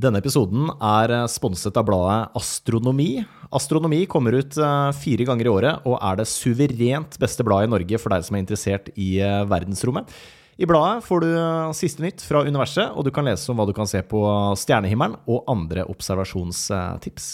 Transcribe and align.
Denne 0.00 0.20
episoden 0.22 0.70
er 0.80 1.12
eh, 1.12 1.26
sponset 1.28 1.76
av 1.76 1.84
bladet 1.88 2.36
Astronomi. 2.38 3.20
Astronomi 3.52 4.04
kommer 4.08 4.38
ut 4.38 4.56
eh, 4.56 4.90
fire 4.96 5.26
ganger 5.28 5.48
i 5.48 5.52
året 5.52 5.88
og 5.88 5.98
er 5.98 6.20
det 6.20 6.28
suverent 6.30 7.18
beste 7.20 7.44
bladet 7.44 7.68
i 7.68 7.72
Norge 7.74 8.00
for 8.00 8.14
deg 8.14 8.24
som 8.24 8.38
er 8.38 8.44
interessert 8.44 8.88
i 8.94 9.18
eh, 9.20 9.42
verdensrommet. 9.50 10.08
I 10.60 10.68
bladet 10.68 11.04
får 11.06 11.24
du 11.24 11.28
siste 11.76 12.04
nytt 12.04 12.20
fra 12.20 12.42
universet, 12.44 12.92
og 12.92 13.06
du 13.06 13.10
kan 13.16 13.24
lese 13.24 13.48
om 13.48 13.56
hva 13.56 13.64
du 13.64 13.72
kan 13.76 13.88
se 13.88 14.02
på 14.04 14.20
stjernehimmelen 14.60 15.16
og 15.24 15.48
andre 15.48 15.86
observasjonstips. 15.88 17.30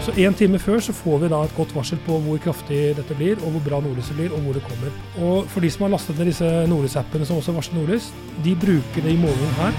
Så 0.00 0.14
En 0.16 0.32
time 0.34 0.56
før 0.60 0.80
så 0.80 0.94
får 0.96 1.18
vi 1.24 1.28
da 1.28 1.42
et 1.44 1.52
godt 1.56 1.74
varsel 1.76 1.98
på 2.06 2.16
hvor 2.24 2.38
kraftig 2.40 2.78
dette 2.96 3.16
blir, 3.18 3.40
og 3.44 3.52
hvor 3.56 3.64
bra 3.66 3.80
nordlyset 3.84 4.16
blir, 4.16 4.32
og 4.32 4.40
hvor 4.46 4.56
det 4.56 4.62
kommer. 4.64 4.94
Og 5.20 5.48
For 5.52 5.60
de 5.64 5.70
som 5.72 5.84
har 5.86 5.92
lastet 5.92 6.16
ned 6.20 6.30
disse 6.32 6.48
nordlysappene 6.70 7.26
som 7.28 7.40
også 7.40 7.52
varsler 7.56 7.82
nordlys, 7.82 8.08
de 8.44 8.54
bruker 8.62 9.04
det 9.04 9.12
i 9.12 9.18
målingen 9.20 9.52
her. 9.60 9.76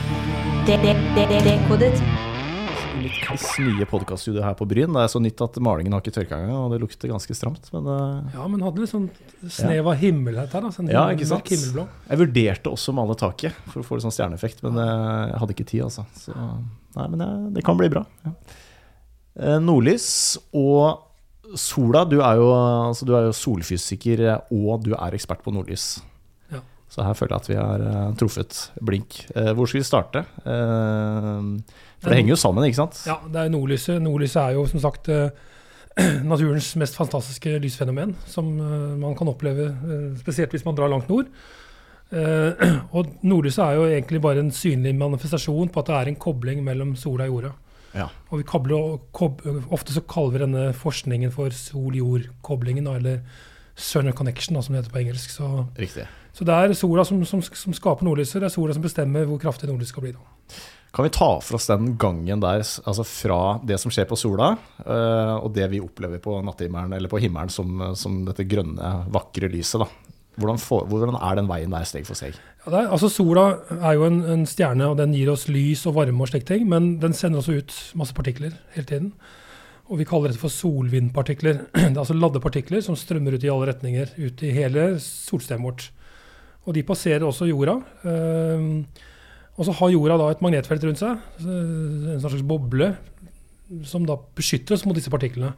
Litt 3.02 3.18
kliss 3.26 3.48
nye 3.66 3.86
podkaststudio 3.90 4.44
her 4.46 4.54
på 4.60 4.68
Bryn. 4.70 4.94
Det 4.94 5.02
er 5.08 5.10
så 5.10 5.18
nytt 5.24 5.42
at 5.42 5.58
malingen 5.64 5.96
har 5.96 6.04
ikke 6.04 6.14
tørka 6.20 6.38
engang, 6.38 6.68
og 6.68 6.76
det 6.76 6.82
lukter 6.84 7.10
ganske 7.10 7.34
stramt. 7.34 7.72
Men 7.74 7.88
eh, 7.90 8.36
Ja, 8.38 8.46
men 8.52 8.62
hadde 8.62 8.84
litt 8.84 8.92
sånn 8.94 9.08
snev 9.50 9.90
av 9.90 9.98
himmel 10.04 10.38
her. 10.38 10.52
da, 10.54 10.70
sånn 10.76 10.92
ja, 10.92 11.08
ikke 11.16 11.26
sant. 11.32 11.50
himmelblå. 11.50 11.88
Jeg 12.12 12.22
vurderte 12.22 12.70
også 12.76 12.94
å 12.94 13.00
male 13.02 13.18
taket 13.18 13.58
for 13.74 13.82
å 13.82 13.88
få 13.88 13.98
litt 13.98 14.06
sånn 14.06 14.14
stjerneeffekt, 14.14 14.62
men 14.68 14.78
eh, 14.84 15.32
jeg 15.32 15.42
hadde 15.42 15.56
ikke 15.58 15.70
tid, 15.74 15.88
altså. 15.88 16.06
Så 16.20 16.36
nei, 16.38 17.08
men 17.08 17.24
det, 17.24 17.30
det 17.58 17.66
kan 17.66 17.80
bli 17.80 17.90
bra. 17.90 18.06
Ja. 18.28 18.36
Eh, 19.40 19.60
Nordlys 19.64 20.38
og 20.52 21.12
sola. 21.58 22.06
Du 22.08 22.20
er, 22.22 22.40
jo, 22.40 22.50
altså, 22.54 23.08
du 23.08 23.14
er 23.18 23.28
jo 23.28 23.36
solfysiker, 23.36 24.24
og 24.52 24.86
du 24.86 24.94
er 24.96 25.18
ekspert 25.18 25.44
på 25.44 25.54
nordlys. 25.54 26.02
Ja. 26.52 26.62
Så 26.92 27.06
her 27.06 27.16
føler 27.18 27.36
jeg 27.36 27.44
at 27.44 27.52
vi 27.52 27.60
har 27.60 27.86
eh, 27.88 28.10
truffet 28.20 28.60
blink. 28.84 29.22
Eh, 29.36 29.52
hvor 29.58 29.70
skal 29.70 29.82
vi 29.82 29.88
starte? 29.88 30.26
Eh, 30.44 31.80
for 32.02 32.10
det 32.10 32.20
henger 32.20 32.36
jo 32.36 32.42
sammen, 32.42 32.66
ikke 32.68 32.82
sant? 32.82 33.02
Ja, 33.08 33.20
det 33.28 33.44
er 33.44 33.54
nordlyset. 33.54 34.02
Nordlyset 34.02 34.42
er 34.44 34.58
jo 34.58 34.68
som 34.72 34.84
sagt 34.84 35.10
eh, 35.12 35.30
naturens 36.32 36.74
mest 36.80 37.00
fantastiske 37.00 37.58
lysfenomen, 37.64 38.16
som 38.30 38.54
eh, 38.60 38.94
man 39.02 39.18
kan 39.18 39.32
oppleve 39.32 39.72
eh, 39.72 40.08
spesielt 40.22 40.54
hvis 40.56 40.68
man 40.68 40.78
drar 40.78 40.92
langt 40.92 41.12
nord. 41.12 41.32
Eh, 42.12 42.64
og 42.96 43.12
nordlyset 43.24 43.64
er 43.66 43.80
jo 43.80 43.90
egentlig 43.90 44.24
bare 44.24 44.44
en 44.44 44.54
synlig 44.56 44.96
manifestasjon 45.00 45.72
på 45.72 45.84
at 45.84 45.92
det 45.92 46.00
er 46.00 46.14
en 46.14 46.24
kobling 46.28 46.64
mellom 46.66 46.96
sola 47.00 47.28
og 47.28 47.38
jorda. 47.38 47.54
Ja. 47.98 48.08
Og 48.32 48.42
vi 48.42 48.48
kobler, 48.48 48.98
kob, 49.16 49.42
ofte 49.74 49.96
så 49.96 50.04
kaller 50.08 50.36
vi 50.36 50.44
denne 50.46 50.66
forskningen 50.78 51.34
for 51.36 51.54
sol-jord-koblingen, 51.56 52.88
eller 52.88 53.22
Sunner 53.76 54.16
Connection, 54.16 54.56
da, 54.56 54.64
som 54.64 54.76
det 54.76 54.84
heter 54.84 54.94
på 54.94 55.02
engelsk. 55.02 55.32
Så, 55.34 55.50
så 56.36 56.48
det 56.48 56.58
er 56.58 56.76
sola 56.78 57.06
som, 57.08 57.24
som, 57.28 57.42
som 57.42 57.76
skaper 57.76 58.08
nordlyset, 58.08 58.40
det 58.42 58.52
er 58.52 58.54
sola 58.54 58.76
som 58.78 58.86
bestemmer 58.86 59.28
hvor 59.30 59.42
kraftig 59.42 59.70
nordlyset 59.70 59.96
skal 59.96 60.08
bli. 60.08 60.14
Da. 60.16 60.62
Kan 60.92 61.08
vi 61.08 61.14
ta 61.16 61.30
for 61.40 61.56
oss 61.56 61.70
den 61.72 61.94
gangen 62.00 62.42
der, 62.44 62.60
altså 62.60 63.04
fra 63.08 63.40
det 63.64 63.78
som 63.80 63.94
skjer 63.94 64.10
på 64.10 64.18
sola, 64.20 64.50
eh, 64.84 65.36
og 65.38 65.54
det 65.56 65.70
vi 65.72 65.80
opplever 65.80 66.20
på 66.24 66.36
natthimmelen, 66.44 66.98
eller 66.98 67.12
på 67.12 67.22
himmelen 67.24 67.52
som, 67.54 67.80
som 67.96 68.26
dette 68.28 68.44
grønne, 68.44 68.92
vakre 69.12 69.48
lyset? 69.54 69.86
da? 69.86 69.88
Hvordan, 70.40 70.60
for, 70.62 70.86
hvordan 70.88 71.18
er 71.18 71.38
den 71.38 71.50
veien 71.50 71.74
der 71.74 71.86
steg 71.88 72.06
for 72.08 72.18
steg? 72.18 72.38
Ja, 72.64 72.72
er, 72.72 72.90
altså 72.94 73.10
Sola 73.12 73.46
er 73.82 73.98
jo 73.98 74.06
en, 74.08 74.22
en 74.32 74.46
stjerne, 74.48 74.88
og 74.88 75.00
den 75.00 75.16
gir 75.18 75.32
oss 75.34 75.48
lys 75.52 75.84
og 75.90 75.98
varme 75.98 76.24
og 76.24 76.32
slike 76.32 76.48
ting. 76.48 76.68
Men 76.72 76.94
den 77.02 77.16
sender 77.18 77.42
også 77.42 77.58
ut 77.60 77.78
masse 78.00 78.16
partikler 78.16 78.56
hele 78.76 78.88
tiden. 78.88 79.12
Og 79.92 80.00
vi 80.00 80.08
kaller 80.08 80.32
dette 80.32 80.40
for 80.40 80.54
solvindpartikler. 80.54 81.66
Det 81.76 81.90
er 81.90 82.04
altså 82.04 82.16
ladde 82.16 82.44
partikler 82.44 82.84
som 82.86 82.96
strømmer 82.96 83.36
ut 83.36 83.44
i 83.44 83.52
alle 83.52 83.68
retninger, 83.74 84.14
ut 84.22 84.44
i 84.48 84.54
hele 84.56 84.94
solsystemet 85.04 85.68
vårt. 85.68 85.90
Og 86.64 86.78
de 86.78 86.86
passerer 86.86 87.26
også 87.26 87.50
jorda. 87.50 87.80
Ehm, 88.08 88.86
og 89.58 89.68
så 89.68 89.76
har 89.82 89.92
jorda 89.92 90.18
da 90.22 90.30
et 90.32 90.44
magnetfelt 90.46 90.86
rundt 90.88 91.02
seg, 91.02 91.20
en 91.44 92.22
slags 92.22 92.46
boble, 92.48 92.94
som 93.88 94.06
da 94.08 94.16
beskytter 94.38 94.78
oss 94.78 94.86
mot 94.88 94.96
disse 94.96 95.12
partiklene. 95.12 95.52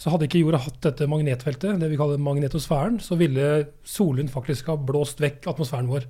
Så 0.00 0.08
hadde 0.12 0.24
ikke 0.30 0.40
jorda 0.40 0.62
hatt 0.64 0.78
dette 0.86 1.08
magnetfeltet, 1.10 1.76
det 1.80 1.90
vi 1.92 1.98
kaller 2.00 2.20
magnetosfæren, 2.24 3.00
så 3.04 3.18
ville 3.20 3.66
solen 3.84 4.30
faktisk 4.32 4.70
ha 4.72 4.78
blåst 4.80 5.20
vekk 5.20 5.50
atmosfæren 5.52 5.90
vår. 5.90 6.06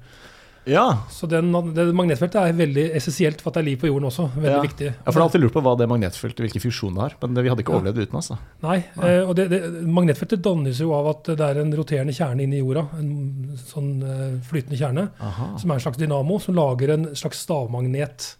Ja, 0.69 1.06
Så 1.09 1.27
den, 1.27 1.49
det 1.75 1.87
magnetfeltet 1.97 2.37
er 2.37 2.53
veldig 2.55 2.83
essensielt 2.99 3.41
for 3.41 3.50
at 3.50 3.56
det 3.56 3.62
er 3.62 3.69
liv 3.71 3.79
på 3.81 3.89
jorden 3.89 4.11
også. 4.11 4.27
Veldig 4.34 4.53
ja. 4.53 4.61
viktig. 4.62 4.89
Ja, 4.91 5.06
for 5.06 5.17
jeg 5.17 5.23
har 5.23 5.27
alltid 5.27 5.43
lurt 5.43 5.55
på 5.56 5.62
hva 5.65 5.73
det 5.81 5.89
magnetfeltet, 5.89 6.43
hvilken 6.45 6.62
funksjon 6.67 6.99
det 6.99 7.03
har. 7.03 7.17
Men 7.23 7.39
det, 7.39 7.45
vi 7.47 7.53
hadde 7.53 7.65
ikke 7.65 7.73
Ja. 7.73 7.81
overlevd 7.81 8.03
uten. 8.05 8.19
altså. 8.21 8.37
Nei, 8.62 8.77
eh, 9.00 9.23
og 9.25 9.33
det, 9.39 9.49
det, 9.50 9.61
Magnetfeltet 9.89 10.45
dannes 10.45 10.83
jo 10.84 10.93
av 10.95 11.09
at 11.15 11.33
det 11.33 11.49
er 11.49 11.62
en 11.62 11.73
roterende 11.81 12.15
kjerne 12.15 12.45
inni 12.45 12.61
jorda. 12.61 12.84
En 13.00 13.56
sånn 13.56 13.91
eh, 14.05 14.37
flytende 14.47 14.79
kjerne. 14.79 15.09
Aha. 15.19 15.49
Som 15.59 15.73
er 15.73 15.81
en 15.81 15.87
slags 15.87 16.03
dynamo 16.03 16.39
som 16.45 16.59
lager 16.61 16.93
en 16.95 17.09
slags 17.17 17.41
stavmagnet 17.49 18.34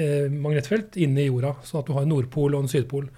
eh, 0.00 0.30
magnetfelt 0.32 0.96
inni 0.96 1.28
jorda. 1.28 1.58
Sånn 1.68 1.84
at 1.84 1.92
du 1.92 1.92
har 1.92 2.08
en 2.08 2.14
nordpol 2.16 2.56
og 2.56 2.64
en 2.64 2.72
sydpol. 2.72 3.10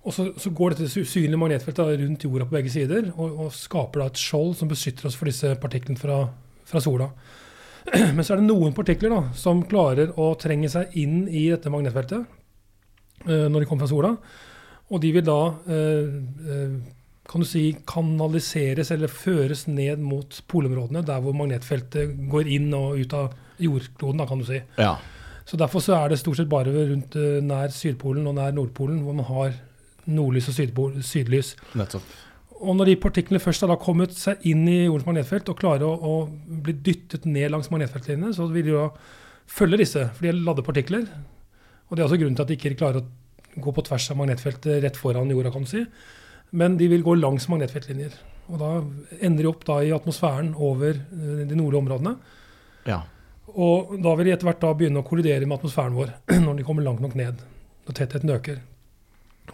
Og 0.00 0.14
så, 0.16 0.30
så 0.40 0.52
går 0.56 0.72
dette 0.72 1.02
usynlige 1.02 1.38
magnetfeltet 1.40 1.98
rundt 2.00 2.24
jorda 2.24 2.46
på 2.48 2.56
begge 2.56 2.72
sider 2.72 3.10
og, 3.10 3.44
og 3.44 3.50
skaper 3.52 4.06
et 4.06 4.20
skjold 4.20 4.54
som 4.56 4.70
beskytter 4.70 5.10
oss 5.10 5.18
for 5.18 5.28
disse 5.28 5.52
partiklene 5.60 6.00
fra, 6.00 6.22
fra 6.68 6.80
sola. 6.80 7.10
Men 8.16 8.24
så 8.24 8.34
er 8.34 8.40
det 8.40 8.48
noen 8.48 8.76
partikler 8.76 9.12
da, 9.12 9.20
som 9.36 9.60
klarer 9.68 10.14
å 10.20 10.32
trenge 10.40 10.70
seg 10.72 10.96
inn 11.00 11.26
i 11.28 11.50
dette 11.52 11.72
magnetfeltet 11.72 12.24
eh, 13.28 13.44
når 13.52 13.60
de 13.60 13.68
kommer 13.68 13.84
fra 13.84 13.92
sola. 13.92 14.14
Og 14.90 15.04
de 15.04 15.12
vil 15.18 15.26
da 15.26 15.38
eh, 15.68 16.16
eh, 16.48 16.74
kan 17.30 17.44
du 17.44 17.46
si, 17.46 17.68
kanaliseres 17.86 18.90
eller 18.96 19.12
føres 19.12 19.68
ned 19.68 20.00
mot 20.02 20.40
polområdene, 20.50 21.04
der 21.06 21.20
hvor 21.22 21.36
magnetfeltet 21.36 22.16
går 22.32 22.48
inn 22.56 22.72
og 22.74 23.04
ut 23.04 23.20
av 23.20 23.34
jordkloden. 23.60 24.24
da, 24.24 24.26
kan 24.32 24.40
du 24.40 24.48
si. 24.48 24.64
Ja. 24.80 24.96
Så 25.44 25.58
Derfor 25.60 25.84
så 25.84 25.98
er 25.98 26.08
det 26.08 26.22
stort 26.22 26.40
sett 26.40 26.48
bare 26.50 26.72
rundt 26.72 27.16
nær 27.44 27.72
Sydpolen 27.74 28.26
og 28.30 28.36
nær 28.38 28.54
Nordpolen 28.54 29.02
hvor 29.04 29.16
man 29.18 29.28
har 29.28 29.58
nordlys 30.12 30.50
og 30.50 30.56
sydpol, 30.56 30.98
sydlys. 31.06 31.54
Nettopp. 31.78 32.18
Og 32.60 32.76
når 32.76 32.90
de 32.90 33.00
partiklene 33.00 33.40
først 33.40 33.64
har 33.64 33.80
kommet 33.80 34.12
seg 34.16 34.42
inn 34.48 34.66
i 34.68 34.82
jordens 34.82 35.06
magnetfelt 35.08 35.48
og 35.48 35.58
klarer 35.62 35.86
å, 35.86 35.94
å 35.96 36.60
bli 36.64 36.74
dyttet 36.76 37.24
ned 37.24 37.48
langs 37.54 37.70
magnetfeltlinjene, 37.72 38.34
så 38.36 38.48
vil 38.52 38.68
de 38.68 38.76
da 38.76 38.88
følge 39.50 39.80
disse, 39.80 40.02
for 40.14 40.26
de 40.26 40.32
er 40.32 40.42
ladde 40.44 40.64
partikler. 40.66 41.06
Og 41.88 41.96
det 41.96 42.02
er 42.02 42.08
også 42.08 42.20
grunnen 42.20 42.36
til 42.36 42.44
at 42.44 42.50
de 42.52 42.58
ikke 42.58 42.76
klarer 42.76 43.00
å 43.00 43.60
gå 43.64 43.72
på 43.74 43.84
tvers 43.88 44.10
av 44.12 44.18
magnetfeltet 44.20 44.82
rett 44.84 44.98
foran 44.98 45.32
jorda, 45.32 45.52
kan 45.54 45.64
du 45.64 45.70
si. 45.70 45.86
Men 46.56 46.76
de 46.78 46.90
vil 46.90 47.04
gå 47.06 47.16
langs 47.18 47.48
magnetfeltlinjer. 47.50 48.14
Og 48.50 48.60
da 48.60 48.70
ender 49.22 49.44
de 49.44 49.50
opp 49.50 49.64
da 49.66 49.78
i 49.86 49.94
atmosfæren 49.94 50.52
over 50.58 50.92
eh, 50.94 51.42
de 51.46 51.56
nordlige 51.56 51.80
områdene. 51.80 52.14
Ja. 52.90 53.00
Og 53.50 53.96
da 54.02 54.14
vil 54.18 54.28
de 54.28 54.34
etter 54.34 54.46
hvert 54.46 54.62
da 54.62 54.74
begynne 54.76 55.02
å 55.02 55.06
kollidere 55.06 55.46
med 55.46 55.58
atmosfæren 55.58 55.96
vår 55.96 56.12
når 56.44 56.60
de 56.60 56.66
kommer 56.66 56.86
langt 56.86 57.02
nok 57.02 57.16
ned. 57.18 57.40
Når 57.88 57.98
tettheten 57.98 58.34
øker. 58.36 58.60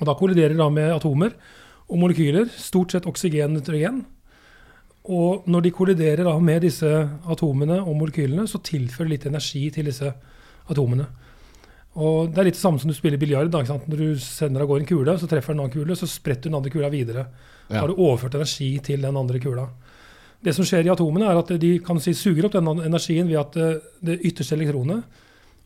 Og 0.01 0.05
da 0.09 0.17
kolliderer 0.19 0.55
det 0.55 0.61
da 0.61 0.69
med 0.73 0.93
atomer 0.95 1.35
og 1.87 2.01
molekyler, 2.03 2.49
stort 2.59 2.93
sett 2.95 3.07
oksygen 3.09 3.55
og 3.55 3.61
nitrogen. 3.61 4.03
Og 5.07 5.47
når 5.47 5.67
de 5.67 5.75
kolliderer 5.75 6.27
da 6.27 6.35
med 6.43 6.65
disse 6.67 6.89
atomene 7.31 7.79
og 7.79 7.95
molekylene, 8.01 8.47
så 8.51 8.59
tilfører 8.59 9.07
de 9.07 9.15
litt 9.15 9.27
energi 9.31 9.69
til 9.75 9.87
disse 9.87 10.11
atomene. 10.67 11.07
Og 11.97 12.33
Det 12.33 12.41
er 12.43 12.49
litt 12.51 12.59
det 12.59 12.61
samme 12.61 12.81
som 12.83 12.91
du 12.91 12.97
spiller 12.97 13.21
biljard. 13.21 13.53
Når 13.55 13.97
du 13.97 14.19
sender 14.21 14.65
av 14.65 14.69
gårde 14.69 14.85
en 14.85 14.91
kule, 14.91 15.15
så 15.17 15.29
treffer 15.31 15.55
den 15.55 15.63
en 15.63 15.69
annen 15.69 15.77
kule, 15.77 15.97
så 15.97 16.09
spretter 16.11 16.51
den 16.51 16.59
andre 16.59 16.73
kula 16.75 16.91
videre. 16.93 17.29
Da 17.71 17.81
har 17.81 17.89
du 17.89 17.97
overført 17.97 18.35
energi 18.35 18.77
til 18.85 19.07
den 19.07 19.17
andre 19.17 19.41
kula. 19.41 19.69
Det 20.43 20.53
som 20.55 20.67
skjer 20.67 20.85
i 20.85 20.93
atomene, 20.93 21.31
er 21.31 21.39
at 21.41 21.55
de 21.61 21.71
kan 21.83 21.99
si, 22.03 22.13
suger 22.15 22.47
opp 22.47 22.59
den 22.59 22.69
energien 22.85 23.31
ved 23.31 23.39
at 23.41 23.57
eh, 23.57 23.79
det 24.05 24.19
ytterste 24.29 24.55
elektronet 24.59 25.07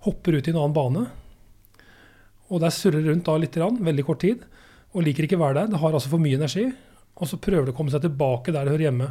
hopper 0.06 0.38
ut 0.38 0.46
i 0.46 0.52
en 0.52 0.60
annen 0.60 0.76
bane. 0.76 1.02
Og 2.50 2.60
der 2.62 2.72
surrer 2.74 3.04
rundt 3.06 3.24
da 3.28 3.36
litt, 3.38 3.54
grann, 3.54 3.78
veldig 3.86 4.04
kort 4.08 4.20
tid, 4.24 4.42
og 4.92 5.04
liker 5.06 5.26
ikke 5.26 5.38
å 5.38 5.44
være 5.44 5.60
der. 5.60 5.72
Det 5.74 5.80
har 5.82 5.92
altså 5.94 6.10
for 6.10 6.22
mye 6.22 6.38
energi. 6.38 6.66
Og 7.20 7.28
så 7.30 7.38
prøver 7.38 7.68
det 7.68 7.74
å 7.74 7.78
komme 7.78 7.92
seg 7.94 8.02
tilbake 8.02 8.52
der 8.54 8.64
det 8.66 8.72
hører 8.74 8.86
hjemme. 8.88 9.10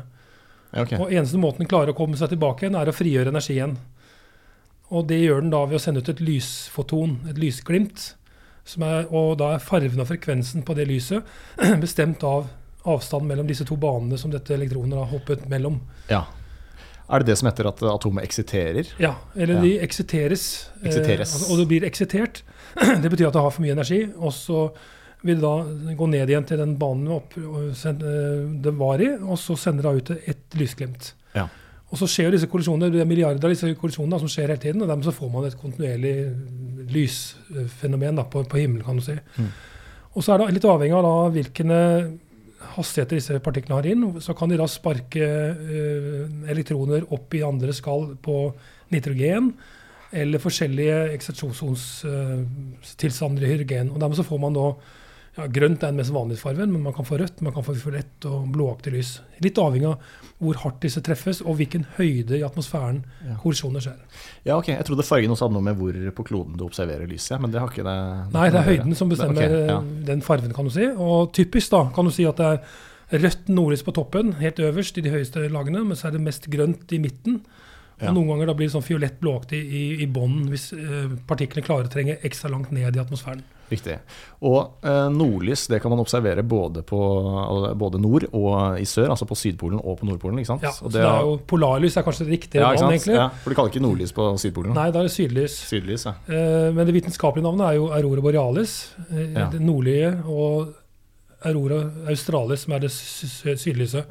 Okay. 0.74 1.00
Og 1.00 1.12
eneste 1.14 1.40
måten 1.42 1.64
den 1.64 1.70
klarer 1.72 1.94
å 1.94 1.98
komme 1.98 2.18
seg 2.20 2.30
tilbake 2.34 2.66
igjen, 2.66 2.76
er 2.78 2.92
å 2.92 2.96
frigjøre 2.96 3.32
energien. 3.32 3.78
Og 4.90 5.06
det 5.10 5.20
gjør 5.22 5.44
den 5.46 5.52
da 5.54 5.64
ved 5.70 5.78
å 5.78 5.82
sende 5.84 6.02
ut 6.04 6.10
et 6.12 6.22
lysfoton, 6.24 7.20
et 7.30 7.38
lysglimt. 7.42 8.14
Som 8.70 8.84
er, 8.86 9.08
og 9.10 9.38
da 9.40 9.54
er 9.56 9.64
farven 9.64 10.02
og 10.04 10.10
frekvensen 10.12 10.66
på 10.68 10.76
det 10.78 10.86
lyset 10.90 11.26
bestemt 11.82 12.22
av 12.28 12.50
avstanden 12.90 13.30
mellom 13.32 13.48
disse 13.50 13.66
to 13.68 13.78
banene 13.80 14.18
som 14.20 14.32
dette 14.34 14.54
elektronet 14.56 14.98
har 15.00 15.10
hoppet 15.14 15.48
mellom. 15.50 15.80
Ja. 16.10 16.26
Er 17.10 17.24
det 17.24 17.32
det 17.32 17.40
som 17.40 17.50
heter 17.50 17.66
at 17.72 17.82
atomet 17.90 18.28
eksiterer? 18.28 18.92
Ja, 19.02 19.16
eller 19.36 19.56
Ja. 19.58 19.62
de 19.62 19.72
eksiteres. 19.82 20.70
eh, 20.84 21.20
altså, 21.20 21.52
og 21.52 21.58
det 21.58 21.68
blir 21.68 21.84
eksitert. 21.88 22.44
Det 23.04 23.10
betyr 23.10 23.30
at 23.30 23.36
det 23.36 23.44
har 23.44 23.54
for 23.54 23.66
mye 23.66 23.76
energi. 23.76 24.04
Og 24.18 24.34
så 24.36 24.68
vil 25.28 25.42
da 25.44 25.54
gå 26.00 26.08
ned 26.08 26.30
igjen 26.32 26.46
til 26.48 26.62
den 26.62 26.76
banen 26.80 27.10
opp, 27.18 27.36
eh, 27.36 28.04
det 28.64 28.76
var 28.80 29.02
i, 29.04 29.10
og 29.20 29.40
så 29.40 29.58
sender 29.60 29.90
det 29.90 29.98
ut 29.98 30.30
et 30.32 30.60
lysglimt. 30.60 31.14
Ja. 31.36 31.50
Og 31.90 31.98
så 32.00 32.08
skjer 32.08 32.30
jo 32.30 32.36
disse 32.38 32.48
kollisjonene, 32.48 32.92
det 32.94 33.02
er 33.02 33.10
milliarder 33.10 33.50
av 33.50 33.52
disse 33.52 33.74
kollisjonene 33.82 34.22
som 34.22 34.30
skjer 34.32 34.52
hele 34.52 34.62
tiden, 34.62 34.84
og 34.84 34.92
dermed 34.92 35.08
så 35.08 35.16
får 35.16 35.32
man 35.34 35.48
et 35.48 35.58
kontinuerlig 35.60 36.14
lysfenomen 36.94 38.22
da, 38.22 38.26
på, 38.30 38.46
på 38.48 38.62
himmelen, 38.62 38.86
kan 38.86 39.00
du 39.00 39.04
si. 39.04 39.18
Mm. 39.40 39.50
Og 40.14 40.24
så 40.24 40.34
er 40.34 40.42
det 40.42 40.56
litt 40.56 40.70
avhengig 40.70 40.96
av 40.96 41.06
da 41.06 41.16
hvilke 41.34 41.80
hastigheter 42.76 43.18
disse 43.18 43.42
partiklene 43.44 43.80
har 43.80 43.90
inn, 43.90 44.06
så 44.24 44.36
kan 44.38 44.52
de 44.52 44.60
da 44.60 44.70
sparke 44.70 45.26
eh, 45.26 46.24
elektroner 46.54 47.10
opp 47.16 47.36
i 47.36 47.44
andre 47.46 47.76
skall 47.76 48.14
på 48.24 48.38
nitrogen 48.94 49.52
eller 50.12 50.40
forskjellige 50.42 50.98
eksetsjonstilstander 51.18 53.44
i 53.46 53.52
hydrogen. 53.54 53.92
Og 53.94 54.00
Dermed 54.02 54.18
så 54.20 54.26
får 54.28 54.40
man 54.42 54.56
da 54.58 54.66
ja, 55.38 55.44
Grønt 55.54 55.84
er 55.86 55.92
den 55.94 56.00
mest 56.02 56.12
vanlige 56.12 56.42
fargen, 56.42 56.72
men 56.74 56.82
man 56.84 56.94
kan 56.96 57.06
få 57.08 57.16
rødt, 57.22 57.38
man 57.46 57.54
kan 57.56 57.64
få 57.64 57.74
fiolett 57.78 58.26
og 58.28 58.48
blåaktig 58.52 58.92
lys. 58.96 59.12
Litt 59.46 59.58
avhengig 59.62 59.88
av 59.92 59.98
hvor 60.40 60.56
hardt 60.64 60.82
disse 60.84 61.02
treffes, 61.06 61.40
og 61.46 61.54
hvilken 61.60 61.84
høyde 62.00 62.34
i 62.40 62.44
atmosfæren 62.44 63.04
Ja. 63.28 63.36
korrosjoner 63.44 63.80
skjer. 63.84 64.00
Ja, 64.48 64.54
ok. 64.58 64.68
Jeg 64.74 64.86
trodde 64.88 65.04
fargen 65.06 65.32
også 65.32 65.46
hadde 65.48 65.54
noe 65.56 65.64
med 65.70 65.76
hvor 65.80 65.94
på 66.18 66.24
kloden 66.32 66.58
du 66.58 66.64
observerer 66.66 67.08
lyset, 67.08 67.40
men 67.40 67.52
det 67.52 67.60
har 67.62 67.70
ikke 67.70 67.86
det 67.88 67.98
Nei, 68.34 68.50
det 68.50 68.60
er 68.60 68.64
høyden 68.72 68.96
som 68.96 69.10
bestemmer 69.12 69.42
ja. 69.46 69.78
eh, 69.78 69.84
den 70.10 70.22
fargen, 70.26 70.54
kan 70.54 70.66
du 70.66 70.72
si. 70.74 70.86
Og 70.98 71.32
typisk 71.38 71.72
da, 71.72 71.86
kan 71.96 72.06
du 72.06 72.12
si 72.12 72.26
at 72.28 72.38
det 72.42 72.48
er 72.50 72.60
rødt 73.24 73.48
nordlys 73.54 73.84
på 73.86 73.92
toppen, 73.96 74.34
helt 74.42 74.60
øverst 74.60 74.98
i 74.98 75.02
de 75.06 75.10
høyeste 75.14 75.40
lagene, 75.54 75.84
men 75.86 75.96
så 75.96 76.08
er 76.10 76.14
det 76.18 76.22
mest 76.26 76.50
grønt 76.52 76.92
i 76.92 77.00
midten. 77.00 77.40
Og 78.00 78.06
Ja. 78.08 78.12
noen 78.16 78.28
ganger 78.32 78.46
da 78.48 78.54
blir 78.56 78.68
det 78.70 78.74
sånn 78.74 78.84
fiolett 78.86 79.20
blåaktig 79.20 79.60
i, 79.60 80.02
i 80.04 80.06
bånden 80.08 80.48
hvis 80.50 80.70
eh, 80.74 81.10
partiklene 81.28 81.66
klarer 81.66 81.90
å 81.90 81.92
trenge 81.92 82.18
ekstra 82.24 82.50
langt 82.50 82.72
ned 82.72 82.96
i 82.96 83.00
atmosfæren. 83.02 83.42
Riktig. 83.70 84.00
Og 84.42 84.80
eh, 84.88 85.10
nordlys 85.14 85.68
det 85.70 85.82
kan 85.84 85.92
man 85.92 86.00
observere 86.02 86.42
både, 86.48 86.82
på, 86.88 86.98
både 87.78 88.00
nord 88.02 88.26
og 88.34 88.80
i 88.82 88.86
sør, 88.90 89.12
altså 89.14 89.28
på 89.30 89.36
Sydpolen 89.38 89.78
og 89.84 90.00
på 90.00 90.08
Nordpolen. 90.08 90.40
ikke 90.40 90.48
sant? 90.54 90.64
Ja, 90.64 90.72
Og 90.80 90.90
så 90.90 90.94
det 90.96 91.04
er 91.06 91.20
jo 91.28 91.36
Polarlys 91.46 91.98
er 92.00 92.08
kanskje 92.08 92.26
det 92.26 92.34
riktige 92.38 92.64
ja, 92.64 92.72
navn, 92.74 92.96
egentlig. 92.96 93.14
Ja, 93.20 93.28
for 93.44 93.50
du 93.54 93.56
kaller 93.60 93.70
ikke 93.76 93.84
nordlys 93.84 94.16
på 94.16 94.26
Sydpolen? 94.42 94.74
Nei, 94.74 94.88
da 94.96 95.04
er 95.04 95.10
det 95.10 95.14
sydlys. 95.14 95.60
Sydlys, 95.70 96.06
ja. 96.08 96.16
Eh, 96.32 96.72
men 96.74 96.88
det 96.90 96.96
vitenskapelige 96.98 97.46
navnet 97.46 97.68
er 97.68 97.78
jo 97.78 97.92
Aurora 98.00 98.22
borealis, 98.26 98.78
eh, 99.12 99.34
Ja. 99.36 99.50
det 99.54 99.62
nordlige, 99.62 100.16
og 100.26 100.74
Aurora 101.46 101.84
australis, 102.10 102.64
som 102.66 102.74
er 102.74 102.80
det 102.80 102.90
sy- 102.92 103.28
sy- 103.28 103.56
sydlyse. 103.56 104.02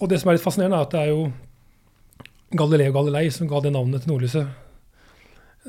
Og 0.00 0.08
det 0.08 0.18
som 0.20 0.30
er 0.30 0.34
litt 0.40 0.42
fascinerende, 0.44 0.76
er 0.80 0.88
at 0.88 0.90
det 0.90 1.00
er 1.04 1.12
jo 1.14 1.30
Galileo 2.50 2.92
Galilei 2.92 3.30
som 3.30 3.48
ga 3.50 3.60
det 3.62 3.72
navnet 3.74 4.02
til 4.04 4.12
nordlyset. 4.14 4.48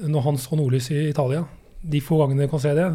Når 0.07 0.24
han 0.25 0.38
så 0.42 0.56
nordlys 0.57 0.88
i 0.94 1.10
Italia, 1.12 1.44
de 1.83 2.00
få 2.01 2.18
gangene 2.24 2.45
vi 2.48 2.51
kan 2.54 2.62
se 2.63 2.72
det. 2.78 2.88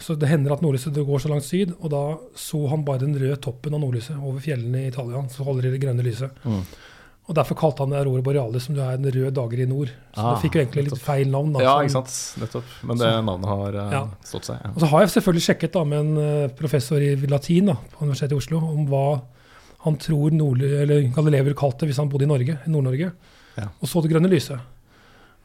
Så 0.00 0.14
det 0.16 0.28
hender 0.30 0.54
at 0.54 0.62
nordlyset 0.64 0.94
går 0.96 1.20
så 1.20 1.28
langt 1.32 1.44
syd, 1.44 1.74
og 1.80 1.90
da 1.92 2.02
så 2.38 2.62
han 2.70 2.84
bare 2.86 3.02
den 3.02 3.16
røde 3.20 3.36
toppen 3.42 3.74
av 3.76 3.82
nordlyset 3.82 4.16
over 4.16 4.40
fjellene 4.40 4.84
i 4.86 4.88
Italia. 4.92 5.20
Så 5.32 5.44
holder 5.44 5.68
det 5.70 5.80
grønne 5.82 6.04
lyset. 6.06 6.30
Mm. 6.44 6.62
Og 7.30 7.36
Derfor 7.36 7.54
kalte 7.54 7.84
han 7.84 7.92
det 7.92 7.98
Aurora 8.00 8.22
borealis, 8.26 8.64
som 8.66 8.74
det 8.74 8.82
er 8.82 8.96
en 8.96 9.04
rød 9.14 9.34
dager 9.36 9.60
i 9.62 9.66
nord. 9.70 9.90
Så 10.16 10.22
Ah, 10.24 10.30
det 10.34 10.40
fikk 10.42 10.54
jo 10.56 10.60
egentlig 10.64 10.84
litt 10.86 10.94
nettopp. 10.94 11.04
feil 11.06 11.28
navn. 11.30 11.52
Da, 11.54 11.60
Ja, 11.62 11.74
ikke 11.84 11.92
sant. 11.94 12.14
Nettopp. 12.42 12.64
Men 12.82 12.98
det 12.98 13.10
navnet 13.24 13.46
har 13.46 13.76
uh, 13.76 13.92
Ja. 13.92 14.00
stått 14.24 14.44
seg. 14.48 14.56
Ja. 14.64 14.70
Og 14.74 14.80
så 14.80 14.86
har 14.90 15.00
jeg 15.04 15.12
selvfølgelig 15.14 15.44
sjekket 15.46 15.72
da 15.72 15.84
med 15.84 15.98
en 16.00 16.16
eh, 16.18 16.48
professor 16.48 16.96
i 16.98 17.14
latin 17.30 17.66
da, 17.66 17.74
på 17.92 18.02
Universitetet 18.02 18.32
i 18.32 18.40
Oslo 18.40 18.58
om 18.58 18.86
hva 18.88 19.20
han 19.84 19.96
tror 19.96 20.30
Nordli, 20.36 20.68
eller 20.82 21.06
Galileo 21.14 21.46
ville 21.48 21.56
kalt 21.58 21.78
det 21.80 21.88
hvis 21.90 22.00
han 22.02 22.10
bodde 22.12 22.26
i 22.26 22.30
Norge, 22.30 22.58
i 22.66 22.70
Nord-Norge, 22.70 23.12
Ja. 23.56 23.68
og 23.80 23.88
så 23.88 24.02
det 24.02 24.10
grønne 24.12 24.28
lyset. 24.30 24.60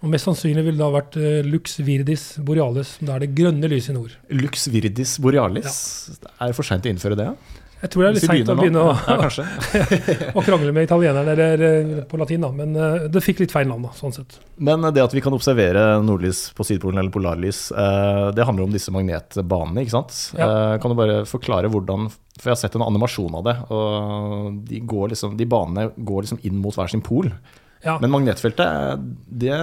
Og 0.03 0.09
Mest 0.11 0.27
sannsynlig 0.27 0.61
ville 0.65 0.75
det 0.77 0.83
da 0.83 0.89
vært 0.93 1.15
eh, 1.17 1.41
lux 1.47 1.77
virdis 1.81 2.25
borealis, 2.45 2.97
som 2.99 3.07
da 3.07 3.15
er 3.15 3.23
det 3.23 3.31
grønne 3.37 3.69
lyset 3.71 3.93
i 3.93 3.95
nord. 3.95 4.11
Lux 4.29 4.67
virdis 4.69 5.15
borealis. 5.23 5.77
Er 6.39 6.51
det 6.51 6.55
for 6.57 6.67
seint 6.67 6.85
å 6.85 6.91
innføre 6.91 7.15
det? 7.17 7.29
Jeg 7.85 7.91
tror 7.93 8.01
det 8.01 8.07
er 8.09 8.15
litt 8.17 8.25
seint 8.25 8.49
å 8.49 8.55
begynne 8.57 8.81
å, 8.81 8.93
Ja, 9.05 10.33
å 10.37 10.43
krangle 10.45 10.73
med 10.73 10.87
italienerne 10.87 11.35
eller 11.35 11.63
eh, 11.67 11.91
på 12.09 12.17
latin, 12.19 12.41
da, 12.45 12.49
men 12.55 12.73
eh, 12.75 13.05
det 13.13 13.21
fikk 13.23 13.43
litt 13.43 13.53
feil 13.53 13.69
navn. 13.69 13.85
da, 13.85 13.93
sånn 13.97 14.15
sett. 14.15 14.39
Men 14.57 14.85
det 14.95 15.03
at 15.03 15.13
vi 15.13 15.21
kan 15.23 15.35
observere 15.37 15.83
nordlys 16.01 16.47
på 16.57 16.65
Sydpolen 16.65 17.01
eller 17.01 17.13
polarlys, 17.13 17.67
eh, 17.71 18.29
det 18.35 18.47
handler 18.47 18.65
om 18.65 18.73
disse 18.73 18.93
magnetbanene, 18.95 19.85
ikke 19.85 19.95
sant? 19.99 20.15
Ja. 20.37 20.47
Eh, 20.49 20.77
Kan 20.81 20.93
du 20.93 20.97
bare 20.97 21.19
forklare 21.29 21.69
hvordan 21.71 22.09
For 22.39 22.49
jeg 22.49 22.55
har 22.55 22.61
sett 22.63 22.75
en 22.79 22.87
animasjon 22.87 23.37
av 23.37 23.45
det, 23.47 23.55
og 23.71 24.57
de, 24.67 24.81
går 24.83 25.13
liksom, 25.13 25.37
de 25.39 25.47
banene 25.47 25.91
går 25.95 26.25
liksom 26.25 26.41
inn 26.47 26.57
mot 26.63 26.75
hver 26.75 26.91
sin 26.91 27.05
pol. 27.05 27.29
Ja, 27.85 27.99
Men 28.01 28.09
magnetfeltet, 28.09 28.99
det, 29.29 29.53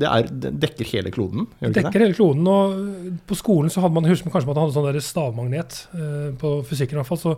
det, 0.00 0.08
er, 0.08 0.28
det 0.32 0.52
dekker 0.62 0.88
hele 0.88 1.10
kloden, 1.12 1.46
gjør 1.60 1.74
det 1.74 1.82
dekker 1.84 2.00
hele 2.06 2.16
kloden. 2.16 2.46
og 2.48 3.18
På 3.28 3.36
skolen 3.36 3.68
så 3.70 3.82
hadde 3.84 3.94
man 3.98 4.08
husker 4.08 4.26
man 4.30 4.32
kanskje 4.38 4.48
man 4.54 4.60
hadde 4.62 4.76
sånn 4.76 4.86
der 4.88 5.00
stavmagnet 5.04 5.80
eh, 5.94 6.30
på 6.40 6.54
fysikken. 6.64 6.96
i 6.96 7.00
hvert 7.02 7.10
fall, 7.12 7.20
så, 7.20 7.34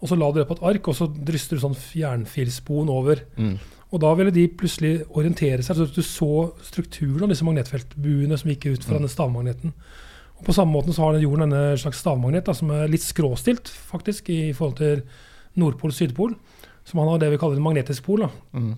og 0.00 0.08
så 0.10 0.18
la 0.20 0.30
du 0.30 0.38
det 0.40 0.46
på 0.48 0.54
et 0.60 0.62
ark, 0.70 0.88
og 0.88 0.94
så 0.94 1.08
dryster 1.10 1.58
du 1.58 1.64
sånn 1.64 1.74
jernfilspon 1.98 2.88
over. 2.92 3.24
Mm. 3.36 3.56
Og 3.94 4.00
da 4.02 4.14
ville 4.18 4.32
de 4.34 4.46
plutselig 4.50 4.94
orientere 5.14 5.62
seg, 5.62 5.76
så 5.78 5.86
du 5.90 6.02
så 6.02 6.30
strukturen 6.66 7.26
av 7.26 7.30
disse 7.34 7.46
magnetfeltbuene 7.46 8.38
som 8.40 8.50
gikk 8.50 8.66
ut 8.72 8.82
fra 8.86 8.94
Mm. 8.94 8.98
denne 9.02 9.12
stavmagneten. 9.12 9.72
Og 10.38 10.44
På 10.48 10.52
samme 10.54 10.72
måte 10.74 10.92
så 10.94 11.02
har 11.06 11.18
jorden 11.22 11.48
denne 11.50 11.76
slags 11.78 11.98
stavmagnet 12.02 12.44
da, 12.46 12.52
som 12.54 12.70
er 12.74 12.88
litt 12.90 13.02
skråstilt 13.06 13.70
faktisk 13.70 14.30
i 14.30 14.52
forhold 14.52 14.76
til 14.78 15.02
Nordpol 15.56 15.90
og 15.90 15.94
Sydpol. 15.94 16.34
Som 16.84 16.98
han 17.00 17.08
har 17.08 17.18
det 17.22 17.30
vi 17.30 17.38
kaller 17.38 17.56
en 17.56 17.62
magnetisk 17.62 18.02
pol. 18.04 18.20
da. 18.26 18.28
Mm. 18.52 18.74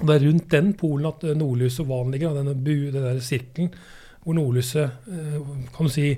Og 0.00 0.08
det 0.08 0.16
er 0.16 0.26
rundt 0.26 0.48
den 0.52 0.72
polen 0.76 1.08
at 1.08 1.24
eh, 1.24 1.36
nordlyset 1.38 1.84
og 1.86 1.92
valen 1.92 2.16
ligger, 2.16 2.34
denne 2.36 2.56
bu, 2.56 2.90
den 2.92 3.06
der 3.06 3.22
sirkelen 3.24 3.72
hvor 4.26 4.34
nordlyset 4.34 5.06
eh, 5.06 5.38
kan 5.76 5.86
du 5.86 5.92
si, 5.92 6.08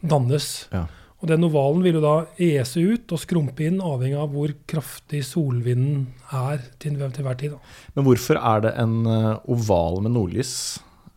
dannes. 0.00 0.48
Ja. 0.72 0.86
Og 1.18 1.28
den 1.28 1.44
ovalen 1.44 1.82
vil 1.82 1.98
jo 1.98 2.02
da 2.02 2.14
ese 2.40 2.80
ut 2.94 3.12
og 3.12 3.20
skrumpe 3.20 3.66
inn, 3.66 3.80
avhengig 3.82 4.16
av 4.22 4.30
hvor 4.32 4.52
kraftig 4.70 5.24
solvinden 5.26 6.06
er 6.32 6.62
til, 6.78 6.94
til 6.96 7.26
hver 7.26 7.38
tid. 7.40 7.56
Da. 7.56 7.72
Men 7.96 8.06
hvorfor 8.06 8.38
er 8.38 8.62
det 8.64 8.74
en 8.78 9.00
eh, 9.04 9.50
oval 9.50 9.98
med 10.06 10.14
nordlys? 10.14 10.52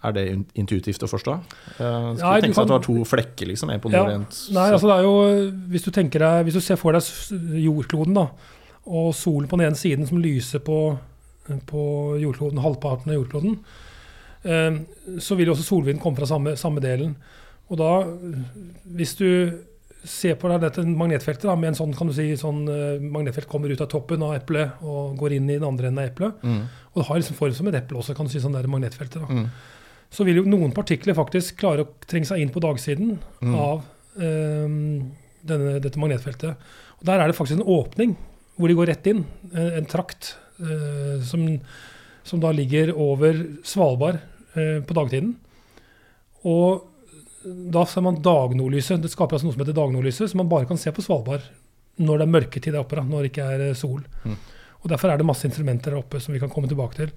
Er 0.02 0.16
det 0.18 0.24
intuitivt 0.58 1.04
å 1.06 1.08
forstå? 1.12 1.36
Uh, 1.78 1.78
skulle 1.78 2.16
Nei, 2.18 2.38
du 2.42 2.46
tenke 2.48 2.58
seg 2.58 2.64
at 2.64 2.72
det 2.72 2.74
har 2.74 2.80
var 2.80 2.86
to 2.88 3.04
flekker, 3.06 3.50
liksom. 3.52 3.70
En 3.70 3.84
på 3.84 3.92
Ja, 3.94 4.02
nord 4.02 4.24
og 4.26 4.56
Nei, 4.58 4.64
altså 4.74 4.90
det 4.90 4.96
er 4.96 5.06
jo, 5.06 5.12
hvis 5.70 5.86
du 5.86 5.92
deg, 5.94 6.40
hvis 6.48 6.58
du 6.58 6.64
ser 6.66 6.80
for 6.82 6.98
deg 6.98 7.62
jordkloden 7.62 8.18
da, 8.18 8.24
og 8.90 9.12
solen 9.14 9.46
på 9.46 9.60
den 9.62 9.70
ene 9.70 9.78
siden 9.78 10.10
som 10.10 10.18
lyser 10.18 10.64
på, 10.66 10.80
på 11.68 12.18
jordkloden, 12.22 12.60
halvparten 12.64 13.12
av 13.12 13.18
jordkloden, 13.20 13.58
eh, 14.44 14.80
så 15.20 15.36
vil 15.40 15.50
også 15.50 15.64
solvinden 15.68 16.02
komme 16.02 16.18
fra 16.18 16.26
samme, 16.30 16.56
samme 16.60 16.82
delen. 16.84 17.16
Og 17.72 17.78
da, 17.78 18.04
hvis 18.86 19.16
du 19.18 19.28
ser 20.04 20.34
på 20.36 20.50
dette 20.60 20.82
magnetfeltet 20.84 21.46
da, 21.46 21.56
med 21.56 21.70
en 21.72 21.78
sånn, 21.78 21.92
kan 21.98 22.08
du 22.10 22.14
si, 22.14 22.32
sånn 22.36 22.64
eh, 22.68 23.00
magnetfelt 23.06 23.48
kommer 23.48 23.70
ut 23.70 23.82
av 23.82 23.88
toppen 23.92 24.24
av 24.26 24.34
eplet 24.36 24.82
og 24.82 25.16
går 25.20 25.34
inn 25.38 25.50
i 25.50 25.60
den 25.60 25.68
andre 25.68 25.88
enden 25.92 26.02
av 26.04 26.10
eplet, 26.10 26.34
Mm. 26.44 26.64
og 26.94 27.02
det 27.02 27.06
har 27.08 27.18
liksom 27.22 27.36
form 27.38 27.54
som 27.54 27.68
et 27.68 27.76
eple 27.76 27.98
også, 27.98 28.16
kan 28.18 28.26
du 28.26 28.32
si, 28.32 28.40
sånn 28.40 28.54
der 28.58 28.68
magnetfeltet 28.68 29.22
da 29.22 29.28
Mm. 29.30 29.46
så 30.12 30.26
vil 30.26 30.36
jo 30.42 30.44
noen 30.44 30.74
partikler 30.74 31.14
faktisk 31.16 31.56
klare 31.58 31.86
å 31.86 31.88
trenge 32.08 32.26
seg 32.26 32.40
inn 32.42 32.50
på 32.50 32.60
dagsiden 32.60 33.20
Mm. 33.42 33.56
av 33.56 33.84
ehm, 34.20 35.12
denne, 35.46 35.80
dette 35.80 35.98
magnetfeltet. 35.98 36.58
Og 37.00 37.06
Der 37.06 37.20
er 37.22 37.28
det 37.28 37.36
faktisk 37.38 37.60
en 37.62 37.66
åpning 37.66 38.18
hvor 38.58 38.68
de 38.68 38.74
går 38.76 38.88
rett 38.88 39.08
inn. 39.08 39.24
En, 39.54 39.72
en 39.80 39.86
trakt 39.86 40.36
eh, 40.36 40.51
som, 41.26 41.48
som 42.24 42.42
da 42.44 42.52
ligger 42.56 42.94
over 42.94 43.40
Svalbard 43.64 44.20
eh, 44.54 44.80
på 44.86 44.98
dagtiden. 44.98 45.36
Og 46.48 46.88
da 47.74 47.86
ser 47.90 48.06
man 48.06 48.22
dagnordlyset. 48.22 49.02
Det 49.02 49.12
skaper 49.12 49.38
altså 49.38 49.50
noe 49.50 49.56
som 49.56 49.64
heter 49.64 49.78
dagnordlyset, 49.78 50.32
som 50.32 50.44
man 50.44 50.52
bare 50.52 50.70
kan 50.70 50.80
se 50.80 50.94
på 50.94 51.04
Svalbard 51.06 51.46
når 52.02 52.22
det 52.22 52.26
er 52.26 52.34
mørketid 52.34 52.74
der 52.74 52.82
oppe, 52.82 52.98
da, 52.98 53.06
når 53.06 53.26
det 53.26 53.32
ikke 53.34 53.48
er 53.56 53.64
eh, 53.68 53.78
sol. 53.78 54.02
Mm. 54.26 54.38
Og 54.82 54.90
Derfor 54.90 55.12
er 55.12 55.20
det 55.20 55.28
masse 55.28 55.46
instrumenter 55.46 55.94
der 55.94 56.02
oppe 56.02 56.22
som 56.24 56.34
vi 56.34 56.40
kan 56.42 56.50
komme 56.50 56.70
tilbake 56.70 56.98
til. 56.98 57.12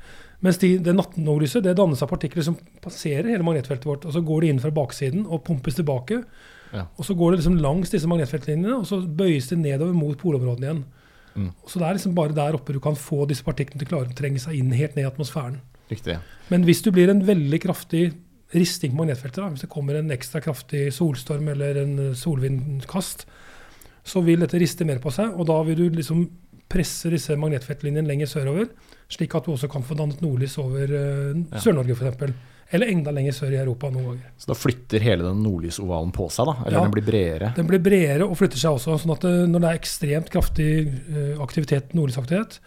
Mens 0.44 0.58
de, 0.60 0.74
det 0.84 0.92
nattnordlyset 0.92 1.64
det 1.64 1.76
dannes 1.78 2.02
av 2.04 2.10
partikler 2.10 2.44
som 2.44 2.58
passerer 2.84 3.30
hele 3.32 3.46
magnetfeltet 3.46 3.88
vårt. 3.88 4.04
og 4.04 4.12
Så 4.12 4.20
går 4.20 4.44
de 4.44 4.50
inn 4.52 4.60
fra 4.60 4.72
baksiden 4.74 5.24
og 5.24 5.46
pumpes 5.46 5.78
tilbake. 5.78 6.20
Ja. 6.74 6.84
Og 6.98 7.08
så 7.08 7.16
går 7.16 7.32
det 7.32 7.40
liksom 7.40 7.56
langs 7.64 7.94
disse 7.94 8.10
magnetfeltlinjene, 8.10 8.76
og 8.82 8.84
så 8.90 8.98
bøyes 9.00 9.48
det 9.48 9.62
nedover 9.62 9.96
mot 9.96 10.18
polområdene 10.20 10.68
igjen. 10.68 10.84
Mm. 11.34 11.50
Så 11.66 11.80
det 11.80 11.86
er 11.86 11.96
liksom 11.98 12.14
bare 12.16 12.36
der 12.36 12.58
oppe 12.58 12.74
du 12.74 12.80
kan 12.82 12.98
få 12.98 13.24
disse 13.30 13.46
partiklene 13.46 13.80
til 13.80 13.88
å 13.88 13.92
klare 13.94 14.12
å 14.12 14.18
trenge 14.18 14.42
seg 14.42 14.58
inn 14.58 14.74
helt 14.74 14.94
ned 14.96 15.06
i 15.06 15.10
atmosfæren. 15.10 15.58
Riktig. 15.90 16.18
Men 16.50 16.64
hvis 16.68 16.82
du 16.84 16.90
blir 16.94 17.10
en 17.12 17.24
veldig 17.26 17.60
kraftig 17.64 18.04
risting 18.54 18.94
på 18.94 19.02
magnetfeltet, 19.02 19.42
da, 19.42 19.50
hvis 19.50 19.64
det 19.66 19.72
kommer 19.72 19.98
en 19.98 20.14
ekstra 20.14 20.40
kraftig 20.44 20.86
solstorm 20.94 21.48
eller 21.52 21.80
en 21.82 21.98
solvindkast, 22.16 23.26
så 24.04 24.20
vil 24.24 24.44
dette 24.44 24.60
riste 24.60 24.86
mer 24.86 25.00
på 25.02 25.12
seg, 25.14 25.32
og 25.32 25.48
da 25.48 25.58
vil 25.66 25.80
du 25.80 25.98
liksom 25.98 26.26
presse 26.70 27.10
disse 27.12 27.36
magnetfeltlinjene 27.40 28.08
lenger 28.08 28.30
sørover, 28.30 28.68
slik 29.12 29.34
at 29.36 29.46
du 29.46 29.54
også 29.54 29.68
kan 29.70 29.84
få 29.86 29.96
dannet 29.98 30.22
nordlys 30.24 30.56
over 30.62 30.90
uh, 30.90 31.60
Sør-Norge 31.60 31.96
f.eks. 31.96 32.34
Eller 32.71 32.90
enda 32.90 33.12
lenger 33.14 33.33
sør 33.37 33.52
i 33.52 33.59
Europa 33.61 33.90
noen 33.92 34.06
ganger. 34.09 34.30
Så 34.40 34.49
da 34.50 34.56
flytter 34.56 35.04
hele 35.04 35.26
den 35.26 35.42
nordlysovalen 35.44 36.12
på 36.16 36.30
seg, 36.33 36.47
da? 36.49 36.56
Eller 36.64 36.78
Ja. 36.78 36.87
den 36.87 36.94
blir 36.97 37.04
bredere? 37.06 37.52
Den 37.56 37.66
blir 37.68 37.83
bredere 37.83 38.25
og 38.28 38.37
flytter 38.40 38.59
seg 38.59 38.78
også. 38.78 38.99
sånn 38.99 39.12
at 39.12 39.21
det, 39.21 39.35
når 39.50 39.61
det 39.61 39.71
er 39.71 39.78
ekstremt 39.78 40.30
kraftig 40.30 40.71
eh, 40.88 41.38
aktivitet, 41.40 41.94
nordlysaktivitet, 41.94 42.59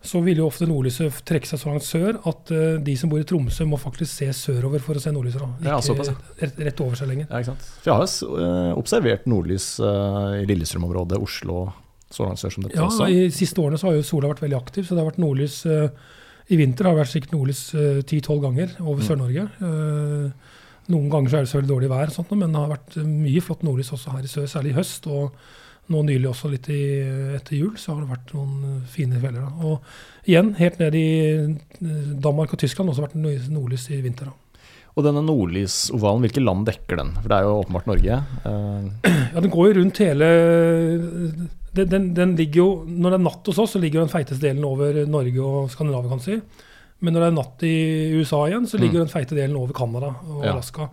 så 0.00 0.20
vil 0.22 0.38
jo 0.38 0.46
ofte 0.46 0.66
nordlyset 0.68 1.24
trekke 1.26 1.48
seg 1.48 1.58
så 1.58 1.72
langt 1.72 1.82
sør 1.82 2.20
at 2.30 2.52
uh, 2.54 2.76
de 2.78 2.94
som 2.96 3.10
bor 3.10 3.18
i 3.18 3.24
Tromsø, 3.26 3.64
må 3.66 3.74
faktisk 3.82 4.12
se 4.12 4.28
sørover 4.30 4.78
for 4.78 4.94
å 4.94 5.00
se 5.02 5.10
nordlyset. 5.10 5.42
Ja, 5.64 5.80
Ikke 5.80 5.88
såpass, 5.88 6.12
ja. 6.12 6.14
rett, 6.44 6.60
rett 6.68 6.80
over 6.84 6.94
seg 6.94 7.08
lenger. 7.10 7.26
Ja, 7.26 7.40
ikke 7.40 7.50
sant? 7.50 7.66
For 7.82 7.90
jeg 7.90 7.98
har 7.98 8.46
øh, 8.46 8.78
observert 8.78 9.26
nordlys 9.26 9.66
uh, 9.82 10.38
i 10.38 10.46
Lillestrøm-området, 10.46 11.18
Oslo, 11.18 11.72
så 12.14 12.28
langt 12.28 12.38
sør 12.38 12.54
som 12.54 12.62
dette 12.64 12.78
Ja, 12.78 12.86
også. 12.86 13.08
I 13.10 13.26
siste 13.34 13.60
årene 13.60 13.80
så 13.80 13.90
har 13.90 13.98
jo 13.98 14.06
sola 14.06 14.30
vært 14.30 14.44
veldig 14.46 14.56
aktiv, 14.60 14.86
så 14.86 14.94
det 14.94 15.02
har 15.02 15.10
vært 15.10 15.18
nordlys 15.20 15.58
eh, 15.66 15.90
I 16.50 16.56
vinter 16.56 16.84
har 16.88 16.94
det 16.96 17.02
vært 17.04 17.12
sikkert 17.12 17.32
nordlys 17.36 17.62
eh, 17.76 18.00
10-12 18.02 18.40
ganger 18.46 18.76
over 18.80 19.02
Mm. 19.02 19.06
Sør-Norge. 19.08 19.44
Eh, 19.60 20.54
noen 20.88 21.10
ganger 21.12 21.28
så 21.28 21.36
er 21.36 21.42
det 21.44 21.50
selvfølgelig 21.50 21.74
dårlig 21.74 21.90
vær, 21.92 22.08
og 22.08 22.16
sånt, 22.16 22.30
men 22.32 22.52
det 22.52 22.62
har 22.62 22.70
vært 22.72 22.96
eh, 22.96 23.04
mye 23.04 23.40
flott 23.44 23.62
nordlys 23.66 23.92
også 23.92 24.14
her 24.16 24.24
i 24.24 24.32
sør, 24.32 24.46
særlig 24.48 24.72
i 24.72 24.78
høst 24.80 25.06
og 25.12 25.32
Nå 25.88 26.02
nylig 26.04 26.28
også 26.28 26.50
litt 26.52 26.66
i, 26.68 27.00
etter 27.38 27.54
jul, 27.56 27.70
så 27.80 27.94
har 27.94 28.02
det 28.02 28.10
vært 28.10 28.32
noen 28.36 28.82
fine 28.92 29.16
kvelder. 29.22 29.40
da. 29.40 29.68
Og 29.70 30.28
igjen, 30.28 30.50
helt 30.58 30.76
ned 30.82 30.94
i 31.00 31.06
Danmark 32.20 32.52
og 32.52 32.58
Tyskland, 32.60 32.90
også 32.92 33.06
vært 33.06 33.14
nord- 33.16 33.46
nordlys 33.48 33.86
i 33.96 34.02
vinter. 34.04 34.28
da. 34.28 34.32
Og 34.96 35.04
denne 35.04 35.22
nordlysovalen, 35.22 36.22
hvilke 36.24 36.42
land 36.42 36.66
dekker 36.66 36.96
den? 36.98 37.12
For 37.22 37.28
det 37.30 37.36
er 37.38 37.42
jo 37.46 37.58
åpenbart 37.62 37.86
Norge. 37.86 38.16
Eh, 38.44 39.10
Ja, 39.34 39.40
den 39.40 39.50
går 39.52 39.68
jo 39.68 39.80
rundt 39.82 39.98
hele 40.02 40.28
den, 41.74 41.88
den, 41.92 42.14
den 42.14 42.32
ligger 42.36 42.56
jo, 42.62 42.68
Når 42.88 43.10
det 43.12 43.18
er 43.20 43.24
natt 43.28 43.46
hos 43.46 43.58
oss, 43.62 43.74
så 43.76 43.80
ligger 43.82 44.00
den 44.02 44.10
feiteste 44.12 44.42
delen 44.48 44.64
over 44.66 45.04
Norge 45.06 45.38
og 45.44 45.68
Skandinavia. 45.70 46.08
kan 46.10 46.20
si. 46.24 46.40
Men 47.00 47.14
når 47.14 47.20
det 47.20 47.28
er 47.28 47.36
natt 47.36 47.62
i 47.68 47.74
USA 48.18 48.40
igjen, 48.48 48.66
så 48.66 48.78
ligger 48.80 48.98
Mm. 48.98 49.06
den 49.06 49.12
feite 49.14 49.36
delen 49.36 49.56
over 49.56 49.72
Canada 49.72 50.14
og 50.26 50.44
Ja. 50.44 50.52
Alaska. 50.52 50.88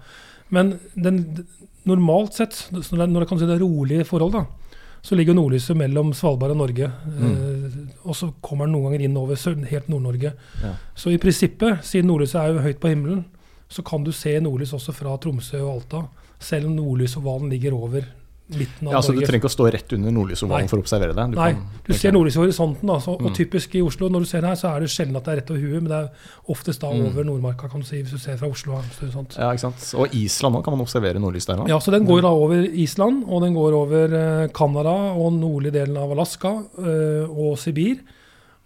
Men 0.52 0.80
den, 0.96 1.46
normalt 1.86 2.34
sett, 2.34 2.68
når 2.72 3.20
det, 3.20 3.28
kan 3.28 3.40
si 3.40 3.46
det 3.46 3.56
er 3.56 3.66
rolige 3.66 4.06
forhold, 4.06 4.32
da, 4.34 4.46
så 5.02 5.16
ligger 5.16 5.34
nordlyset 5.34 5.75
mellom 5.78 6.14
Svalbard 6.14 6.52
og 6.52 6.58
Norge. 6.58 6.86
Eh, 6.86 7.72
og 8.06 8.14
så 8.16 8.32
kommer 8.42 8.66
den 8.66 8.74
noen 8.75 8.92
ganger 8.92 9.02
inn 9.06 9.18
over 9.18 9.36
helt 9.66 9.88
Nord-Norge. 9.90 10.34
Ja. 10.62 10.74
Så 10.96 11.10
i 11.12 11.18
prinsippet, 11.18 11.82
siden 11.84 12.06
nordlyset 12.08 12.36
er 12.42 12.54
jo 12.54 12.60
høyt 12.60 12.80
på 12.80 12.90
himmelen, 12.90 13.25
så 13.70 13.84
kan 13.84 14.04
du 14.04 14.12
se 14.12 14.40
nordlys 14.40 14.74
også 14.74 14.94
fra 14.94 15.18
Tromsø 15.18 15.60
og 15.64 15.74
Alta, 15.82 16.08
selv 16.40 16.68
om 16.68 16.76
nordlysovalen 16.76 17.50
ligger 17.50 17.74
over 17.74 18.06
midten 18.48 18.86
av 18.88 18.94
ja, 18.94 19.00
så 19.02 19.10
Du 19.16 19.22
trenger 19.26 19.40
ikke 19.42 19.50
å 19.50 19.56
stå 19.56 19.66
rett 19.74 19.94
under 19.96 20.12
nordlysovalen 20.14 20.68
Nei. 20.68 20.70
for 20.70 20.78
å 20.78 20.84
observere 20.84 21.16
det? 21.18 21.24
Du 21.32 21.38
Nei, 21.40 21.54
kan- 21.54 21.64
du 21.88 21.94
ser 21.98 22.12
nordlys 22.14 22.36
i 22.36 22.40
horisonten. 22.44 22.86
Da, 22.86 23.00
så, 23.02 23.16
Mm. 23.20 23.26
og 23.26 23.34
typisk 23.34 23.74
i 23.74 23.82
Oslo, 23.82 24.08
når 24.08 24.20
du 24.20 24.26
ser 24.26 24.42
det 24.42 24.50
her, 24.50 24.56
så 24.56 24.76
er 24.76 24.80
det 24.82 24.90
sjelden 24.90 25.16
at 25.18 25.24
det 25.26 25.32
er 25.34 25.42
rett 25.42 25.50
over 25.50 25.60
huet, 25.62 25.82
men 25.82 25.90
det 25.90 25.98
er 25.98 26.10
oftest 26.54 26.80
da 26.82 26.92
Mm. 26.94 27.06
over 27.08 27.24
Nordmarka, 27.24 27.68
kan 27.72 27.80
du 27.82 27.86
si, 27.88 28.04
hvis 28.04 28.12
du 28.12 28.18
ser 28.20 28.38
fra 28.38 28.48
Oslo. 28.48 28.74
og 28.76 28.84
sånt. 29.12 29.36
Ja, 29.40 29.50
ikke 29.52 29.60
sant? 29.62 29.94
Og 29.98 30.14
Island 30.14 30.56
òg, 30.58 30.64
kan 30.64 30.78
man 30.78 30.86
observere 30.86 31.16
nordlys 31.20 31.48
der 31.48 31.56
Da? 31.56 31.66
Ja, 31.66 31.80
så 31.80 31.90
den 31.92 32.06
går 32.06 32.22
da 32.22 32.28
over 32.28 32.54
Island, 32.70 33.26
og 33.28 33.42
den 33.42 33.56
går 33.56 33.74
over 33.74 34.14
eh, 34.14 34.48
Canada 34.50 34.94
og 35.18 35.34
nordlig 35.34 35.72
delen 35.74 35.98
av 35.98 36.12
Alaska 36.12 36.66
eh, 36.78 37.26
og 37.28 37.58
Sibir. 37.58 37.98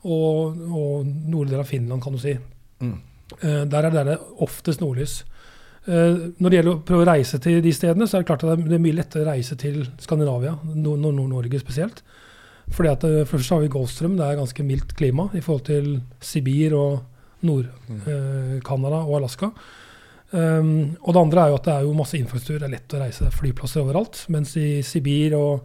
Og, 0.04 0.56
og 0.72 1.06
nordlig 1.06 1.52
delen 1.52 1.60
av 1.60 1.68
Finland, 1.68 2.02
kan 2.04 2.14
du 2.14 2.20
si. 2.20 2.38
Mm. 2.82 3.00
Eh, 3.42 3.66
der 3.70 3.86
er 3.90 4.04
det 4.08 4.18
oftest 4.42 4.82
nordlys. 4.82 5.24
Eh, 5.88 6.34
når 6.40 6.50
det 6.50 6.58
gjelder 6.60 6.76
å 6.76 6.84
prøve 6.86 7.06
å 7.06 7.12
reise 7.14 7.40
til 7.40 7.62
de 7.62 7.72
stedene, 7.74 8.08
så 8.08 8.18
er 8.18 8.24
det 8.24 8.28
klart 8.32 8.44
at 8.44 8.58
det 8.58 8.74
er- 8.74 8.80
mye 8.80 8.96
lettere 8.98 9.26
å 9.26 9.32
reise 9.32 9.56
til 9.58 9.88
Skandinavia, 9.98 10.58
Nord- 10.76 11.00
Nord- 11.00 11.16
Nord-Norge 11.16 11.60
spesielt. 11.60 12.02
Fordi 12.70 12.90
at 12.92 13.04
eh, 13.04 13.24
Først 13.26 13.50
har 13.50 13.62
vi 13.62 13.68
Golfstrøm, 13.68 14.18
det 14.18 14.26
er 14.26 14.36
ganske 14.38 14.64
mildt 14.64 14.96
klima 14.96 15.30
i 15.34 15.42
forhold 15.42 15.66
til 15.66 16.02
Sibir 16.22 16.74
og 16.74 17.00
Nord-Canada 17.44 19.04
og 19.06 19.16
Alaska. 19.22 19.52
Um, 20.32 20.96
og 21.02 21.14
det 21.14 21.22
andre 21.24 21.42
er 21.42 21.48
jo 21.50 21.56
at 21.56 21.64
det 21.66 21.74
er 21.74 21.82
jo 21.88 21.94
masse 21.98 22.18
infrastruktur, 22.20 22.60
det 22.60 22.68
er 22.68 22.76
lett 22.76 22.94
å 22.94 23.00
reise, 23.02 23.26
det 23.26 23.32
er 23.34 23.38
flyplasser 23.40 23.82
overalt. 23.82 24.20
Mens 24.30 24.56
i 24.62 24.82
Sibir 24.86 25.34
og 25.34 25.64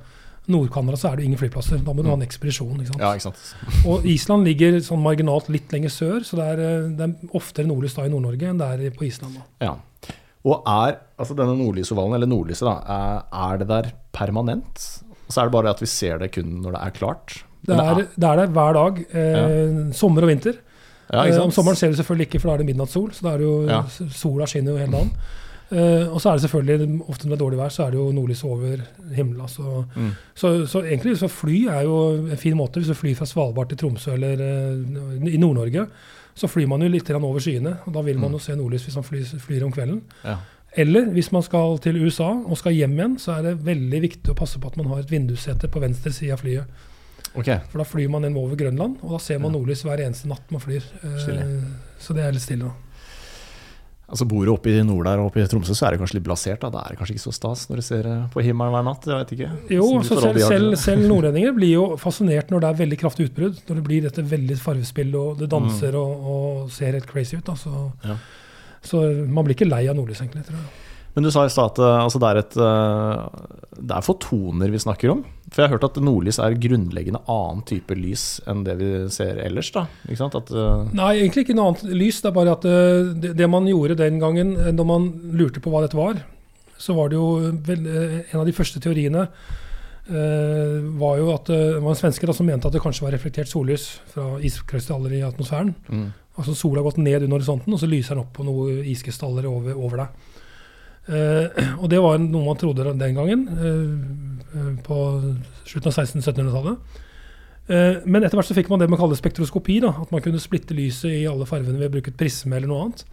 Nord-Canada 0.52 0.96
så 1.00 1.12
er 1.12 1.16
det 1.16 1.24
ingen 1.24 1.38
flyplasser. 1.40 1.78
Da 1.84 1.92
må 1.96 2.02
du 2.04 2.10
ha 2.10 2.16
en 2.18 2.26
ekspedisjon. 2.26 2.80
ikke? 2.84 2.98
Ja, 3.00 3.14
ikke. 3.16 3.32
Og 3.90 4.04
Island 4.04 4.44
ligger 4.44 4.76
sånn 4.84 5.00
marginalt 5.04 5.48
litt 5.48 5.72
lenger 5.72 5.92
sør, 5.94 6.20
så 6.26 6.36
det 6.40 6.48
er, 6.54 6.60
eh, 6.64 6.90
det 6.98 7.06
er 7.08 7.36
oftere 7.40 7.66
nordlys 7.70 7.96
da 7.96 8.04
i 8.04 8.12
Nord-Norge 8.12 8.50
enn 8.50 8.60
det 8.60 8.68
er 8.90 8.94
på 8.98 9.06
Island. 9.08 9.38
da. 9.40 9.70
Ja. 9.70 10.12
Og 10.44 10.60
er 10.68 10.98
altså 11.16 11.32
denne 11.38 11.54
nordlysovalen, 11.56 12.18
eller 12.18 12.28
nordlyset, 12.28 12.66
da, 12.68 13.22
er, 13.32 13.56
det 13.62 13.68
der 13.70 13.86
permanent? 14.12 14.82
Så 15.32 15.40
er 15.40 15.48
det 15.48 15.54
bare 15.54 15.70
at 15.72 15.80
vi 15.80 15.88
ser 15.88 16.18
det 16.20 16.34
kun 16.34 16.58
når 16.60 16.74
det 16.76 16.82
er 16.84 16.90
klart? 16.98 17.38
Det 17.64 17.78
er, 17.80 18.02
det 18.12 18.28
er 18.28 18.42
der 18.42 18.50
hver 18.52 18.76
dag, 18.76 18.98
eh, 19.16 19.78
sommer 19.96 20.26
og 20.26 20.28
vinter. 20.34 20.58
ja, 21.08 21.22
Eh, 21.24 21.40
om 21.40 21.50
sommeren 21.50 21.76
ser 21.80 21.88
du 21.88 21.96
selvfølgelig 21.96 22.28
ikke, 22.28 22.40
for 22.42 22.50
da 22.50 22.54
er 22.58 22.58
det 22.58 22.66
midnattssol. 22.68 23.08
så 23.16 23.22
da 23.24 23.32
er 23.32 23.38
det 23.40 23.46
jo, 23.48 23.56
Ja. 23.70 23.82
Sola 24.12 24.44
skinner 24.44 24.72
jo 24.72 24.76
hele 24.84 24.92
dagen. 24.92 25.10
Eh, 25.72 26.06
og 26.12 26.20
så 26.20 26.28
er 26.30 26.32
det 26.36 26.42
selvfølgelig, 26.44 27.00
ofte 27.08 27.26
når 27.26 27.34
det 27.36 27.40
er 27.40 27.44
dårlig 27.44 27.58
vær, 27.58 27.68
så 27.72 27.84
er 27.86 27.90
det 27.90 27.98
jo 27.98 28.12
nordlys 28.12 28.44
over 28.44 28.82
himmelen. 29.14 29.40
Altså. 29.40 29.84
Mm. 29.96 30.10
Så, 30.34 30.66
så 30.70 30.82
egentlig 30.84 31.16
så 31.18 31.28
fly 31.28 31.66
er 31.66 31.82
jo 31.82 31.96
en 32.30 32.36
fin 32.36 32.56
måte. 32.56 32.78
Hvis 32.80 32.88
du 32.92 32.94
flyr 32.94 33.14
fra 33.16 33.26
Svalbard 33.26 33.68
til 33.72 33.78
Tromsø 33.78 34.12
eller 34.12 34.34
uh, 34.44 35.26
i 35.26 35.36
Nord-Norge, 35.40 35.86
så 36.34 36.46
flyr 36.50 36.66
man 36.68 36.82
jo 36.82 36.88
litt 36.88 37.10
over 37.10 37.40
skyene. 37.40 37.76
og 37.86 37.94
Da 37.94 38.02
vil 38.02 38.18
man 38.18 38.30
Mm. 38.30 38.36
jo 38.36 38.38
se 38.38 38.56
nordlys 38.56 38.84
hvis 38.84 38.94
man 38.96 39.04
flyr, 39.04 39.24
flyr 39.40 39.64
om 39.64 39.72
kvelden. 39.72 40.02
Ja. 40.24 40.36
Eller 40.76 41.06
hvis 41.14 41.32
man 41.32 41.42
skal 41.42 41.78
til 41.78 41.96
USA 42.04 42.32
og 42.44 42.58
skal 42.58 42.72
hjem 42.74 42.92
igjen, 42.98 43.18
så 43.18 43.38
er 43.38 43.42
det 43.42 43.64
veldig 43.64 44.00
viktig 44.02 44.30
å 44.32 44.34
passe 44.34 44.58
på 44.58 44.66
at 44.66 44.76
man 44.76 44.86
har 44.86 44.98
et 44.98 45.10
vindussete 45.10 45.68
på 45.70 45.80
venstre 45.80 46.12
side 46.12 46.32
av 46.32 46.40
flyet. 46.42 46.64
Okay. 47.36 47.58
For 47.70 47.78
da 47.78 47.84
flyr 47.84 48.08
man 48.10 48.24
inn 48.24 48.36
over 48.36 48.56
Grønland, 48.56 48.96
og 49.02 49.10
da 49.12 49.18
ser 49.18 49.38
man 49.38 49.52
Ja. 49.52 49.58
nordlys 49.58 49.82
hver 49.84 49.98
eneste 50.02 50.26
natt 50.28 50.50
man 50.50 50.60
flyr. 50.60 50.82
Uh, 51.04 51.62
Så 51.98 52.12
det 52.14 52.24
er 52.24 52.32
litt 52.32 52.42
stille. 52.42 52.64
da. 52.64 52.72
Altså 54.14 54.26
Bor 54.30 54.44
du 54.46 54.52
oppe 54.52 54.70
i 54.70 54.82
nord 54.86 55.08
der 55.08 55.18
og 55.18 55.26
oppe 55.32 55.42
i 55.42 55.46
Tromsø, 55.50 55.74
så 55.74 55.88
er 55.88 55.94
det 55.96 55.98
kanskje 56.04 56.20
litt 56.20 56.26
blasert. 56.28 56.60
da. 56.62 56.68
Da 56.70 56.84
er 56.86 56.94
det 56.94 56.98
kanskje 57.00 57.16
ikke 57.16 57.24
så 57.24 57.32
stas 57.34 57.64
når 57.66 57.80
du 57.80 57.84
ser 57.88 58.06
eh, 58.06 58.20
på 58.30 58.44
himmelen 58.46 58.70
hver 58.76 58.84
natt. 58.86 59.08
Jeg 59.10 59.18
vet 59.24 59.32
ikke. 59.34 59.48
Jo, 59.74 59.88
Så 60.06 60.14
altså 60.14 60.20
selv, 60.22 60.38
selv, 60.46 60.76
selv 60.84 61.08
nordlendinger 61.10 61.56
blir 61.56 61.72
jo 61.74 61.84
fascinert 61.98 62.54
når 62.54 62.62
det 62.62 62.70
er 62.70 62.78
veldig 62.84 62.98
kraftig 63.02 63.26
utbrudd. 63.32 63.58
Når 63.66 63.80
det 63.80 63.84
blir 63.90 64.06
dette 64.06 64.22
veldig 64.30 64.58
farvespill, 64.62 65.10
og 65.18 65.42
det 65.42 65.50
danser 65.50 65.98
og, 65.98 66.30
og 66.36 66.70
ser 66.70 66.94
helt 66.94 67.10
crazy 67.10 67.40
ut. 67.40 67.44
Da. 67.50 67.58
Så, 67.58 67.74
Mm. 67.74 68.14
Ja. 68.14 68.16
så 68.86 69.00
man 69.26 69.44
blir 69.48 69.56
ikke 69.58 69.66
lei 69.68 69.88
av 69.90 69.96
nordlys, 69.98 70.20
egentlig. 70.22 70.44
tror 70.46 70.60
jeg. 70.62 70.70
Men 71.14 71.26
du 71.26 71.30
sa 71.30 71.44
i 71.46 71.50
stad 71.52 71.72
at 71.74 71.78
eh, 71.82 71.98
altså, 72.04 72.18
det, 72.22 72.30
er 72.30 72.40
et, 72.42 72.56
eh, 72.58 73.82
det 73.90 73.94
er 73.98 74.06
fotoner 74.06 74.70
vi 74.72 74.80
snakker 74.82 75.12
om. 75.12 75.24
For 75.54 75.62
jeg 75.62 75.70
har 75.70 75.76
hørt 75.76 75.86
at 75.86 75.98
nordlys 76.02 76.40
er 76.42 76.56
grunnleggende 76.58 77.20
annen 77.30 77.62
type 77.68 77.94
lys 77.94 78.40
enn 78.50 78.64
det 78.66 78.74
vi 78.80 78.90
ser 79.14 79.38
ellers. 79.38 79.70
da. 79.74 79.86
Ikke 80.08 80.18
sant? 80.18 80.34
At, 80.34 80.50
uh... 80.50 80.88
Nei, 80.90 81.12
egentlig 81.20 81.44
ikke 81.44 81.54
noe 81.54 81.70
annet 81.70 81.94
lys. 81.94 82.18
Det 82.24 82.32
er 82.32 82.34
bare 82.34 82.56
at 82.56 82.66
eh, 82.66 83.12
det, 83.22 83.34
det 83.38 83.48
man 83.50 83.68
gjorde 83.70 84.00
den 84.00 84.18
gangen, 84.22 84.56
eh, 84.58 84.72
når 84.74 84.88
man 84.88 85.06
lurte 85.38 85.62
på 85.62 85.70
hva 85.70 85.84
dette 85.84 85.98
var, 85.98 86.18
så 86.74 86.96
var 86.98 87.12
det 87.12 87.20
jo 87.20 87.28
vel, 87.68 87.86
en 87.86 88.40
av 88.40 88.48
de 88.48 88.56
første 88.56 88.82
teoriene 88.82 89.28
var 90.04 91.14
jo 91.16 91.30
at 91.32 91.46
det 91.48 91.78
var 91.80 91.94
en 91.94 91.96
svenske 91.96 92.26
da, 92.28 92.34
som 92.36 92.44
mente 92.44 92.68
at 92.68 92.74
det 92.76 92.82
kanskje 92.84 93.06
var 93.06 93.14
reflektert 93.14 93.48
sollys 93.48 93.86
fra 94.12 94.34
iskrystaller 94.44 95.14
i 95.16 95.22
atmosfæren. 95.24 95.70
mm. 95.88 96.10
Altså 96.34 96.54
Sola 96.58 96.80
har 96.80 96.88
gått 96.88 96.98
ned 96.98 97.22
under 97.22 97.38
horisonten, 97.38 97.72
og 97.72 97.78
så 97.80 97.86
lyser 97.88 98.16
den 98.16 98.24
opp 98.24 98.32
på 98.34 98.44
noen 98.46 98.82
iskrystaller 98.90 99.46
over, 99.46 99.78
over 99.78 100.02
deg. 100.02 100.33
Eh, 101.04 101.74
og 101.76 101.90
det 101.92 102.00
var 102.00 102.20
noe 102.22 102.46
man 102.46 102.60
trodde 102.60 102.86
den 102.96 103.18
gangen, 103.18 103.48
eh, 103.52 104.60
eh, 104.60 104.70
på 104.84 104.98
slutten 105.66 105.90
av 105.90 105.98
1600-1700-tallet. 105.98 107.02
Eh, 107.66 108.00
men 108.04 108.24
etter 108.24 108.38
hvert 108.38 108.48
så 108.48 108.56
fikk 108.56 108.70
man 108.72 108.80
det 108.80 108.88
man 108.92 109.00
kaller 109.00 109.18
spektroskopi. 109.18 109.80
Da, 109.84 109.92
at 110.00 110.12
man 110.14 110.24
kunne 110.24 110.40
splitte 110.42 110.76
lyset 110.76 111.12
i 111.12 111.26
alle 111.28 111.48
fargene 111.48 111.78
ved 111.78 111.90
å 111.90 111.94
bruke 111.98 112.12
et 112.12 112.20
prisme 112.20 112.56
eller 112.56 112.70
noe 112.70 112.86
annet. 112.86 113.04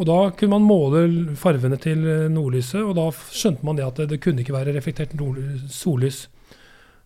Og 0.00 0.08
da 0.08 0.18
kunne 0.34 0.56
man 0.56 0.66
måle 0.66 1.36
fargene 1.36 1.76
til 1.78 2.00
nordlyset, 2.32 2.80
og 2.80 2.94
da 2.96 3.10
skjønte 3.12 3.66
man 3.66 3.76
det 3.76 3.84
at 3.84 3.98
det, 4.00 4.08
det 4.14 4.22
kunne 4.24 4.40
ikke 4.40 4.54
være 4.56 4.72
reflektert 4.72 5.12
sollys. 5.70 6.24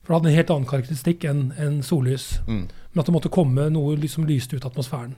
For 0.06 0.12
det 0.12 0.20
hadde 0.20 0.30
en 0.30 0.38
helt 0.38 0.52
annen 0.54 0.68
karakteristikk 0.70 1.24
enn 1.26 1.48
en 1.58 1.80
sollys. 1.82 2.36
Mm. 2.46 2.68
Men 2.70 3.02
at 3.02 3.08
det 3.08 3.14
måtte 3.16 3.32
komme 3.34 3.66
noe 3.74 4.08
som 4.08 4.24
lyste 4.24 4.54
ut 4.54 4.68
atmosfæren. 4.68 5.16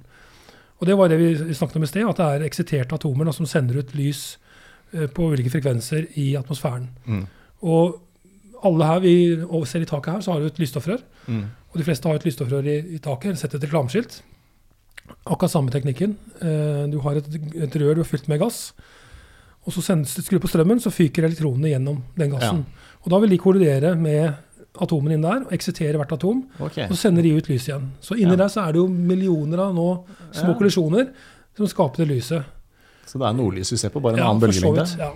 Og 0.81 0.89
det 0.89 0.97
var 0.97 1.11
det 1.13 1.19
vi 1.21 1.55
snakket 1.55 1.77
om 1.77 1.85
i 1.85 1.91
sted, 1.91 2.09
at 2.09 2.17
det 2.17 2.27
er 2.27 2.47
eksiterte 2.47 2.97
atomer 2.97 3.29
da, 3.29 3.35
som 3.37 3.47
sender 3.51 3.83
ut 3.83 3.93
lys 3.99 4.39
på 5.15 5.29
ulike 5.33 5.51
frekvenser 5.53 6.07
i 6.17 6.35
atmosfæren. 6.39 6.89
Mm. 7.07 7.27
Og 7.63 7.99
alle 8.65 8.85
her, 8.89 9.01
vi 9.05 9.15
ser 9.69 9.85
i 9.85 9.89
taket 9.89 10.13
her, 10.13 10.21
så 10.25 10.33
har 10.33 10.41
vi 10.41 10.47
et 10.51 10.59
lysstoffrør. 10.59 11.03
Mm. 11.29 11.45
Og 11.73 11.79
de 11.79 11.85
fleste 11.87 12.09
har 12.09 12.15
et 12.19 12.25
lysstoffrør 12.27 12.67
i, 12.67 12.79
i 12.97 12.99
taket, 12.99 13.39
setter 13.39 13.59
et 13.61 13.67
reklameskilt. 13.69 14.23
Akkurat 15.29 15.51
samme 15.53 15.71
teknikken. 15.73 16.17
Eh, 16.41 16.85
du 16.93 16.99
har 17.05 17.21
et, 17.21 17.29
et 17.55 17.77
rør 17.81 17.95
du 17.99 18.03
har 18.03 18.09
fylt 18.09 18.29
med 18.29 18.41
gass. 18.43 18.73
Og 19.67 19.73
så 19.77 19.83
sendes 19.85 20.15
det 20.17 20.25
skru 20.25 20.39
på 20.41 20.49
strømmen, 20.49 20.81
så 20.81 20.91
fyker 20.93 21.27
elektronene 21.29 21.71
gjennom 21.75 22.03
den 22.17 22.31
gassen. 22.33 22.63
Og 23.05 23.11
da 23.13 23.19
vil 23.23 23.31
de 23.35 23.39
kollidere 23.41 23.95
med 24.01 24.33
atomene 24.81 25.17
inn 25.19 25.25
der 25.25 25.43
og 25.47 25.53
eksitere 25.53 25.99
hvert 26.01 26.13
atom. 26.15 26.45
Okay. 26.59 26.87
Og 26.87 26.95
så 26.95 27.03
sender 27.09 27.27
de 27.27 27.35
ut 27.37 27.49
lys 27.51 27.67
igjen. 27.69 27.91
Så 28.01 28.17
inni 28.17 28.33
Ja. 28.37 28.43
der 28.45 28.49
så 28.53 28.63
er 28.67 28.73
det 28.73 28.81
jo 28.83 28.89
millioner 28.89 29.59
av 29.67 29.75
nå 29.75 29.89
små 30.33 30.53
Ja. 30.55 30.59
kollisjoner 30.59 31.09
som 31.57 31.67
skaper 31.67 32.05
det 32.05 32.09
lyset. 32.09 32.45
Så 33.09 33.19
det 33.19 33.27
er 33.29 33.37
nordlys 33.39 33.73
vi 33.73 33.79
ser 33.81 33.91
på, 33.95 34.03
bare 34.05 34.19
en 34.19 34.23
Ja, 34.23 34.29
annen 34.29 34.43
bølgelengde? 34.43 34.85
Ja. 35.01 35.11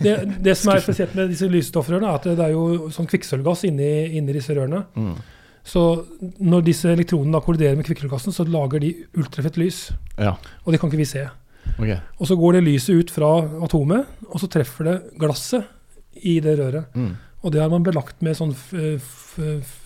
Det, 0.00 0.14
det 0.46 0.56
som 0.60 0.72
er 0.76 0.80
spesielt 0.84 1.14
med 1.18 1.28
disse 1.34 1.48
lysstoffrørene, 1.50 2.06
er 2.12 2.20
at 2.20 2.28
det 2.38 2.44
er 2.46 2.52
jo 2.54 2.88
sånn 2.94 3.08
kvikksølvgass 3.10 3.64
inni, 3.68 3.88
inni 4.20 4.32
disse 4.36 4.54
rørene. 4.54 4.84
Mm. 4.94 5.14
Så 5.66 5.82
når 6.42 6.64
disse 6.66 6.90
elektronene 6.90 7.40
kolliderer 7.42 7.76
med 7.78 7.86
kvikksølvgassen, 7.86 8.34
så 8.34 8.46
lager 8.46 8.80
de 8.82 8.92
ultrafett 9.18 9.58
lys. 9.60 9.88
Ja, 10.18 10.36
Og 10.64 10.72
det 10.72 10.80
kan 10.82 10.90
ikke 10.90 11.02
vi 11.02 11.10
se. 11.12 11.26
Okay. 11.78 11.98
Og 12.18 12.26
så 12.26 12.34
går 12.38 12.56
det 12.58 12.64
lyset 12.66 12.94
ut 12.98 13.10
fra 13.14 13.28
atomet, 13.62 14.06
og 14.30 14.40
så 14.42 14.48
treffer 14.50 14.88
det 14.88 14.96
glasset 15.22 15.64
i 16.22 16.40
det 16.42 16.56
røret. 16.58 16.94
Mm. 16.98 17.12
Og 17.42 17.50
det 17.54 17.60
har 17.62 17.70
man 17.70 17.82
belagt 17.82 18.20
med 18.22 18.36
sånn 18.38 18.52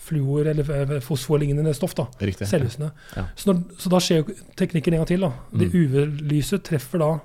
fluor- 0.05 0.47
eller 0.47 0.99
fosforlignende 1.01 1.73
stoff. 1.73 1.95
da, 1.95 2.07
Riktig. 2.19 2.47
Selvlysende. 2.47 2.91
Ja. 3.15 3.23
Så, 3.35 3.49
når, 3.51 3.61
så 3.81 3.89
da 3.93 3.99
skjer 4.03 4.27
teknikken 4.59 4.93
en 4.93 5.01
gang 5.03 5.07
til. 5.09 5.19
da. 5.21 5.31
Det 5.53 5.69
Mm. 5.73 5.77
UV-lyset 5.81 6.63
treffer 6.63 6.99
da 6.99 7.19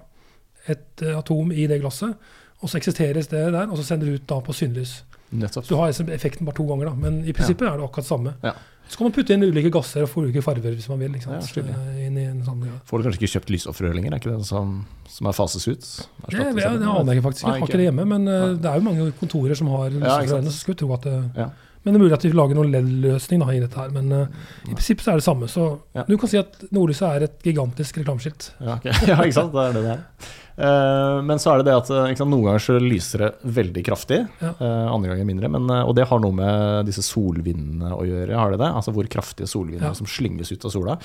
et 0.71 1.03
eh, 1.03 1.17
atom 1.19 1.53
i 1.53 1.67
det 1.71 1.81
glasset, 1.83 2.15
og 2.63 2.71
så 2.71 2.79
eksisteres 2.79 3.31
det 3.33 3.47
der, 3.53 3.67
og 3.69 3.77
så 3.79 3.87
sender 3.87 4.07
det 4.11 4.21
ut 4.21 4.29
da 4.31 4.39
på 4.45 4.55
synlys. 4.55 5.01
Nettopp. 5.33 5.67
Du 5.69 5.75
har 5.79 5.89
liksom 5.89 6.11
effekten 6.13 6.47
bare 6.47 6.59
to 6.59 6.67
ganger, 6.69 6.91
da, 6.91 6.95
men 6.95 7.23
i 7.25 7.33
prinsippet 7.33 7.67
er 7.67 7.81
det 7.81 7.87
akkurat 7.89 8.07
samme. 8.07 8.35
Ja. 8.45 8.53
Så 8.93 8.99
kan 8.99 9.07
man 9.07 9.15
putte 9.17 9.33
inn 9.33 9.45
ulike 9.47 9.71
gasser 9.73 10.05
og 10.05 10.11
få 10.13 10.25
ulike 10.27 10.43
farger 10.45 10.75
hvis 10.77 10.89
man 10.91 11.01
vil. 11.01 11.15
ikke 11.17 11.31
Ja. 11.31 11.39
Eh, 11.41 12.43
sånn, 12.45 12.65
ja. 12.67 12.77
Får 12.85 12.99
du 13.01 13.07
kanskje 13.07 13.21
ikke 13.23 13.31
kjøpt 13.39 13.53
lysstoffrør 13.55 13.95
lenger? 13.97 14.13
Er 14.13 14.21
ikke 14.21 14.35
det 14.35 14.47
som, 14.47 14.75
som 15.09 15.31
er 15.31 15.37
fases 15.37 15.65
ut? 15.71 15.87
Det, 16.29 16.37
det, 16.37 16.55
det 16.61 16.67
aner 16.67 17.13
jeg 17.15 17.17
ikke 17.23 17.27
faktisk. 17.31 17.47
Jeg 17.47 17.51
har 17.51 17.57
ikke. 17.63 17.71
ikke 17.71 17.81
det 17.81 17.87
hjemme, 17.89 18.05
men 18.11 18.29
eh, 18.29 18.49
det 18.61 18.69
er 18.69 18.81
jo 18.81 18.87
mange 18.91 19.07
kontorer 19.23 19.57
som 19.57 19.71
har 19.73 19.89
ikke 19.89 20.13
Ja, 20.29 20.43
så 20.45 20.53
skulle 20.59 20.81
tro 20.83 20.93
at 20.99 21.09
det, 21.09 21.17
Ja. 21.39 21.49
Men 21.83 21.95
det 21.95 21.99
er 21.99 22.05
mulig 22.05 22.15
at 22.15 22.25
vi 22.27 22.31
lager 22.37 22.59
noen 22.59 22.71
LED-løsning 22.71 23.43
i 23.51 23.59
dette 23.63 23.81
her. 23.81 23.91
Men 23.95 24.13
uh, 24.15 24.45
i 24.69 24.75
prinsippet 24.77 25.07
så 25.07 25.15
er 25.15 25.23
det 25.23 25.27
samme. 25.27 25.49
Så 25.51 25.67
Ja. 25.97 26.05
du 26.07 26.15
kan 26.21 26.31
si 26.31 26.39
at 26.39 26.61
nordlyset 26.71 27.09
er 27.09 27.27
et 27.27 27.43
gigantisk 27.43 27.99
reklameskilt. 27.99 28.53
Ja, 28.61 28.77
okay. 28.79 28.95
ja, 29.11 29.19
ikke 29.25 29.39
sant. 29.41 29.53
Det 29.57 29.67
er 29.67 29.77
det 29.77 29.85
det 29.89 29.97
er. 29.97 30.31
Uh, 30.53 31.19
men 31.25 31.41
så 31.41 31.55
er 31.55 31.63
det 31.63 31.71
det 31.71 31.75
at 31.81 31.91
eh, 31.91 32.11
sant, 32.13 32.29
noen 32.29 32.45
ganger 32.45 32.61
så 32.61 32.75
lyser 32.77 33.23
det 33.25 33.31
veldig 33.57 33.85
kraftig, 33.89 34.19
Ja. 34.45 34.53
Uh, 34.61 34.89
andre 34.93 35.15
ganger 35.15 35.27
mindre. 35.27 35.51
Men, 35.57 35.71
og 35.83 35.95
det 35.99 36.07
har 36.11 36.23
noe 36.23 36.37
med 36.39 36.91
disse 36.91 37.03
solvindene 37.07 37.95
å 37.97 38.03
gjøre, 38.07 38.37
har 38.39 38.55
det 38.55 38.63
det? 38.63 38.71
Altså 38.71 38.95
hvor 38.95 39.09
kraftige 39.11 39.51
solvinder 39.51 39.97
som 39.99 40.07
slynges 40.07 40.53
ut 40.55 40.69
av 40.69 40.75
sola. 40.77 40.99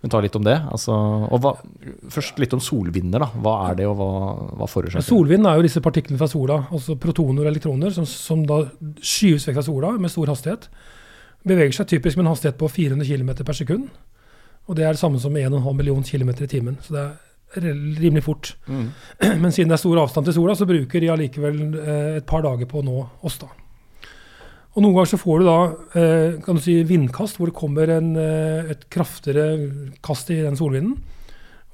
Vi 0.00 0.08
kan 0.08 0.14
ta 0.14 0.20
litt 0.24 0.36
om 0.38 0.44
det. 0.46 0.56
Altså, 0.72 0.94
og 1.28 1.42
hva, 1.44 1.50
først 2.08 2.38
litt 2.40 2.54
om 2.56 2.62
solvinder. 2.64 3.20
da. 3.20 3.26
Hva 3.44 3.56
er 3.68 3.74
det, 3.82 3.88
og 3.90 3.98
hva, 3.98 4.06
hva 4.56 4.68
forårsaker 4.70 5.04
det? 5.04 5.08
solvind 5.08 5.44
er 5.44 5.58
jo 5.60 5.66
disse 5.66 5.82
partiklene 5.84 6.20
fra 6.20 6.28
sola, 6.30 6.56
altså 6.72 6.96
protoner 6.96 7.44
og 7.44 7.50
elektroner, 7.50 7.92
som, 7.92 8.06
som 8.08 8.46
da 8.48 8.62
skyves 8.96 9.44
vekk 9.48 9.58
fra 9.58 9.66
sola 9.66 9.92
med 10.00 10.12
stor 10.12 10.32
hastighet. 10.32 10.70
Beveger 11.44 11.76
seg 11.76 11.90
typisk 11.92 12.16
med 12.16 12.24
en 12.24 12.32
hastighet 12.32 12.56
på 12.60 12.68
400 12.72 13.04
km 13.08 13.44
per 13.44 13.60
sekund. 13.60 13.90
Og 14.70 14.78
det 14.78 14.86
er 14.86 14.96
det 14.96 15.02
samme 15.02 15.20
som 15.20 15.36
1,5 15.36 15.76
million 15.76 16.04
km 16.04 16.32
i 16.32 16.48
timen. 16.48 16.80
Så 16.80 16.96
det 16.96 17.04
er 17.04 17.68
rimelig 18.00 18.24
fort. 18.24 18.54
Mm. 18.68 18.88
Men 19.42 19.52
siden 19.52 19.68
det 19.68 19.76
er 19.76 19.84
stor 19.84 20.00
avstand 20.00 20.28
til 20.28 20.36
sola, 20.40 20.56
så 20.56 20.68
bruker 20.68 21.02
de 21.02 21.12
allikevel 21.12 21.60
eh, 21.80 22.16
et 22.20 22.28
par 22.28 22.44
dager 22.46 22.68
på 22.70 22.80
å 22.80 22.86
nå 22.86 23.02
oss. 23.26 23.40
da. 23.42 23.50
Og 24.70 24.84
Noen 24.84 24.94
ganger 24.94 25.10
så 25.10 25.18
får 25.18 25.40
du 25.40 25.48
da 25.48 25.56
eh, 25.98 26.36
kan 26.44 26.58
du 26.58 26.62
si 26.62 26.76
vindkast, 26.86 27.40
hvor 27.40 27.50
det 27.50 27.58
kommer 27.58 27.90
en, 27.90 28.12
eh, 28.20 28.70
et 28.70 28.84
kraftigere 28.92 29.96
kast 30.04 30.30
i 30.30 30.38
den 30.44 30.58
solvinden. 30.58 30.94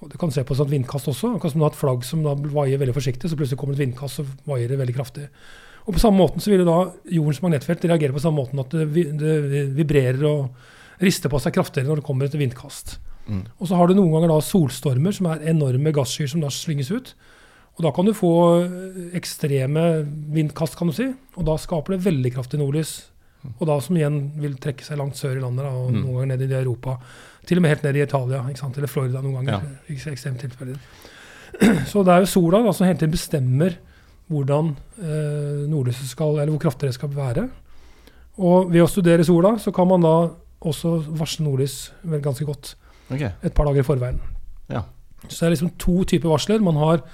Og 0.00 0.10
Du 0.12 0.16
kan 0.20 0.32
se 0.32 0.44
på 0.44 0.54
et 0.54 0.60
sånt 0.60 0.72
vindkast 0.72 1.08
også. 1.12 1.34
Akkurat 1.36 1.52
som 1.52 1.60
du 1.60 1.66
har 1.66 1.74
et 1.74 1.80
flagg 1.80 2.04
som 2.08 2.24
da 2.24 2.34
vaier 2.36 2.80
veldig 2.80 2.96
forsiktig, 2.96 3.28
så 3.28 3.36
plutselig 3.36 3.60
kommer 3.60 3.76
et 3.76 3.84
vindkast, 3.84 4.20
og 4.22 4.48
vaier 4.48 4.72
det 4.72 4.80
veldig 4.80 4.96
kraftig. 4.96 5.28
Og 5.86 5.94
På 5.94 6.02
samme 6.02 6.18
måten 6.18 6.42
så 6.42 6.50
vil 6.50 6.64
da 6.66 6.78
jordens 7.14 7.42
magnetfelt 7.44 7.84
reagere 7.84 8.16
på 8.16 8.22
samme 8.24 8.42
måten 8.42 8.60
at 8.64 8.72
det, 8.74 9.04
det 9.20 9.66
vibrerer 9.76 10.24
og 10.26 11.02
rister 11.04 11.30
på 11.30 11.38
seg 11.42 11.54
kraftigere 11.54 11.88
når 11.90 12.00
det 12.00 12.06
kommer 12.08 12.26
et 12.26 12.38
vindkast. 12.38 12.96
Mm. 13.28 13.44
Og 13.60 13.68
så 13.68 13.78
har 13.78 13.88
du 13.88 13.96
noen 13.98 14.12
ganger 14.14 14.32
da 14.32 14.40
solstormer, 14.42 15.14
som 15.14 15.28
er 15.30 15.44
enorme 15.52 15.92
gasskyer 15.94 16.30
som 16.32 16.42
da 16.42 16.50
slynges 16.52 16.90
ut. 16.94 17.12
Og 17.76 17.84
da 17.84 17.92
kan 17.92 18.08
du 18.08 18.14
få 18.16 18.32
eh, 18.64 19.02
ekstreme 19.18 19.84
vindkast, 20.32 20.78
kan 20.78 20.88
du 20.88 20.96
si. 20.96 21.10
Og 21.36 21.44
da 21.48 21.58
skaper 21.60 21.96
det 21.96 22.04
veldig 22.06 22.32
kraftig 22.38 22.60
nordlys. 22.60 22.94
Og 23.60 23.66
da 23.68 23.76
som 23.84 23.96
igjen 23.98 24.20
vil 24.42 24.56
trekke 24.58 24.82
seg 24.82 24.98
langt 24.98 25.18
sør 25.18 25.36
i 25.36 25.42
landet, 25.42 25.66
og 25.68 25.92
Mm. 25.92 26.00
noen 26.02 26.14
ganger 26.16 26.36
ned 26.36 26.50
i 26.50 26.56
Europa. 26.58 26.96
Til 27.46 27.58
og 27.58 27.62
med 27.62 27.70
helt 27.70 27.84
ned 27.84 27.96
i 27.96 28.02
Italia, 28.02 28.40
eller 28.42 28.86
Florida 28.90 29.20
noen 29.22 29.36
ganger. 29.44 29.62
Ja. 29.88 29.94
ekstremt 30.12 30.40
tilfeller. 30.40 30.78
Så 31.90 32.02
det 32.04 32.12
er 32.12 32.24
jo 32.24 32.26
sola 32.26 32.62
da, 32.64 32.72
som 32.72 32.86
hele 32.86 32.98
tiden 32.98 33.12
bestemmer 33.14 33.76
hvordan 34.28 34.72
eh, 34.98 35.68
nordlyset 35.70 36.08
skal, 36.10 36.40
eller 36.40 36.50
hvor 36.50 36.64
kraftig 36.66 36.88
det 36.88 36.96
skal 36.96 37.12
være. 37.14 37.48
Og 38.42 38.72
ved 38.72 38.82
å 38.82 38.90
studere 38.90 39.24
sola, 39.24 39.54
så 39.62 39.72
kan 39.72 39.86
man 39.88 40.02
da 40.02 40.16
også 40.66 40.96
varsle 41.16 41.44
nordlys 41.46 41.92
vel 42.02 42.20
ganske 42.24 42.44
godt 42.44 42.74
okay. 43.12 43.30
et 43.44 43.54
par 43.54 43.68
dager 43.68 43.84
i 43.84 43.86
forveien. 43.86 44.18
Ja. 44.72 44.82
Så 45.28 45.44
det 45.44 45.46
er 45.46 45.54
liksom 45.54 45.72
to 45.78 46.02
typer 46.04 46.32
varsler. 46.32 46.60
Man 46.64 46.76
har, 46.80 47.04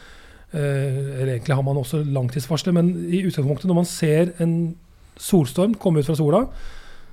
eller 0.61 1.35
egentlig 1.35 1.56
har 1.56 1.64
man 1.64 1.80
også 1.80 2.02
langtidsvarsler, 2.04 2.75
men 2.76 2.90
i 3.09 3.23
utgangspunktet 3.26 3.71
når 3.71 3.78
man 3.78 3.88
ser 3.88 4.35
en 4.42 4.54
solstorm 5.16 5.75
komme 5.80 6.00
ut 6.00 6.09
fra 6.09 6.16
sola, 6.18 6.42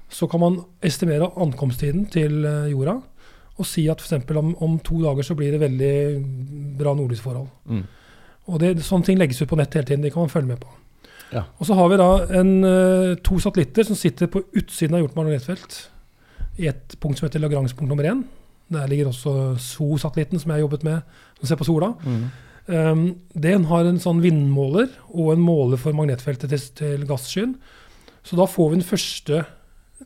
så 0.10 0.28
kan 0.28 0.42
man 0.42 0.60
estimere 0.84 1.30
ankomsttiden 1.38 2.08
til 2.12 2.44
eh, 2.46 2.72
jorda 2.72 2.98
og 3.60 3.68
si 3.68 3.86
at 3.92 4.02
f.eks. 4.02 4.30
Om, 4.40 4.54
om 4.64 4.78
to 4.80 5.02
dager 5.04 5.26
så 5.28 5.36
blir 5.36 5.52
det 5.52 5.60
veldig 5.60 6.76
bra 6.80 6.94
nordlysforhold. 6.96 7.48
Mm. 7.68 7.82
Og 8.50 8.60
det, 8.62 8.70
Sånne 8.88 9.06
ting 9.06 9.20
legges 9.20 9.42
ut 9.44 9.50
på 9.52 9.58
nett 9.60 9.76
hele 9.76 9.86
tiden. 9.86 10.06
Det 10.06 10.14
kan 10.14 10.24
man 10.24 10.32
følge 10.32 10.54
med 10.54 10.62
på. 10.62 10.72
Ja. 11.34 11.44
Og 11.60 11.68
så 11.68 11.76
har 11.78 11.90
vi 11.92 12.00
da 12.00 12.10
en, 12.40 12.54
eh, 12.64 13.18
to 13.20 13.38
satellitter 13.44 13.84
som 13.86 14.00
sitter 14.00 14.32
på 14.32 14.42
utsiden 14.56 14.96
av 14.96 15.12
magnetfelt 15.14 15.90
i 16.58 16.70
et 16.72 16.96
punkt 17.00 17.20
som 17.20 17.28
heter 17.28 17.44
Lagrange-punkt 17.44 17.90
nummer 17.92 18.08
én. 18.08 18.24
Der 18.72 18.88
ligger 18.88 19.12
også 19.12 19.58
SO-satellitten 19.60 20.40
som 20.40 20.52
jeg 20.52 20.58
har 20.58 20.66
jobbet 20.66 20.84
med, 20.84 21.02
som 21.40 21.48
ser 21.48 21.60
på 21.60 21.68
sola. 21.68 21.94
Mm. 22.06 22.26
Um, 22.70 23.16
den 23.34 23.64
har 23.66 23.88
en 23.90 23.98
sånn 24.02 24.20
vindmåler 24.22 24.92
og 25.10 25.32
en 25.34 25.42
måler 25.42 25.80
for 25.82 25.96
magnetfeltet 25.98 26.52
til, 26.54 26.62
til 26.78 27.06
gasskyen. 27.10 27.56
Så 28.22 28.38
da 28.38 28.46
får 28.46 28.70
vi 28.70 28.78
den 28.78 28.86
første 28.86 29.40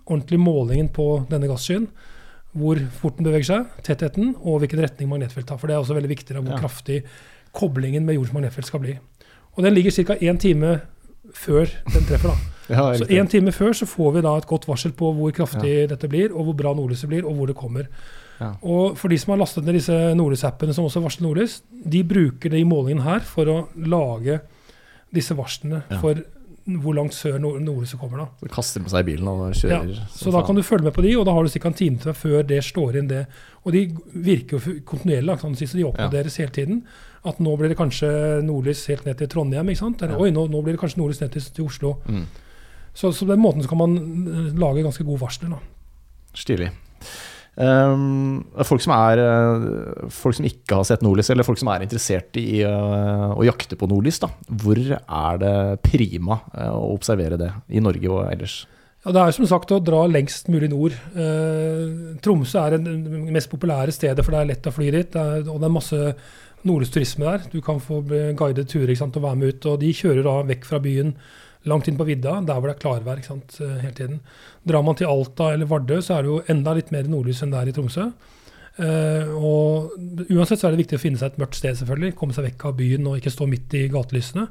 ordentlige 0.05 0.39
målingen 0.39 0.87
på 0.95 1.07
denne 1.31 1.49
gasskyen. 1.51 1.89
Hvor 2.53 2.79
fort 3.01 3.17
den 3.17 3.25
beveger 3.27 3.49
seg, 3.49 3.77
tettheten 3.83 4.35
og 4.45 4.61
hvilken 4.61 4.79
retning 4.85 5.09
magnetfeltet 5.09 5.49
har. 5.55 5.59
For 5.59 5.67
det 5.67 5.75
er 5.75 5.81
også 5.83 5.97
veldig 5.97 6.11
viktig 6.13 6.35
hvor 6.37 6.53
Ja. 6.53 6.59
kraftig 6.61 7.03
koblingen 7.51 8.05
med 8.05 8.15
jordens 8.15 8.33
magnetfelt 8.33 8.69
skal 8.69 8.79
bli. 8.79 8.97
Og 9.57 9.63
den 9.63 9.73
ligger 9.73 9.91
ca. 9.91 10.15
én 10.21 10.37
time 10.39 10.81
før 11.33 11.65
den 11.93 12.05
treffer. 12.09 12.29
da. 12.29 12.35
Ja, 12.69 12.93
Så 12.95 13.03
én 13.11 13.27
time 13.27 13.51
før 13.51 13.73
så 13.75 13.85
får 13.85 14.13
vi 14.13 14.21
da 14.21 14.37
et 14.37 14.47
godt 14.47 14.67
varsel 14.69 14.93
på 14.95 15.09
hvor 15.13 15.33
kraftig 15.35 15.89
dette 15.89 16.07
blir, 16.07 16.31
og 16.31 16.45
hvor 16.45 16.53
bra 16.55 16.71
nordlyset 16.73 17.09
blir, 17.09 17.25
og 17.27 17.35
hvor 17.35 17.45
det 17.47 17.55
kommer. 17.59 17.89
Ja. 18.39 18.51
Og 18.63 18.97
for 18.97 19.09
de 19.13 19.17
som 19.21 19.31
har 19.35 19.39
lastet 19.43 19.63
ned 19.65 19.75
disse 19.77 19.93
Nordlys-appene 20.17 20.73
som 20.73 20.85
også 20.87 21.01
varsler 21.03 21.27
nordlys, 21.27 21.61
de 21.85 22.03
bruker 22.03 22.49
de 22.49 22.63
målingene 22.65 23.03
her 23.05 23.19
for 23.27 23.45
å 23.45 23.57
lage 23.77 24.39
disse 25.13 25.35
varslene 25.37 25.83
Ja. 25.89 25.99
for 26.01 26.23
hvor 26.65 26.95
langt 26.95 27.11
sør 27.11 27.39
nord 27.43 27.59
nordlyset 27.61 27.99
kommer. 27.99 28.17
da. 28.23 28.25
Så 28.39 28.47
kaster 28.49 28.79
på 28.81 28.89
seg 28.89 29.05
bilen 29.05 29.27
og 29.27 29.51
kjører. 29.53 29.97
Så 30.15 30.31
da 30.31 30.41
kan 30.47 30.55
du 30.55 30.61
følge 30.63 30.85
med 30.87 30.93
på 30.95 31.03
de, 31.03 31.11
og 31.19 31.25
da 31.25 31.33
har 31.35 31.43
du 31.43 31.49
ca. 31.49 31.67
en 31.67 31.73
time 31.73 31.97
til 31.99 32.11
deg 32.13 32.15
før 32.15 32.47
det 32.47 32.61
slår 32.63 32.95
inn 33.01 33.07
det. 33.09 33.25
Og 33.65 33.73
de 33.73 33.81
virker 34.15 34.57
jo 34.59 34.79
kontinuerlig, 34.87 35.39
så 35.67 35.75
de 35.75 35.83
oppgraderes 35.83 36.37
hele 36.37 36.51
tiden. 36.55 36.83
At 37.25 37.39
nå 37.39 37.57
blir 37.57 37.67
det 37.67 37.77
kanskje 37.77 38.41
nordlys 38.43 38.85
helt 38.87 39.05
ned 39.05 39.17
til 39.17 39.27
Trondheim, 39.27 39.67
ikke 39.69 39.77
sant? 39.79 40.01
Eller 40.01 40.15
Ja. 40.15 40.19
oi, 40.23 40.31
nå, 40.31 40.47
nå 40.49 40.63
blir 40.63 40.73
det 40.73 40.79
kanskje 40.79 40.97
nordlys 40.97 41.19
ned 41.21 41.31
til, 41.31 41.41
til 41.41 41.65
Oslo. 41.65 41.97
Mm. 42.07 42.25
Så, 42.93 43.11
så 43.13 43.25
på 43.25 43.31
den 43.35 43.41
måten 43.43 43.61
så 43.61 43.67
kan 43.67 43.77
man 43.77 43.97
eh, 44.27 44.53
lage 44.55 44.83
ganske 44.83 45.03
gode 45.03 45.19
varsler. 45.19 45.49
da. 45.49 45.59
Stilig. 46.33 46.71
Um, 47.53 48.39
folk, 48.65 48.81
som 48.81 48.95
er, 48.95 49.19
eh, 49.21 50.07
folk 50.09 50.39
som 50.39 50.45
ikke 50.47 50.79
har 50.79 50.87
sett 50.89 51.03
nordlys, 51.05 51.29
eller 51.29 51.45
folk 51.45 51.59
som 51.61 51.69
er 51.69 51.83
interessert 51.85 52.33
i 52.41 52.63
uh, 52.65 53.29
å 53.37 53.45
jakte 53.45 53.77
på 53.77 53.89
nordlys, 53.89 54.17
da. 54.23 54.31
hvor 54.49 54.79
er 54.81 55.41
det 55.41 55.57
prima 55.85 56.39
uh, 56.55 56.71
å 56.73 56.95
observere 56.95 57.37
det 57.37 57.51
i 57.69 57.83
Norge 57.83 58.09
og 58.09 58.23
ellers? 58.31 58.63
Ja, 59.03 59.11
Det 59.11 59.21
er 59.21 59.35
som 59.37 59.45
sagt 59.51 59.73
å 59.75 59.81
dra 59.83 60.01
lengst 60.09 60.49
mulig 60.49 60.71
nord. 60.71 60.97
Uh, 61.13 62.17
Tromsø 62.25 62.63
er 62.63 62.79
det 62.79 62.97
mest 63.35 63.51
populære 63.53 63.93
stedet, 63.93 64.25
for 64.25 64.33
det 64.33 64.41
er 64.41 64.51
lett 64.55 64.71
å 64.71 64.73
fly 64.73 64.89
dit. 64.89 65.13
Det 65.13 65.21
er, 65.21 65.45
og 65.45 65.61
det 65.61 65.69
er 65.69 65.77
masse 65.77 66.01
nordlysturisme 66.63 67.27
der. 67.27 67.47
Du 67.53 67.61
kan 67.61 67.83
få 67.83 68.01
guidet 68.39 68.69
turer 68.71 68.95
og 68.97 69.21
være 69.21 69.37
med 69.37 69.53
ut. 69.53 69.69
Og 69.69 69.81
de 69.83 69.93
kjører 69.93 70.25
da 70.25 70.39
vekk 70.47 70.65
fra 70.65 70.81
byen, 70.81 71.13
langt 71.69 71.87
inn 71.87 71.97
på 71.99 72.07
vidda, 72.07 72.37
der 72.43 72.59
hvor 72.59 72.69
det 72.69 72.75
er 72.75 72.83
klarvær 72.83 73.19
ikke 73.21 73.31
sant, 73.31 73.57
eh, 73.63 73.79
hele 73.83 73.95
tiden. 73.97 74.21
Drar 74.67 74.83
man 74.85 74.97
til 74.99 75.09
Alta 75.11 75.53
eller 75.53 75.69
Vardø, 75.69 75.99
så 76.03 76.17
er 76.17 76.25
det 76.25 76.31
jo 76.31 76.43
enda 76.51 76.75
litt 76.75 76.91
mer 76.91 77.09
nordlys 77.09 77.43
enn 77.43 77.53
det 77.53 77.61
er 77.61 77.71
i 77.71 77.75
Tromsø. 77.75 78.11
Uh, 78.73 79.29
og 79.37 79.91
uansett 80.33 80.57
så 80.57 80.65
er 80.65 80.73
det 80.73 80.79
viktig 80.81 80.97
å 80.97 81.01
finne 81.03 81.19
seg 81.21 81.33
et 81.35 81.41
mørkt 81.41 81.59
sted, 81.59 81.75
selvfølgelig. 81.77 82.15
Komme 82.17 82.33
seg 82.33 82.47
vekk 82.47 82.63
av 82.65 82.79
byen 82.79 83.05
og 83.09 83.19
ikke 83.19 83.33
stå 83.33 83.45
midt 83.49 83.75
i 83.77 83.83
gatelysene. 83.93 84.47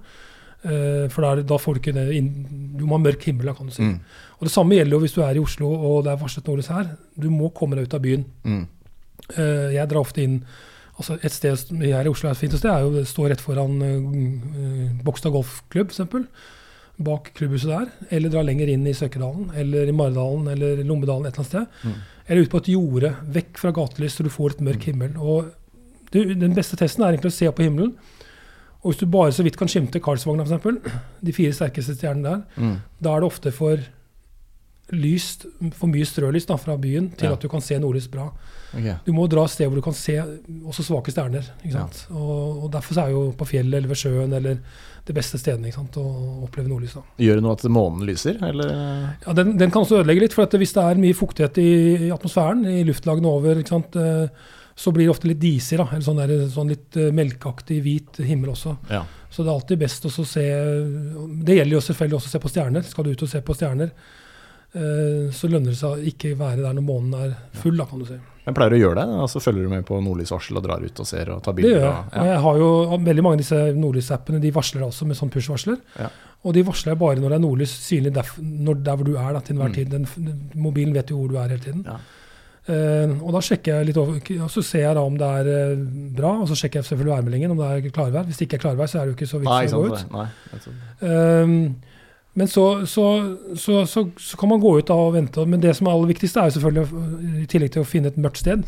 Uh, 0.62 1.09
for 1.11 1.25
da, 1.25 1.33
er 1.33 1.42
da 1.51 1.59
får 1.59 1.75
du 1.75 1.81
ikke 1.81 1.94
det 1.96 2.05
inn, 2.14 2.29
Du 2.79 2.85
må 2.87 2.94
ha 2.94 3.03
mørk 3.03 3.27
himmel, 3.27 3.51
da, 3.51 3.57
kan 3.59 3.66
du 3.66 3.75
si. 3.75 3.83
Mm. 3.83 3.96
Og 4.38 4.46
Det 4.46 4.55
samme 4.55 4.79
gjelder 4.79 4.94
jo 4.94 5.01
hvis 5.03 5.16
du 5.16 5.25
er 5.27 5.38
i 5.38 5.42
Oslo 5.42 5.72
og 5.75 6.05
det 6.07 6.12
er 6.12 6.20
varslet 6.22 6.46
nordlys 6.46 6.70
her. 6.70 6.92
Du 7.18 7.27
må 7.35 7.51
komme 7.57 7.79
deg 7.79 7.90
ut 7.90 7.98
av 7.98 8.05
byen. 8.05 8.22
Mm. 8.46 8.62
Uh, 9.33 9.68
jeg 9.75 9.90
drar 9.90 10.05
ofte 10.05 10.22
inn 10.22 10.44
altså 10.92 11.14
Et 11.25 11.33
sted 11.33 11.70
her 11.81 12.05
i 12.05 12.11
Oslo 12.11 12.29
er 12.29 12.35
et 12.35 12.38
fint 12.38 12.53
sted, 12.53 12.68
er 12.68 12.83
jo 12.85 12.90
det 12.94 13.07
står 13.09 13.33
rett 13.33 13.42
foran 13.42 13.79
uh, 13.81 14.90
Bogstad 15.03 15.33
golfklubb, 15.35 15.90
f.eks. 15.90 16.03
Bak 16.98 17.33
klubbhuset 17.35 17.70
der. 17.70 17.92
Eller 18.11 18.28
dra 18.31 18.42
lenger 18.42 18.68
inn 18.68 18.87
i 18.87 18.92
Søkedalen, 18.94 19.50
eller 19.57 19.88
i 19.88 19.92
Maridalen 19.96 20.48
eller 20.52 20.83
Lommedalen 20.85 21.26
et 21.26 21.33
eller 21.38 21.44
annet 21.44 21.46
sted. 21.46 21.66
Mm. 21.88 22.00
Eller 22.28 22.42
ut 22.42 22.50
på 22.52 22.61
et 22.62 22.68
jorde, 22.74 23.14
vekk 23.35 23.59
fra 23.59 23.72
gatelys, 23.74 24.14
så 24.18 24.22
du 24.26 24.31
får 24.31 24.50
et 24.57 24.61
mørk 24.68 24.83
himmel. 24.90 25.16
Og 25.18 25.50
du, 26.12 26.35
Den 26.35 26.55
beste 26.55 26.76
testen 26.76 27.02
er 27.05 27.14
egentlig 27.16 27.33
å 27.33 27.38
se 27.38 27.50
på 27.50 27.62
himmelen. 27.64 27.94
Og 28.83 28.92
hvis 28.92 29.00
du 29.00 29.07
bare 29.07 29.33
så 29.33 29.42
vidt 29.46 29.57
kan 29.57 29.68
skimte 29.70 30.00
Karlsvogna, 30.02 30.44
f.eks., 30.44 30.92
de 31.22 31.33
fire 31.33 31.52
sterkeste 31.55 31.94
stjernene 31.96 32.22
der, 32.28 32.42
Mm. 32.57 32.76
da 33.00 33.16
er 33.16 33.20
det 33.20 33.28
ofte 33.31 33.52
for 33.52 33.78
lyst, 34.92 35.46
for 35.78 35.88
mye 35.88 36.05
strølys 36.07 36.46
da, 36.48 36.57
fra 36.61 36.76
byen 36.81 37.11
til 37.16 37.28
Ja. 37.31 37.33
at 37.37 37.40
du 37.40 37.48
kan 37.48 37.61
se 37.64 37.78
nordlys 37.81 38.11
bra. 38.12 38.26
Okay. 38.72 38.94
Du 39.05 39.12
må 39.12 39.26
dra 39.28 39.44
et 39.44 39.50
sted 39.52 39.68
hvor 39.68 39.76
du 39.76 39.85
kan 39.85 39.92
se 39.96 40.14
også 40.20 40.85
svake 40.85 41.12
stjerner. 41.12 41.44
sant? 41.72 42.07
Og, 42.11 42.64
og 42.64 42.70
Derfor 42.72 42.94
så 42.96 43.05
er 43.07 43.11
jo 43.14 43.33
på 43.37 43.48
fjellet 43.48 43.78
eller 43.81 43.88
ved 43.88 43.96
sjøen 44.00 44.33
eller 44.37 44.59
det 45.05 45.14
beste 45.16 45.38
stedene 45.40 45.68
ikke 45.68 45.81
sant? 45.81 45.96
å 46.00 46.44
oppleve 46.46 46.68
nordlys. 46.70 46.94
da. 46.94 47.02
Gjør 47.18 47.40
det 47.40 47.42
noe 47.44 47.52
at 47.59 47.64
månen 47.68 48.07
lyser, 48.07 48.38
eller? 48.42 48.72
Ja, 49.26 49.33
den, 49.37 49.57
den 49.59 49.70
kan 49.74 49.83
også 49.83 50.00
ødelegge 50.02 50.24
litt, 50.26 50.33
for 50.37 50.44
at 50.46 50.57
hvis 50.61 50.72
det 50.76 50.85
er 50.85 51.00
mye 51.02 51.16
fuktighet 51.18 51.59
i, 51.59 51.70
i 52.09 52.11
atmosfæren, 52.14 52.64
i 52.68 52.85
luftlagene 52.88 53.28
over, 53.28 53.59
eh, 53.64 54.28
så 54.76 54.92
blir 54.92 55.05
det 55.09 55.12
ofte 55.12 55.28
litt 55.28 55.40
disig. 55.42 55.76
da, 55.78 55.88
eller 55.90 56.07
sånn, 56.07 56.20
der, 56.22 56.46
sånn 56.52 56.70
litt 56.72 56.96
eh, 56.96 57.11
melkeaktig 57.12 57.83
hvit 57.85 58.22
himmel 58.24 58.55
også. 58.55 58.76
Ja. 58.90 59.02
Så 59.33 59.42
det 59.44 59.48
er 59.50 59.57
alltid 59.59 59.78
best 59.81 60.05
å 60.05 60.11
se 60.12 60.42
Det 61.44 61.55
gjelder 61.57 61.72
jo 61.78 61.81
selvfølgelig 61.81 62.16
også 62.18 62.28
å 62.28 62.33
se 62.37 62.40
på 62.44 62.50
stjerner. 62.52 62.83
Skal 62.85 63.05
du 63.07 63.12
ut 63.14 63.22
og 63.24 63.31
se 63.33 63.40
på 63.40 63.55
stjerner, 63.57 63.92
så 64.72 65.48
lønner 65.52 65.68
det 65.74 65.76
seg 65.76 66.06
ikke 66.08 66.30
være 66.38 66.62
der 66.64 66.72
når 66.78 66.85
månen 66.87 67.14
er 67.18 67.35
full, 67.61 67.76
da, 67.76 67.85
kan 67.85 67.98
du 68.00 68.06
si. 68.08 68.16
Jeg 68.46 68.54
pleier 68.56 68.72
å 68.74 68.78
gjøre 68.80 68.94
det. 69.02 69.18
altså 69.22 69.38
Følger 69.44 69.62
du 69.62 69.68
med 69.70 69.85
på 69.87 69.98
nordlysvarsel 70.02 70.56
og 70.58 70.64
drar 70.64 70.82
ut 70.82 70.98
og 71.00 71.06
ser 71.06 71.28
og 71.30 71.42
tar 71.44 71.52
Det 71.52 71.62
gjør 71.64 71.80
jeg. 71.85 71.90
og- 71.92 72.16
Og 72.18 72.26
jeg 72.26 72.40
har 72.42 72.56
jo 72.58 72.70
veldig 73.04 73.22
mange 73.22 73.35
av 73.35 73.42
disse 73.44 73.61
nordlysappene 73.76 74.40
de 74.40 74.50
varsler 74.50 74.82
også 74.82 75.06
med 75.06 75.16
sånn 75.16 75.30
push-varsler. 75.30 75.76
Ja. 76.00 76.08
Og 76.44 76.54
de 76.54 76.62
varsler 76.64 76.96
bare 76.98 77.16
når 77.20 77.28
det 77.28 77.37
er 77.38 77.44
nordlys 77.46 77.70
synlig 77.70 78.12
der, 78.14 78.26
når, 78.42 78.82
der 78.82 78.96
hvor 78.96 79.04
du 79.04 79.14
er 79.16 79.32
da, 79.32 79.40
til 79.40 79.54
enhver 79.56 79.68
Mm. 79.68 79.74
tid. 79.74 79.90
Den, 79.90 80.08
den, 80.16 80.50
mobilen 80.56 80.92
vet 80.94 81.06
jo 81.11 81.18
hvor 81.20 81.28
du 81.28 81.37
er 81.37 81.48
hele 81.48 81.61
tiden. 81.61 81.85
Ja. 81.87 81.98
Uh, 82.68 83.18
og 83.26 83.32
da 83.35 83.38
sjekker 83.42 83.74
jeg 83.78 83.87
litt 83.87 83.96
over, 83.96 84.14
og 84.14 84.50
så 84.50 84.62
ser 84.62 84.78
jeg 84.87 84.94
da 84.94 85.00
om 85.02 85.16
det 85.18 85.26
er 85.26 85.72
uh, 85.72 85.76
bra, 86.14 86.40
og 86.42 86.46
så 86.48 86.54
sjekker 86.54 86.78
jeg 86.78 86.85
selvfølgelig 86.85 87.16
værmeldingen 87.24 87.50
om 87.50 87.56
det 87.58 87.70
er 87.87 87.90
klarvær. 87.90 88.24
Hvis 88.24 88.38
det 88.38 88.46
ikke 88.48 88.54
er 88.61 88.62
klarvær, 88.70 88.87
så 88.87 89.00
er 89.00 89.06
det 89.06 89.11
jo 89.11 89.16
ikke 89.18 89.30
så 89.32 89.40
viktig 89.42 89.74
å 89.74 89.82
gå 89.82 89.92
ut. 89.92 90.12
Nei, 90.12 91.74
men 92.34 92.48
så, 92.48 92.86
så, 92.88 93.06
så, 93.60 93.82
så, 93.86 94.06
så 94.16 94.38
kan 94.40 94.48
man 94.48 94.60
gå 94.62 94.78
ut 94.78 94.88
da 94.88 94.96
og 94.96 95.12
vente. 95.16 95.44
Men 95.44 95.60
det 95.60 95.74
som 95.76 95.88
er 95.88 95.96
aller 95.96 96.12
viktigste, 96.14 96.40
er 96.40 96.48
jo 96.48 96.56
selvfølgelig, 96.56 97.42
i 97.42 97.48
tillegg 97.50 97.74
til 97.74 97.84
å 97.84 97.88
finne 97.88 98.12
et 98.12 98.20
mørkt 98.20 98.40
sted, 98.40 98.64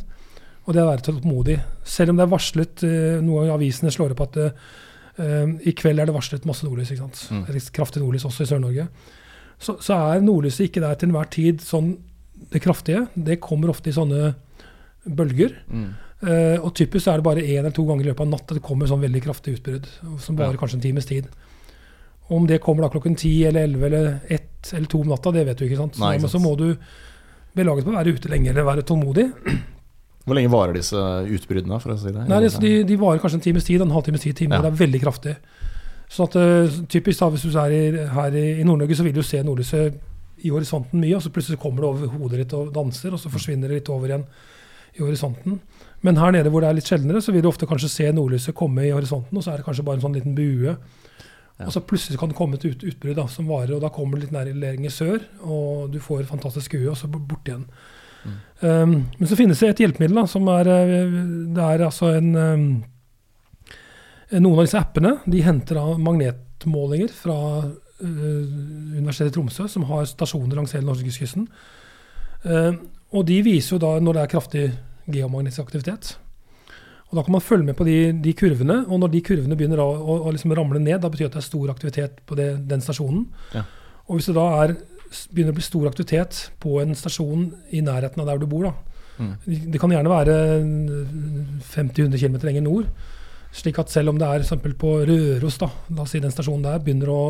og 0.64 0.72
det 0.72 0.80
er 0.80 0.86
å 0.86 0.90
være 0.90 1.06
tålmodig. 1.06 1.58
Selv 1.88 2.12
om 2.12 2.20
det 2.20 2.26
er 2.26 2.32
varslet, 2.32 2.84
eh, 2.84 3.20
noen 3.24 3.48
av 3.48 3.58
avisene 3.58 3.92
slår 3.92 4.12
opp 4.14 4.24
at 4.26 4.40
eh, 4.44 5.52
i 5.64 5.72
kveld 5.76 6.00
er 6.00 6.08
det 6.08 6.16
varslet 6.16 6.48
masse 6.48 6.66
nordlys, 6.66 6.92
ikke 6.92 7.06
sant? 7.06 7.24
Mm. 7.32 7.44
Kraftig 7.76 8.02
nordlys 8.02 8.26
også 8.28 8.44
i 8.44 8.50
Sør-Norge. 8.52 8.88
Så, 9.60 9.76
så 9.84 9.96
er 9.96 10.24
nordlyset 10.24 10.68
ikke 10.68 10.82
der 10.84 10.96
til 10.98 11.12
enhver 11.12 11.28
tid 11.32 11.62
sånn 11.64 11.94
det 12.52 12.60
kraftige. 12.64 13.06
Det 13.14 13.38
kommer 13.40 13.72
ofte 13.72 13.92
i 13.92 13.96
sånne 13.96 14.34
bølger. 15.04 15.54
Mm. 15.70 15.92
Uh, 16.24 16.56
og 16.64 16.72
typisk 16.76 17.04
så 17.04 17.12
er 17.12 17.20
det 17.20 17.26
bare 17.26 17.42
én 17.44 17.60
eller 17.60 17.74
to 17.74 17.84
ganger 17.84 18.06
i 18.06 18.08
løpet 18.08 18.24
av 18.24 18.30
natta 18.30 18.56
det 18.56 18.62
kommer 18.64 18.88
sånn 18.88 19.02
veldig 19.02 19.20
kraftig 19.26 19.58
utbrudd. 19.58 19.88
Som 20.24 20.38
varer 20.38 20.56
Ja. 20.56 20.60
kanskje 20.60 20.78
en 20.80 20.84
times 20.86 21.08
tid. 21.08 21.28
Om 22.32 22.46
det 22.48 22.60
kommer 22.64 22.86
da 22.86 22.88
klokken 22.94 23.16
ti 23.20 23.44
eller 23.44 23.66
elleve 23.68 23.86
eller 23.90 24.06
ett 24.32 24.70
eller 24.72 24.86
to 24.88 25.02
om 25.04 25.10
natta, 25.12 25.32
det 25.34 25.44
vet 25.44 25.58
du 25.60 25.66
ikke. 25.66 25.76
sant? 25.76 25.96
Så, 25.98 26.00
Nei, 26.04 26.14
ikke 26.16 26.24
Men 26.24 26.32
så 26.32 26.40
må 26.40 26.54
du 26.56 26.66
belaget 27.54 27.84
på 27.84 27.92
å 27.92 27.96
være 27.98 28.14
ute 28.16 28.30
lenge 28.32 28.48
eller 28.50 28.64
være 28.64 28.82
tålmodig. 28.88 29.26
Hvor 30.24 30.38
lenge 30.38 30.48
varer 30.48 30.72
disse 30.78 30.96
utbruddene, 30.96 31.76
for 31.82 31.92
å 31.92 31.98
si 32.00 32.08
det? 32.08 32.24
Nei, 32.30 32.38
det, 32.40 32.50
de, 32.62 32.70
de 32.88 32.96
varer 32.96 33.20
kanskje 33.20 33.42
en 33.42 33.44
times 33.44 33.66
tid, 33.68 33.82
en 33.84 33.92
halvtimes 33.92 34.24
tid, 34.24 34.36
time, 34.38 34.56
Ja. 34.56 34.62
det 34.64 34.72
er 34.72 34.80
veldig 34.80 35.00
kraftig. 35.02 35.34
Så 36.08 36.24
at 36.24 36.36
eh, 36.40 36.80
typisk 36.88 37.20
da, 37.20 37.28
Hvis 37.34 37.44
du 37.44 37.58
er 37.60 37.72
i, 37.76 37.82
her 38.16 38.34
i, 38.40 38.46
i 38.60 38.64
Nord-Norge, 38.64 38.96
så 38.96 39.04
vil 39.04 39.12
du 39.16 39.22
se 39.22 39.42
nordlyset 39.44 40.00
i 40.44 40.50
horisonten 40.52 41.00
mye, 41.00 41.16
og 41.16 41.22
så 41.24 41.30
plutselig 41.32 41.58
kommer 41.60 41.84
det 41.84 41.88
over 41.90 42.16
hodet 42.18 42.40
ditt 42.42 42.52
og 42.56 42.72
danser, 42.74 43.12
og 43.12 43.20
så 43.20 43.30
forsvinner 43.32 43.68
det 43.68 43.82
litt 43.82 43.88
over 43.92 44.08
igjen 44.08 44.24
i 44.96 45.02
horisonten. 45.04 45.60
Men 46.04 46.16
her 46.20 46.32
nede 46.36 46.50
hvor 46.52 46.64
det 46.64 46.68
er 46.72 46.76
litt 46.80 46.88
sjeldnere, 46.88 47.20
så 47.24 47.32
vil 47.32 47.44
du 47.44 47.48
ofte 47.48 47.68
kanskje 47.68 47.88
se 47.92 48.08
nordlyset 48.12 48.54
komme 48.56 48.84
i 48.88 48.92
horisonten, 48.96 49.36
og 49.36 49.44
så 49.44 49.52
er 49.54 49.60
det 49.60 49.66
kanskje 49.68 49.84
bare 49.86 50.00
en 50.00 50.04
sånn 50.04 50.16
liten 50.16 50.36
bue. 50.36 50.76
Ja. 51.54 51.68
Og 51.68 51.74
så 51.76 51.82
plutselig 51.86 52.18
kan 52.18 52.32
det 52.32 52.36
komme 52.38 52.58
et 52.58 52.64
ut, 52.66 52.80
utbrudd 52.82 53.18
da, 53.20 53.28
som 53.30 53.46
varer, 53.46 53.76
og 53.76 53.82
da 53.84 53.90
kommer 53.94 54.18
det 54.18 54.26
litt 54.26 54.34
nær 54.34 54.48
i 54.74 54.90
sør, 54.90 55.22
og 55.46 55.92
du 55.92 56.00
får 56.02 56.24
et 56.24 56.32
fantastisk 56.32 56.72
skue, 56.72 56.88
og 56.90 56.98
så 56.98 57.06
bort 57.06 57.46
igjen. 57.46 57.68
Mm. 58.24 58.34
Um, 58.64 58.94
men 59.20 59.30
så 59.30 59.38
finnes 59.38 59.60
det 59.62 59.70
et 59.70 59.84
hjelpemiddel 59.84 60.18
da, 60.18 60.24
som 60.30 60.48
er 60.48 60.70
eh, 60.72 61.16
Det 61.52 61.60
er 61.60 61.82
altså 61.84 62.14
en 62.16 62.30
um, 62.32 62.62
Noen 64.32 64.54
av 64.56 64.64
disse 64.64 64.80
appene 64.80 65.10
de 65.28 65.42
henter 65.44 65.76
av 65.76 66.00
magnetmålinger 66.00 67.12
fra 67.12 67.36
uh, 67.60 68.00
Universitetet 68.00 69.30
i 69.30 69.36
Tromsø, 69.36 69.68
som 69.70 69.84
har 69.90 70.08
stasjoner 70.10 70.56
langs 70.58 70.72
hele 70.74 70.88
norskekysten. 70.88 71.46
Uh, 72.48 72.80
og 73.14 73.28
de 73.28 73.38
viser 73.46 73.76
jo 73.76 73.82
da 73.84 73.92
når 74.02 74.16
det 74.16 74.24
er 74.24 74.32
kraftig 74.32 74.64
geomagnetisk 75.06 75.68
aktivitet. 75.68 76.14
Og 77.14 77.20
Da 77.20 77.22
kan 77.22 77.36
man 77.36 77.44
følge 77.46 77.68
med 77.68 77.76
på 77.78 77.86
de, 77.86 77.96
de 78.24 78.32
kurvene, 78.34 78.80
og 78.90 78.98
når 78.98 79.12
de 79.12 79.20
kurvene 79.22 79.54
begynner 79.54 79.78
å, 79.78 79.86
å, 79.94 80.16
å 80.26 80.32
liksom 80.34 80.50
ramle 80.58 80.80
ned, 80.82 80.98
da 80.98 81.10
betyr 81.12 81.28
det 81.28 81.30
at 81.30 81.36
det 81.38 81.42
er 81.44 81.46
stor 81.46 81.70
aktivitet 81.70 82.16
på 82.26 82.34
det, 82.34 82.48
den 82.66 82.82
stasjonen. 82.82 83.28
Ja. 83.54 83.62
Og 84.08 84.18
hvis 84.18 84.26
det 84.32 84.34
da 84.34 84.48
er, 84.64 84.74
begynner 85.30 85.54
å 85.54 85.58
bli 85.60 85.66
stor 85.68 85.86
aktivitet 85.92 86.40
på 86.58 86.80
en 86.82 86.98
stasjon 86.98 87.46
i 87.70 87.84
nærheten 87.86 88.24
av 88.24 88.32
der 88.32 88.42
du 88.42 88.50
bor, 88.50 88.66
da, 88.66 88.74
Mm. 89.14 89.36
det 89.70 89.78
kan 89.78 89.92
gjerne 89.94 90.10
være 90.10 90.32
50-100 91.70 92.18
km 92.18 92.38
lenger 92.42 92.64
nord. 92.66 92.88
Slik 93.54 93.78
at 93.78 93.92
selv 93.92 94.10
om 94.10 94.18
det 94.18 94.26
er 94.26 94.42
eksempel 94.42 94.74
på 94.74 94.96
Røros, 95.06 95.58
da, 95.62 95.68
la 95.94 96.02
oss 96.02 96.14
si 96.16 96.22
den 96.22 96.34
stasjonen 96.34 96.64
der, 96.66 96.80
begynner 96.82 97.12
å, 97.14 97.20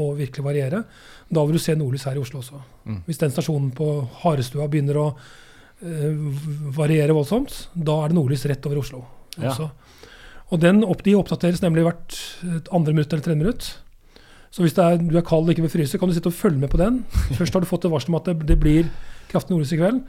å 0.00 0.06
virkelig 0.16 0.46
variere, 0.46 0.80
da 1.28 1.44
vil 1.44 1.58
du 1.58 1.60
se 1.60 1.74
nordlys 1.76 2.06
her 2.08 2.16
i 2.16 2.22
Oslo 2.22 2.40
også. 2.40 2.62
Mm. 2.88 3.02
Hvis 3.04 3.20
den 3.20 3.34
stasjonen 3.34 3.68
på 3.76 3.90
Harestua 4.22 4.68
begynner 4.72 5.00
å 5.02 5.06
eh, 5.12 6.16
variere 6.76 7.16
voldsomt, 7.16 7.66
da 7.76 7.98
er 8.04 8.14
det 8.14 8.16
nordlys 8.16 8.46
rett 8.48 8.70
over 8.70 8.80
Oslo. 8.80 9.02
Ja. 9.42 9.70
Og 10.52 10.60
den 10.62 10.84
opp, 10.86 11.02
de 11.02 11.16
oppdateres 11.18 11.62
nemlig 11.64 11.82
hvert 11.88 12.16
andre 12.70 12.94
minutt 12.94 13.10
eller 13.12 13.24
tredje 13.24 13.40
minutt. 13.40 13.68
Så 14.54 14.62
hvis 14.62 14.76
er, 14.78 14.96
du 15.02 15.16
er 15.18 15.24
kald 15.26 15.48
og 15.48 15.52
ikke 15.52 15.64
vil 15.66 15.72
fryse, 15.74 15.98
kan 15.98 16.08
du 16.08 16.14
sitte 16.16 16.30
og 16.30 16.38
følge 16.38 16.62
med 16.62 16.70
på 16.72 16.78
den. 16.80 17.00
Først 17.38 17.52
har 17.52 17.60
du 17.64 17.68
fått 17.68 17.84
et 17.88 17.92
varsel 17.92 18.14
om 18.14 18.20
at 18.20 18.30
det, 18.30 18.38
det 18.48 18.58
blir 18.62 18.86
kraftig 19.28 19.52
nordlys 19.52 19.74
i 19.74 19.80
kveld. 19.82 20.02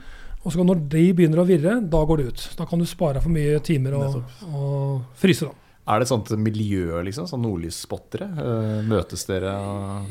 Og 0.46 0.54
så 0.54 0.62
når 0.64 0.84
de 0.94 1.06
begynner 1.18 1.42
å 1.42 1.48
virre, 1.48 1.80
da 1.82 2.04
går 2.06 2.20
det 2.22 2.28
ut. 2.30 2.44
Da 2.56 2.64
kan 2.70 2.78
du 2.80 2.86
spare 2.86 3.20
for 3.20 3.34
mye 3.34 3.58
timer 3.66 3.96
og, 3.98 4.20
og 4.46 5.16
fryse. 5.18 5.48
da. 5.50 5.64
Er 5.88 6.00
det 6.02 6.04
et 6.04 6.10
sånt 6.12 6.30
miljø, 6.44 6.98
liksom? 7.06 7.24
Sånn 7.30 7.40
nordlysspottere? 7.42 8.26
Eh, 8.28 8.72
Møtes 8.88 9.22
dere 9.24 9.54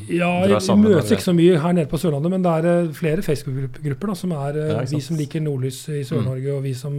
Ja, 0.10 0.32
Vi 0.50 0.78
møtes 0.82 1.12
ikke 1.14 1.26
så 1.28 1.36
mye 1.38 1.60
her 1.62 1.76
nede 1.78 1.90
på 1.92 2.00
Sørlandet, 2.02 2.34
men 2.34 2.46
det 2.46 2.54
er 2.60 2.70
eh, 2.72 2.88
flere 2.98 3.22
Facebook-grupper 3.26 4.14
som 4.18 4.34
er 4.34 4.58
eh, 4.58 4.72
Ja, 4.74 4.80
vi. 4.82 4.98
Mm. 4.98 5.04
som 5.06 5.20
liker 5.22 5.44
nordlys 5.46 5.84
i 5.94 6.02
Sør-Norge, 6.08 6.50
og 6.56 6.66
vi 6.66 6.74
som 6.78 6.98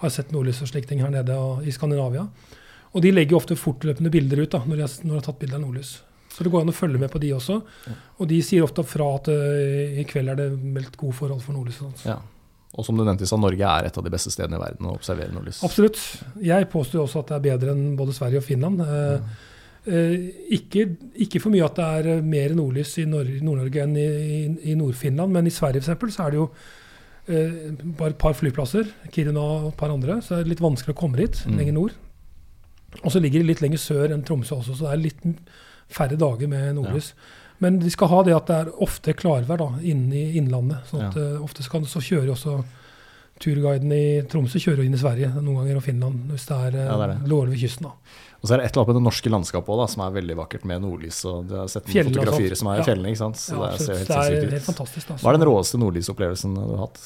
har 0.00 0.12
sett 0.12 0.32
nordlys 0.34 0.62
og 0.64 0.70
slike 0.70 0.88
ting 0.88 1.02
her 1.04 1.12
nede 1.12 1.36
og, 1.36 1.64
i 1.66 1.74
Skandinavia. 1.74 2.26
Og 2.90 3.04
de 3.04 3.12
legger 3.14 3.38
ofte 3.38 3.58
fortløpende 3.58 4.10
bilder 4.10 4.42
ut 4.42 4.54
da, 4.54 4.62
når 4.66 4.80
de 4.80 4.86
har, 4.86 4.94
når 5.04 5.12
de 5.12 5.18
har 5.20 5.26
tatt 5.28 5.40
bilde 5.42 5.58
av 5.58 5.62
nordlys. 5.62 5.92
Så 6.30 6.46
det 6.46 6.50
går 6.52 6.64
an 6.64 6.72
å 6.72 6.74
følge 6.74 6.98
med 7.02 7.10
på 7.12 7.20
de 7.22 7.32
også. 7.34 7.60
Og 8.18 8.28
de 8.30 8.38
sier 8.46 8.64
ofte 8.64 8.82
fra 8.86 9.06
at 9.18 9.30
uh, 9.30 10.00
i 10.00 10.06
kveld 10.08 10.30
er 10.32 10.38
det 10.38 10.50
meldt 10.58 10.98
gode 10.98 11.16
forhold 11.18 11.42
for 11.44 11.56
nordlys. 11.56 11.80
og 11.82 11.90
sånt. 11.90 12.06
Ja. 12.06 12.18
Og 12.78 12.86
som 12.86 12.98
du 12.98 13.02
nevnte 13.02 13.26
så 13.26 13.38
Norge 13.40 13.66
er 13.66 13.88
et 13.88 13.96
av 13.98 14.04
de 14.06 14.12
beste 14.12 14.30
stedene 14.30 14.58
i 14.58 14.62
verden 14.62 14.86
å 14.86 14.94
observere 14.94 15.34
nordlys. 15.34 15.62
Absolutt. 15.66 15.98
Jeg 16.46 16.68
påstår 16.70 17.02
også 17.02 17.24
at 17.24 17.32
det 17.32 17.38
er 17.38 17.46
bedre 17.48 17.74
enn 17.74 17.96
både 17.98 18.14
Sverige 18.14 18.42
og 18.42 18.46
Finland. 18.46 18.82
Eh, 18.84 19.40
eh, 19.90 20.14
ikke, 20.54 20.86
ikke 21.26 21.42
for 21.42 21.50
mye 21.54 21.66
at 21.66 21.80
det 21.80 21.88
er 21.98 22.10
eh, 22.14 22.22
mer 22.22 22.54
nordlys 22.54 22.94
i 23.02 23.08
Nord-Norge 23.10 23.82
enn 23.82 23.96
i, 23.98 24.06
i, 24.06 24.38
i 24.70 24.76
Nord-Finland, 24.78 25.34
men 25.34 25.50
i 25.50 25.54
Sverige 25.54 25.82
for 25.82 25.90
eksempel, 25.90 26.14
så 26.14 26.28
er 26.28 26.36
det 26.36 26.40
jo 26.44 26.46
eh, 27.30 27.72
bare 27.98 28.10
et 28.14 28.18
par 28.18 28.34
flyplasser, 28.34 28.90
Kiruna 29.14 29.40
og 29.40 29.68
et 29.72 29.76
par 29.80 29.90
andre, 29.94 30.18
så 30.22 30.36
er 30.38 30.44
det 30.44 30.48
litt 30.56 30.62
vanskelig 30.64 30.94
å 30.96 31.00
komme 31.00 31.16
dit 31.16 31.42
Mm. 31.46 31.56
lenger 31.58 31.72
nord. 31.72 31.92
Og 33.04 33.12
så 33.12 33.20
ligger 33.22 33.40
de 33.40 33.46
litt 33.52 33.60
lenger 33.62 33.78
sør 33.78 34.10
enn 34.12 34.24
Tromsø 34.26 34.56
også, 34.58 34.74
så 34.76 34.88
det 34.88 34.92
er 34.92 35.04
litt 35.04 35.20
færre 35.88 36.16
dager 36.18 36.48
med 36.50 36.74
nordlys. 36.74 37.12
Men 37.60 37.78
de 37.78 37.90
skal 37.90 38.08
ha 38.08 38.22
det 38.24 38.34
at 38.34 38.46
det 38.46 38.56
er 38.56 38.70
ofte 38.82 39.12
klarvær 39.14 39.58
da, 39.58 39.68
inne 39.82 40.14
i 40.16 40.36
innlandet. 40.40 40.78
sånn 40.90 41.06
at 41.08 41.16
eh, 41.16 41.38
Ofte 41.42 41.62
så, 41.62 41.70
kan, 41.70 41.84
så 41.84 42.00
kjører 42.00 42.30
også 42.32 42.64
turguiden 43.40 43.92
i 43.96 44.02
Tromsø 44.28 44.60
kjører 44.60 44.84
inn 44.84 44.94
i 44.96 45.00
Sverige 45.00 45.30
noen 45.40 45.62
ganger 45.62 45.78
og 45.80 45.84
Finland 45.86 46.26
hvis 46.30 46.44
det 46.50 46.56
er, 46.58 46.74
Ja, 46.84 46.96
det 47.00 47.06
er 47.06 47.14
eh, 47.14 47.22
det. 47.24 47.48
ved 47.54 47.58
kysten. 47.62 47.86
da. 47.88 47.94
Og 48.40 48.48
så 48.48 48.54
er 48.54 48.60
det 48.60 48.66
et 48.66 48.72
eller 48.72 48.80
annet 48.86 48.88
med 48.94 48.96
det 49.00 49.04
norske 49.04 49.30
landskapet 49.32 49.68
også, 49.68 49.80
da, 49.80 49.86
som 49.92 50.02
er 50.06 50.12
veldig 50.16 50.36
vakkert 50.38 50.62
med 50.64 50.80
nordlys. 50.80 51.18
og 51.28 51.48
Du 51.48 51.54
har 51.58 51.66
sett 51.68 51.84
Fjellene 51.92 52.14
fotografier 52.16 52.54
som 52.56 52.68
er 52.72 52.78
i 52.78 52.80
Ja. 52.80 52.84
fjellene. 52.88 53.08
ikke 53.12 53.20
sant? 53.20 53.36
Så 53.36 53.52
Ja, 53.56 53.70
det 53.72 53.80
ser 53.84 53.98
helt 53.98 54.10
er 54.10 54.22
sinnssykt 54.30 54.52
helt 54.56 54.68
fantastisk. 54.70 55.08
Da. 55.08 55.14
Hva 55.20 55.28
er 55.34 55.36
den 55.38 55.48
råeste 55.50 55.76
nordlysopplevelsen 55.82 56.54
du 56.56 56.60
har 56.76 56.80
hatt? 56.86 57.00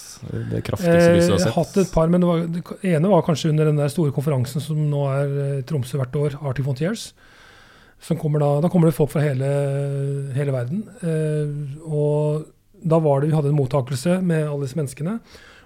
Det 0.52 0.62
kraftigste 0.62 0.94
Eh, 1.10 1.16
lyset 1.16 1.30
du 1.30 1.34
jeg 1.34 1.42
har 1.42 1.50
har 1.54 1.64
hatt 1.64 1.76
et 1.82 1.90
par, 1.92 2.06
men 2.08 2.20
det, 2.20 2.26
var, 2.30 2.38
det 2.46 2.62
ene 2.94 3.08
var 3.10 3.22
kanskje 3.26 3.50
under 3.50 3.64
den 3.64 3.76
der 3.82 3.88
store 3.90 4.12
konferansen 4.14 4.60
som 4.62 4.76
nå 4.90 5.02
er 5.10 5.26
eh, 5.26 5.58
i 5.58 5.62
Tromsø 5.66 5.98
hvert 5.98 6.14
år, 6.14 6.38
Arctic 6.42 6.64
Frontiers. 6.64 7.12
Som 8.00 8.16
kommer 8.18 8.38
da, 8.38 8.60
da 8.60 8.68
kommer 8.68 8.86
det 8.90 8.94
folk 8.94 9.10
fra 9.10 9.22
hele, 9.22 9.48
hele 10.34 10.52
verden. 10.54 10.84
Eh, 11.02 11.82
og 11.90 12.46
da 12.84 12.98
var 13.00 13.20
det, 13.22 13.30
vi 13.30 13.34
hadde 13.38 13.50
en 13.50 13.58
mottakelse 13.58 14.20
med 14.22 14.46
alle 14.46 14.66
disse 14.66 14.76
menneskene. 14.78 15.18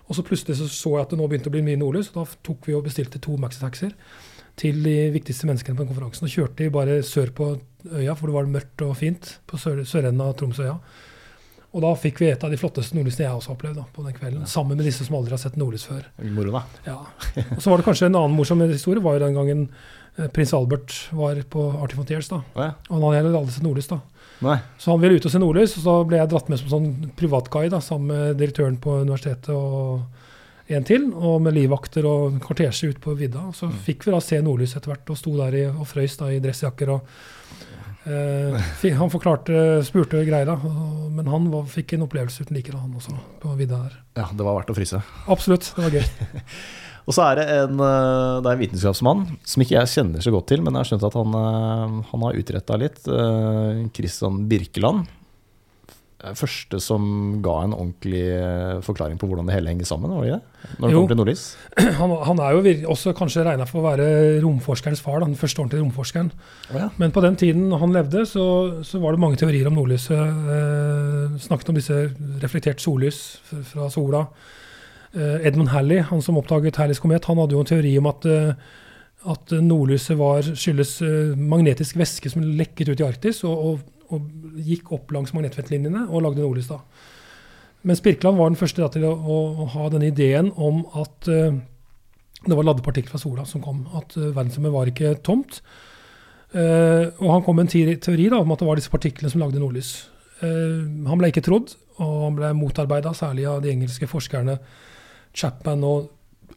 Og 0.09 0.17
så 0.17 0.25
plutselig 0.25 0.57
så, 0.59 0.67
så 0.73 0.95
jeg 0.97 1.05
at 1.05 1.13
det 1.13 1.19
nå 1.21 1.29
begynte 1.29 1.51
å 1.51 1.55
bli 1.55 1.65
mye 1.67 1.81
nordlys. 1.81 2.11
og 2.15 2.23
Da 2.23 2.41
tok 2.49 2.69
vi 2.69 2.77
og 2.77 2.87
bestilte 2.89 3.21
to 3.23 3.37
maxitaxier 3.41 3.93
til 4.59 4.81
de 4.83 4.97
viktigste 5.15 5.47
menneskene 5.47 5.77
på 5.77 5.85
den 5.85 5.93
konferansen. 5.93 6.27
Og 6.27 6.33
kjørte 6.33 6.65
de 6.65 6.73
bare 6.75 6.99
sør 7.07 7.31
på 7.37 7.53
øya, 7.93 8.17
for 8.17 8.27
det 8.27 8.35
var 8.35 8.51
mørkt 8.51 8.83
og 8.87 8.97
fint 8.99 9.37
på 9.47 9.61
sør, 9.61 9.85
sørenden 9.87 10.25
av 10.25 10.35
Tromsøya. 10.41 10.79
Og 11.69 11.85
da 11.85 11.91
fikk 12.01 12.23
vi 12.23 12.31
et 12.31 12.45
av 12.45 12.51
de 12.51 12.57
flotteste 12.59 12.97
nordlysene 12.97 13.27
jeg 13.27 13.37
også 13.37 13.53
har 13.53 13.59
opplevd 13.59 13.77
da, 13.83 13.85
på 13.93 14.03
den 14.07 14.17
kvelden. 14.17 14.49
Sammen 14.49 14.79
med 14.81 14.89
disse 14.89 15.05
som 15.05 15.19
aldri 15.19 15.37
har 15.37 15.43
sett 15.43 15.59
nordlys 15.61 15.85
før. 15.87 16.07
Moro, 16.33 16.55
da. 16.57 16.63
Ja. 16.89 16.97
Og 17.45 17.61
så 17.61 17.69
var 17.69 17.81
det 17.81 17.87
kanskje 17.91 18.09
en 18.09 18.17
annen 18.17 18.37
morsom 18.39 18.65
historie. 18.65 19.05
var 19.05 19.19
jo 19.19 19.27
den 19.27 19.37
gangen 19.37 19.67
eh, 20.17 20.31
prins 20.33 20.55
Albert 20.57 20.97
var 21.13 21.43
på 21.53 21.67
Artifontiers, 21.85 22.31
da. 22.33 22.41
Å 22.57 22.71
ja. 22.71 22.73
Og 22.89 22.97
han 22.97 23.19
hadde 23.19 23.37
aldri 23.37 23.59
sett 23.59 23.67
nordlys. 23.69 23.91
da. 23.93 24.01
Nei. 24.45 24.59
Så 24.79 24.93
han 24.93 25.01
ville 25.03 25.17
ut 25.19 25.27
og 25.27 25.33
se 25.35 25.39
nordlys, 25.43 25.77
og 25.81 25.83
så 25.85 25.95
ble 26.07 26.21
jeg 26.21 26.31
dratt 26.31 26.49
med 26.53 26.61
som 26.61 26.69
sånn 26.71 26.89
privatguide 27.19 27.81
sammen 27.83 28.13
med 28.13 28.37
direktøren 28.39 28.77
på 28.81 29.01
universitetet 29.03 29.51
og 29.55 30.03
en 30.69 30.85
til, 30.85 31.09
og 31.17 31.41
med 31.43 31.55
livvakter 31.57 32.05
og 32.07 32.37
kortesje 32.45 32.91
ut 32.93 33.01
på 33.01 33.15
vidda. 33.17 33.47
Så 33.57 33.67
så 33.71 33.73
fikk 33.87 34.05
vi 34.05 34.13
da 34.13 34.21
se 34.21 34.39
nordlys 34.45 34.77
etter 34.77 34.93
hvert, 34.93 35.09
og 35.11 35.17
sto 35.17 35.33
der 35.39 35.55
i, 35.57 35.65
og 35.73 35.87
frøys 35.89 36.19
da 36.21 36.29
i 36.31 36.39
dressjakker. 36.45 36.91
og 36.93 37.01
eh, 38.07 38.93
Han 38.99 39.11
forklarte, 39.11 39.83
spurte 39.89 40.21
greier, 40.29 40.45
da, 40.47 40.53
og- 40.61 41.11
men 41.13 41.27
han 41.27 41.51
var, 41.51 41.65
fikk 41.65 41.95
en 41.95 42.05
opplevelse 42.07 42.43
uten 42.45 42.55
like, 42.57 42.71
da, 42.71 42.79
han 42.79 42.93
også, 42.95 43.17
på 43.41 43.57
vidda 43.57 43.81
der. 43.89 43.97
Ja, 44.17 44.29
det 44.33 44.45
var 44.45 44.61
verdt 44.61 44.71
å 44.71 44.77
fryse. 44.77 45.03
Absolutt, 45.27 45.73
det 45.75 45.85
var 45.85 45.91
gøy. 45.91 46.05
Og 47.09 47.15
så 47.17 47.25
er 47.31 47.39
det 47.41 47.45
en, 47.49 47.79
eh, 47.81 48.39
det 48.45 48.51
er 48.51 48.57
en 48.59 48.61
vitenskapsmann 48.61 49.23
som 49.49 49.63
ikke 49.65 49.79
jeg 49.79 49.89
kjenner 49.95 50.21
så 50.25 50.33
godt 50.35 50.51
til, 50.53 50.61
men 50.61 50.77
jeg 50.77 50.83
har 50.85 50.89
skjønt 50.91 51.07
at 51.09 51.15
han, 51.17 51.37
eh, 51.39 51.95
han 52.11 52.27
har 52.27 52.37
utretta 52.43 52.77
litt. 52.77 53.01
eh, 53.09 53.87
Christian 53.97 54.43
Birkeland. 54.51 55.07
første 56.35 56.81
som 56.83 57.41
ga 57.41 57.63
en 57.63 57.73
ordentlig 57.73 58.25
forklaring 58.83 59.21
på 59.21 59.29
hvordan 59.31 59.47
det 59.47 59.55
hele 59.55 59.71
henger 59.71 59.87
sammen, 59.87 60.11
var 60.11 60.25
det 60.27 60.33
det? 60.35 60.41
Når 60.81 60.89
det 60.89 60.93
Jo. 60.93 60.99
kommer 60.99 61.09
til 61.13 61.17
nordlys? 61.21 61.45
Han, 62.01 62.11
han 62.27 62.41
er 62.43 62.51
jo 62.57 62.91
også 62.91 63.13
kanskje 63.15 63.45
regna 63.47 63.65
for 63.71 63.79
å 63.81 63.87
være 63.87 64.41
romforskerens 64.43 65.01
far, 65.01 65.21
den 65.23 65.37
første 65.39 65.63
ordentlige 65.63 65.85
romforskeren. 65.85 66.33
ja. 66.75 66.89
Men 66.99 67.13
på 67.15 67.23
den 67.23 67.37
tiden 67.37 67.71
han 67.71 67.93
levde, 67.95 68.27
så, 68.27 68.83
så 68.83 68.99
var 69.01 69.13
det 69.15 69.21
mange 69.23 69.39
teorier 69.39 69.69
om 69.71 69.79
nordlyset. 69.79 70.19
Eh, 70.19 71.39
snakket 71.39 71.69
om 71.71 71.79
disse 71.79 72.01
reflektert 72.43 72.83
sollys 72.83 73.39
fra 73.71 73.89
sola. 73.89 74.27
Eh, 75.17 75.47
Edmund 75.47 75.73
Halley, 75.73 76.03
han 76.05 76.23
som 76.23 76.37
oppdaget 76.41 76.77
Halleys 76.77 77.01
komet, 77.01 77.25
han 77.25 77.41
hadde 77.41 77.57
jo 77.57 77.63
en 77.65 77.71
teori 77.71 77.95
om 78.01 78.09
at, 78.11 78.27
eh, 78.29 78.75
at 79.33 79.55
nordlyset 79.65 80.19
var, 80.21 80.45
skyldes 80.45 80.99
eh, 81.03 81.39
magnetisk 81.39 81.97
væske 81.97 82.33
som 82.33 82.45
lekket 82.45 82.93
ut 82.93 83.01
i 83.01 83.07
Arktis, 83.07 83.41
og, 83.49 83.63
og, 83.71 83.87
og 84.13 84.61
gikk 84.67 84.93
opp 84.93 85.15
langs 85.17 85.33
magnetfeltlinjene 85.37 86.07
og 86.11 86.27
lagde 86.27 86.45
nordlys 86.45 86.69
da. 86.69 86.83
Men 87.89 87.97
Spirkeland 87.97 88.37
var 88.37 88.51
den 88.51 88.61
første 88.61 88.83
da, 88.83 88.91
til 88.93 89.07
å, 89.09 89.15
å, 89.15 89.39
å 89.65 89.69
ha 89.73 89.89
denne 89.93 90.11
ideen 90.11 90.51
om 90.59 90.83
at 90.99 91.29
uh, 91.31 91.55
det 92.43 92.57
var 92.57 92.67
ladde 92.67 92.83
partikler 92.83 93.15
fra 93.15 93.21
sola 93.23 93.45
som 93.47 93.63
kom. 93.63 93.85
At 93.95 94.17
uh, 94.19 94.33
verdensrommet 94.35 94.75
var 94.75 94.91
ikke 94.91 95.13
tomt. 95.25 95.61
Uh, 96.51 97.07
og 97.23 97.31
han 97.31 97.45
kom 97.47 97.55
med 97.55 97.69
en 97.69 98.01
teori, 98.03 98.27
da, 98.33 98.41
om 98.43 98.51
at 98.51 98.65
det 98.65 98.67
var 98.67 98.81
disse 98.81 98.91
partiklene 98.91 99.31
som 99.31 99.45
lagde 99.45 99.63
nordlys. 99.63 99.93
Han 100.43 101.19
ble 101.19 101.31
ikke 101.33 101.43
trodd, 101.47 101.73
og 101.99 102.19
han 102.27 102.35
ble 102.37 102.51
motarbeida, 102.55 103.11
særlig 103.17 103.47
av 103.51 103.63
de 103.63 103.73
engelske 103.73 104.07
forskerne 104.11 104.59
Chapman 105.35 105.85
og 105.85 106.09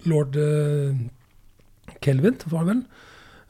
lord 0.09 0.35
uh, 0.35 0.95
Kelvin, 2.01 2.37
var 2.49 2.65
det 2.65 2.73
vel. 2.75 2.83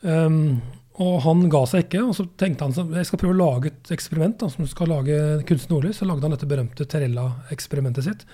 Um, 0.01 0.61
og 1.01 1.21
han 1.23 1.45
ga 1.49 1.61
seg 1.69 1.85
ikke, 1.85 2.01
og 2.03 2.15
så 2.17 2.25
tenkte 2.37 2.65
han 2.67 2.73
sånn, 2.75 2.91
jeg 2.97 3.07
skal 3.07 3.21
prøve 3.21 3.33
å 3.37 3.39
lage 3.41 3.71
et 3.71 3.91
eksperiment 3.95 4.35
da, 4.41 4.49
som 4.51 4.67
skal 4.69 4.91
lage 4.91 5.15
kunstig 5.49 5.71
nordlys. 5.71 6.01
Så 6.01 6.07
lagde 6.09 6.25
han 6.27 6.35
dette 6.35 6.49
berømte 6.49 6.85
Terella-eksperimentet 6.91 8.05
sitt, 8.05 8.25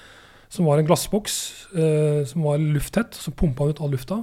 som 0.52 0.66
var 0.68 0.80
en 0.82 0.88
glassboks 0.88 1.36
uh, 1.76 2.24
som 2.28 2.48
var 2.48 2.60
lufttett. 2.64 3.16
Så 3.20 3.32
pumpa 3.36 3.64
han 3.68 3.76
ut 3.76 3.84
all 3.84 3.94
lufta 3.94 4.22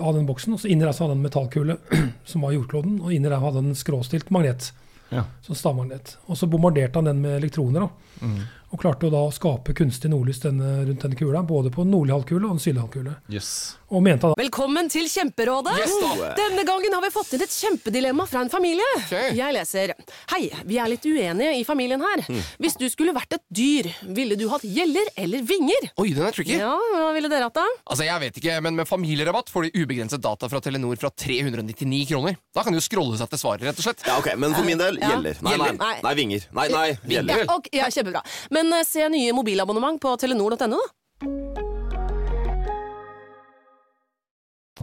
av 0.00 0.16
den 0.16 0.24
boksen, 0.26 0.56
og 0.56 0.58
så 0.58 0.66
inni 0.72 0.82
der 0.82 0.90
så 0.96 1.04
hadde 1.04 1.14
han 1.14 1.20
en 1.20 1.28
metallkule 1.28 1.76
som 2.30 2.42
var 2.42 2.56
jordkloden, 2.56 2.96
og 3.04 3.12
inni 3.14 3.30
der 3.30 3.38
hadde 3.42 3.60
han 3.62 3.70
en 3.74 3.78
skråstilt 3.78 4.32
magnet, 4.34 4.72
Ja. 5.12 5.26
som 5.44 5.54
stavmagnet. 5.54 6.16
Og 6.26 6.34
så 6.40 6.48
bombarderte 6.50 6.98
han 6.98 7.06
den 7.12 7.20
med 7.22 7.36
elektroner, 7.42 7.84
da, 7.86 7.90
Mm. 8.24 8.38
Og 8.74 8.80
klarte 8.82 9.06
å 9.06 9.12
da 9.12 9.22
skape 9.34 9.74
kunstig 9.78 10.10
nordlys 10.10 10.40
denne, 10.42 10.80
rundt 10.88 11.04
denne 11.04 11.18
kula, 11.18 11.44
både 11.46 11.70
på 11.70 11.84
den 11.84 11.92
nordlige 11.94 12.16
halvkule 12.18 12.48
og 12.48 12.56
den 12.56 12.62
sydlige 12.64 12.82
halvkule. 12.82 13.14
Yes. 13.30 13.50
Og 13.94 14.02
mente 14.02 14.26
da 14.26 14.34
Velkommen 14.40 14.88
til 14.90 15.06
Kjemperådet! 15.10 15.76
Yes. 15.78 15.92
Denne 16.34 16.64
gangen 16.66 16.96
har 16.96 17.04
vi 17.04 17.10
fått 17.14 17.36
inn 17.36 17.44
et 17.44 17.54
kjempedilemma 17.54 18.26
fra 18.26 18.42
en 18.42 18.50
familie. 18.50 18.86
Okay. 19.04 19.34
Jeg 19.38 19.54
leser 19.54 19.92
Hei, 20.32 20.48
vi 20.66 20.80
er 20.82 20.90
litt 20.90 21.06
uenige 21.06 21.52
i 21.60 21.62
familien 21.68 22.02
her. 22.02 22.24
Mm. 22.26 22.40
Hvis 22.64 22.74
du 22.80 22.86
skulle 22.90 23.14
vært 23.14 23.36
et 23.38 23.44
dyr, 23.54 23.90
ville 24.16 24.38
du 24.40 24.48
hatt 24.50 24.64
gjeller 24.66 25.12
eller 25.22 25.44
vinger? 25.46 25.88
Oi, 26.02 26.08
den 26.16 26.26
er 26.26 26.34
tricky. 26.34 26.58
Ja, 26.58 26.72
hva 26.74 27.12
ville 27.14 27.30
dere 27.30 27.46
hatt 27.46 27.60
da? 27.60 27.66
Altså, 27.86 28.08
jeg 28.08 28.24
vet 28.24 28.42
ikke, 28.42 28.58
men 28.64 28.74
Med 28.74 28.90
familierabatt 28.90 29.52
får 29.54 29.68
de 29.68 29.84
ubegrenset 29.84 30.22
data 30.24 30.50
fra 30.50 30.58
Telenor 30.64 30.98
fra 30.98 31.12
399 31.14 32.02
kroner. 32.10 32.34
Da 32.56 32.64
kan 32.66 32.74
de 32.74 32.80
jo 32.82 32.86
scrolle 32.88 33.20
seg 33.20 33.30
til 33.30 33.42
svaret, 33.44 33.68
rett 33.68 33.78
og 33.78 33.86
slett. 33.86 34.02
Ja, 34.08 34.18
ok, 34.18 34.32
Men 34.40 34.56
for 34.56 34.66
min 34.66 34.80
del 34.80 34.98
Ja. 34.98 35.14
Nei, 35.14 35.34
Nei, 35.44 35.70
nei, 35.78 35.94
nei, 36.02 36.14
vinger. 36.18 36.48
Nei, 36.56 36.66
nei, 36.72 36.86
gjeller. 37.06 37.44
Ja, 37.44 37.54
okay, 37.54 37.78
ja, 37.78 37.86
kjempebra. 37.92 38.24
Men 38.54 38.63
eh, 38.72 38.86
se 38.88 39.08
nye 39.12 39.34
mobilabonnement 39.36 40.00
på 40.00 40.16
telenor.no, 40.20 40.78
da. 40.78 40.82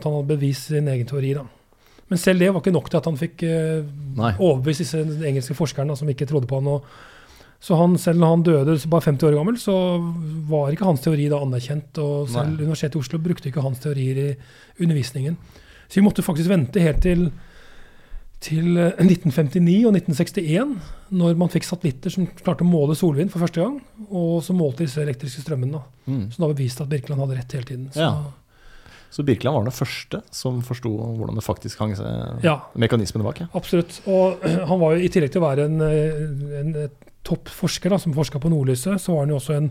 at 0.02 0.08
han 0.08 0.18
hadde 0.18 0.34
bevist 0.34 0.72
sin 0.72 0.90
egen 0.90 1.08
teori. 1.08 1.34
da. 1.38 1.46
Men 2.12 2.20
selv 2.20 2.44
det 2.44 2.52
var 2.52 2.62
ikke 2.62 2.76
nok 2.76 2.90
til 2.90 3.00
at 3.00 3.08
han 3.08 3.20
fikk 3.20 3.44
eh, 3.48 3.88
overbevist 4.34 4.84
disse 4.84 5.02
engelske 5.28 5.56
forskerne 5.56 5.94
da, 5.94 6.00
som 6.00 6.10
ikke 6.12 6.28
trodde 6.30 6.50
på 6.50 6.60
han. 6.60 6.70
Og, 6.74 6.88
så 7.62 7.78
han, 7.78 7.94
selv 8.02 8.20
når 8.20 8.34
han 8.34 8.44
døde 8.48 8.78
bare 8.90 9.06
50 9.06 9.28
år 9.30 9.38
gammel, 9.38 9.60
så 9.62 9.76
var 10.50 10.74
ikke 10.74 10.88
hans 10.88 11.04
teori 11.06 11.30
da 11.32 11.40
anerkjent. 11.44 12.02
Og 12.02 12.32
selv 12.32 12.56
Nei. 12.56 12.66
Universitetet 12.66 12.98
i 12.98 13.04
Oslo 13.04 13.22
brukte 13.22 13.52
ikke 13.52 13.64
hans 13.64 13.84
teorier 13.84 14.22
i 14.24 14.28
undervisningen. 14.82 15.38
Så 15.88 16.00
vi 16.00 16.06
måtte 16.06 16.26
faktisk 16.26 16.50
vente 16.50 16.82
helt 16.82 17.04
til, 17.04 17.28
til 18.42 18.78
eh, 18.80 18.98
1959 18.98 19.86
og 19.86 19.96
1961, 19.96 20.76
når 21.22 21.40
man 21.40 21.52
fikk 21.54 21.68
satellitter 21.68 22.14
som 22.14 22.28
klarte 22.42 22.66
å 22.66 22.70
måle 22.70 22.98
solvind 22.98 23.32
for 23.34 23.44
første 23.46 23.62
gang, 23.62 23.80
og 24.10 24.42
så 24.46 24.56
målte 24.58 24.86
disse 24.86 25.02
elektriske 25.04 25.44
strømmene. 25.46 25.82
Mm. 26.08 26.28
Som 26.34 26.46
da 26.46 26.54
beviste 26.54 26.86
at 26.86 26.92
Birkeland 26.92 27.22
hadde 27.24 27.38
rett 27.40 27.58
hele 27.58 27.70
tiden. 27.70 27.90
Så, 27.94 28.00
Ja. 28.08 28.14
Så 29.12 29.26
Birkeland 29.28 29.58
var 29.58 29.66
den 29.68 29.76
første 29.76 30.22
som 30.32 30.62
forsto 30.64 30.88
hvordan 30.88 31.36
det 31.36 31.44
faktisk 31.44 31.82
hang 31.84 31.92
seg 32.00 32.46
ja. 32.46 32.54
Mekanismene 32.80 33.26
bak. 33.28 33.42
Ja. 33.44 33.48
Absolutt. 33.60 33.98
Og 34.08 34.40
han 34.70 34.80
var 34.80 34.96
jo 34.96 35.04
i 35.04 35.10
tillegg 35.12 35.34
til 35.34 35.44
å 35.44 35.50
være 35.50 35.66
en, 35.68 35.82
eh, 35.84 36.22
en, 36.62 36.70
en 36.86 36.94
topp 37.28 37.52
forsker 37.52 37.92
da, 37.92 38.00
som 38.00 38.16
forska 38.16 38.40
på 38.42 38.50
nordlyset, 38.54 39.02
så 39.04 39.18
var 39.18 39.26
han 39.26 39.34
jo 39.36 39.42
også 39.42 39.58
en, 39.60 39.68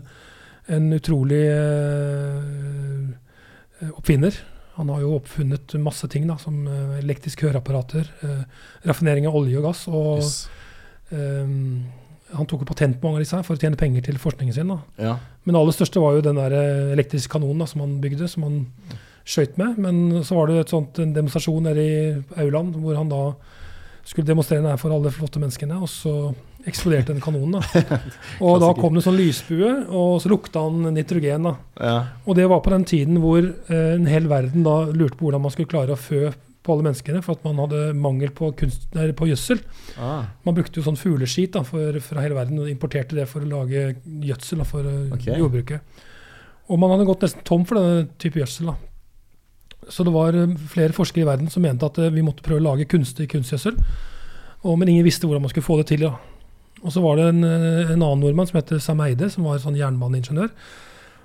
en 0.77 0.93
utrolig 0.93 1.41
øh, 1.49 3.09
oppfinner. 3.97 4.37
Han 4.81 4.89
har 4.89 5.03
jo 5.03 5.15
oppfunnet 5.19 5.75
masse 5.81 6.09
ting, 6.11 6.25
da, 6.29 6.35
som 6.41 6.59
eh, 6.67 6.97
elektriske 6.99 7.45
høreapparater, 7.47 8.09
eh, 8.25 8.43
raffinering 8.89 9.29
av 9.29 9.37
olje 9.37 9.59
og 9.61 9.67
gass. 9.69 9.85
Og 9.91 10.17
Yes. 10.21 10.49
um, 11.11 11.85
han 12.31 12.47
tok 12.47 12.63
jo 12.63 12.67
patent 12.69 12.95
på 12.99 13.05
mange 13.07 13.19
av 13.19 13.25
disse 13.25 13.35
her 13.35 13.43
for 13.43 13.57
å 13.57 13.59
tjene 13.61 13.77
penger 13.79 14.05
til 14.05 14.17
forskningen 14.21 14.55
sin. 14.55 14.69
Ja. 14.97 15.17
Men 15.43 15.53
det 15.55 15.61
aller 15.61 15.75
største 15.75 15.99
var 16.03 16.15
jo 16.15 16.21
den 16.25 16.39
der 16.39 16.53
elektriske 16.95 17.33
kanonen 17.33 17.59
da, 17.59 17.67
som 17.67 17.81
han 17.83 17.97
bygde, 18.03 18.29
som 18.31 18.45
han 18.47 18.61
skøyt 19.27 19.57
med. 19.59 19.77
Men 19.83 20.23
så 20.23 20.37
var 20.37 20.47
det 20.47 20.61
et 20.61 20.71
sånt, 20.71 20.99
en 21.03 21.11
demonstrasjon 21.13 21.67
nede 21.67 21.83
i 21.83 21.97
Auland 22.39 22.79
hvor 22.79 22.95
han 22.95 23.11
da 23.11 23.19
skulle 24.07 24.27
demonstrere 24.31 24.63
den 24.63 24.71
her 24.71 24.79
for 24.81 24.95
alle 24.95 25.11
flotte 25.13 25.41
menneskene, 25.43 25.77
og 25.83 25.91
så 25.91 26.13
eksploderte 26.69 27.13
den 27.13 27.23
kanonen. 27.23 27.59
da. 27.59 27.99
Og 28.45 28.61
da 28.63 28.71
kom 28.77 28.95
det 28.97 29.03
sånn 29.05 29.17
lysbue, 29.19 29.71
og 29.89 30.19
så 30.23 30.31
lukta 30.31 30.63
han 30.65 30.93
nitrogen. 30.95 31.49
da. 31.49 31.55
Ja. 31.79 31.97
Og 32.25 32.37
det 32.37 32.47
var 32.51 32.63
på 32.65 32.73
den 32.73 32.85
tiden 32.87 33.19
hvor 33.23 33.41
eh, 33.41 33.91
en 33.95 34.07
hel 34.09 34.29
verden 34.31 34.65
da 34.67 34.83
lurte 34.91 35.17
på 35.19 35.27
hvordan 35.27 35.45
man 35.45 35.53
skulle 35.53 35.71
klare 35.71 35.97
å 35.97 35.99
fø 35.99 36.29
på 36.61 36.75
alle 36.75 36.85
menneskene, 36.85 37.23
for 37.25 37.37
at 37.37 37.45
man 37.47 37.57
hadde 37.63 37.79
mangel 37.97 38.29
på, 38.37 38.51
kunst, 38.57 38.85
nei, 38.93 39.07
på 39.17 39.25
gjødsel. 39.31 39.63
Ah, 39.97 40.27
Man 40.45 40.53
brukte 40.57 40.77
jo 40.77 40.85
sånn 40.85 40.99
fugleskit 40.99 41.55
da, 41.55 41.63
for, 41.65 41.97
fra 42.05 42.21
hele 42.21 42.37
verden 42.37 42.61
og 42.61 42.69
importerte 42.69 43.17
det 43.17 43.25
for 43.31 43.41
å 43.41 43.49
lage 43.49 43.95
gjødsel 44.27 44.61
da, 44.61 44.67
for 44.69 44.91
okay. 45.17 45.39
Jordbruket. 45.41 46.05
Og 46.69 46.79
man 46.79 46.93
hadde 46.93 47.07
gått 47.09 47.25
nesten 47.25 47.43
tom 47.47 47.65
for 47.65 47.81
denne 47.81 48.05
type 48.21 48.39
gjødsel. 48.39 48.69
da. 48.69 48.77
Så 49.89 50.05
det 50.05 50.13
var 50.13 50.37
eh, 50.37 50.57
flere 50.69 50.93
forskere 50.93 51.25
i 51.25 51.29
verden 51.31 51.49
som 51.49 51.65
mente 51.65 51.87
at 51.87 51.97
eh, 51.97 52.13
vi 52.13 52.23
måtte 52.25 52.45
prøve 52.45 52.61
å 52.61 52.67
lage 52.69 52.89
kunstig 52.91 53.29
kunstgjødsel. 53.33 53.81
Og, 54.61 54.75
men 54.77 54.91
ingen 54.93 55.07
visste 55.07 55.25
hvordan 55.25 55.41
man 55.47 55.53
skulle 55.53 55.65
få 55.65 55.79
det 55.81 55.89
til. 55.89 56.05
da. 56.05 56.13
Og 56.81 56.93
så 56.93 57.01
var 57.03 57.19
det 57.19 57.27
en, 57.29 57.43
eh, 57.43 57.91
en 57.91 57.99
annen 58.01 58.23
nordmann 58.23 58.47
som 58.49 58.57
heter 58.59 58.79
Sam 58.79 59.01
Eide, 59.05 59.29
som 59.29 59.45
var 59.45 59.59
sånn 59.61 59.77
jernbaneingeniør, 59.77 60.49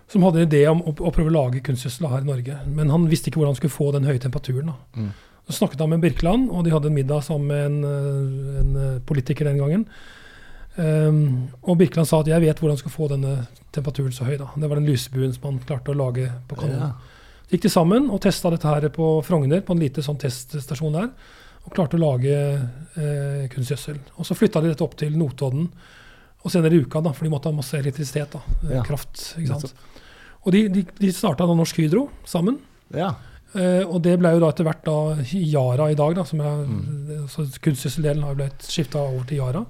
som 0.09 0.23
hadde 0.23 0.43
en 0.43 0.49
idé 0.49 0.67
om 0.71 0.83
å, 0.83 0.93
å 0.93 1.13
prøve 1.15 1.33
å 1.33 1.37
lage 1.37 1.63
kunstgjødsel 1.67 2.11
her 2.13 2.27
i 2.27 2.29
Norge. 2.29 2.59
Men 2.67 2.93
han 2.93 3.09
visste 3.11 3.31
ikke 3.31 3.41
hvordan 3.41 3.57
han 3.57 3.61
skulle 3.61 3.79
få 3.79 3.89
den 3.97 4.07
høye 4.07 4.23
temperaturen. 4.23 4.75
da. 4.75 5.01
Mm. 5.01 5.11
Så 5.47 5.61
snakket 5.61 5.81
han 5.81 5.93
med 5.95 6.03
Birkeland, 6.03 6.51
og 6.51 6.65
de 6.67 6.75
hadde 6.75 6.91
en 6.91 6.95
middag 6.95 7.23
sammen 7.23 7.47
med 7.47 7.67
en, 7.67 7.85
eh, 7.85 8.61
en 8.61 8.77
eh, 8.83 9.03
politiker 9.07 9.47
den 9.47 9.59
gangen. 9.63 9.87
Um, 10.77 11.49
og 11.63 11.79
Birkeland 11.81 12.05
sa 12.05 12.19
at 12.21 12.29
jeg 12.29 12.43
vet 12.43 12.59
hvordan 12.61 12.75
han 12.75 12.81
skal 12.83 12.93
få 12.93 13.07
denne 13.09 13.47
temperaturen 13.73 14.13
så 14.13 14.27
høy. 14.27 14.37
da. 14.37 14.51
Det 14.61 14.69
var 14.69 14.77
den 14.77 14.89
lysbuen 14.91 15.33
som 15.33 15.47
han 15.49 15.61
klarte 15.65 15.95
å 15.95 15.97
lage 15.97 16.29
på 16.49 16.59
kanonen. 16.59 16.91
ja. 16.91 17.15
Så 17.47 17.55
gikk 17.55 17.63
de 17.63 17.71
sammen 17.71 18.11
og 18.11 18.21
testa 18.21 18.51
dette 18.51 18.67
her 18.67 18.89
på 18.93 19.07
Frogner, 19.25 19.63
på 19.63 19.73
en 19.73 19.81
lite 19.81 20.03
sånn 20.03 20.19
teststasjon 20.19 20.99
der. 20.99 21.13
Og 21.67 21.75
klarte 21.75 21.99
å 21.99 22.03
lage 22.03 22.33
eh, 22.33 23.47
kunstgjødsel. 23.53 23.99
Og 24.17 24.27
så 24.29 24.37
flytta 24.39 24.63
de 24.63 24.71
dette 24.73 24.85
opp 24.87 24.95
til 24.99 25.17
Notodden. 25.19 25.69
Og 26.47 26.53
senere 26.53 26.79
i 26.79 26.83
uka, 26.85 27.01
da, 27.03 27.11
for 27.13 27.27
de 27.27 27.33
måtte 27.33 27.51
ha 27.51 27.57
masse 27.57 27.75
elektrisitet. 27.79 28.37
da, 28.37 28.43
eh, 28.69 28.77
Ja. 28.79 28.83
Kraft. 28.87 29.35
ikke 29.41 29.59
sant? 29.61 29.75
Og 30.47 30.53
de, 30.55 30.69
de, 30.71 30.85
de 31.01 31.11
starta 31.13 31.47
Norsk 31.51 31.77
Hydro 31.83 32.09
sammen. 32.25 32.61
ja. 32.95 33.15
Eh, 33.57 33.87
og 33.89 34.03
det 34.03 34.19
ble 34.21 34.35
jo 34.35 34.41
da 34.43 34.49
etter 34.51 34.67
hvert 34.67 34.83
da 34.85 34.95
Yara 35.33 35.87
i 35.89 35.95
dag, 35.97 36.15
da, 36.19 36.25
som 36.29 36.41
er, 36.45 36.65
altså 37.23 37.47
kunstgjødseldelen 37.65 38.25
har 38.27 38.35
blitt 38.37 38.67
skifta 38.69 39.01
over 39.01 39.25
til 39.25 39.39
Yara. 39.39 39.63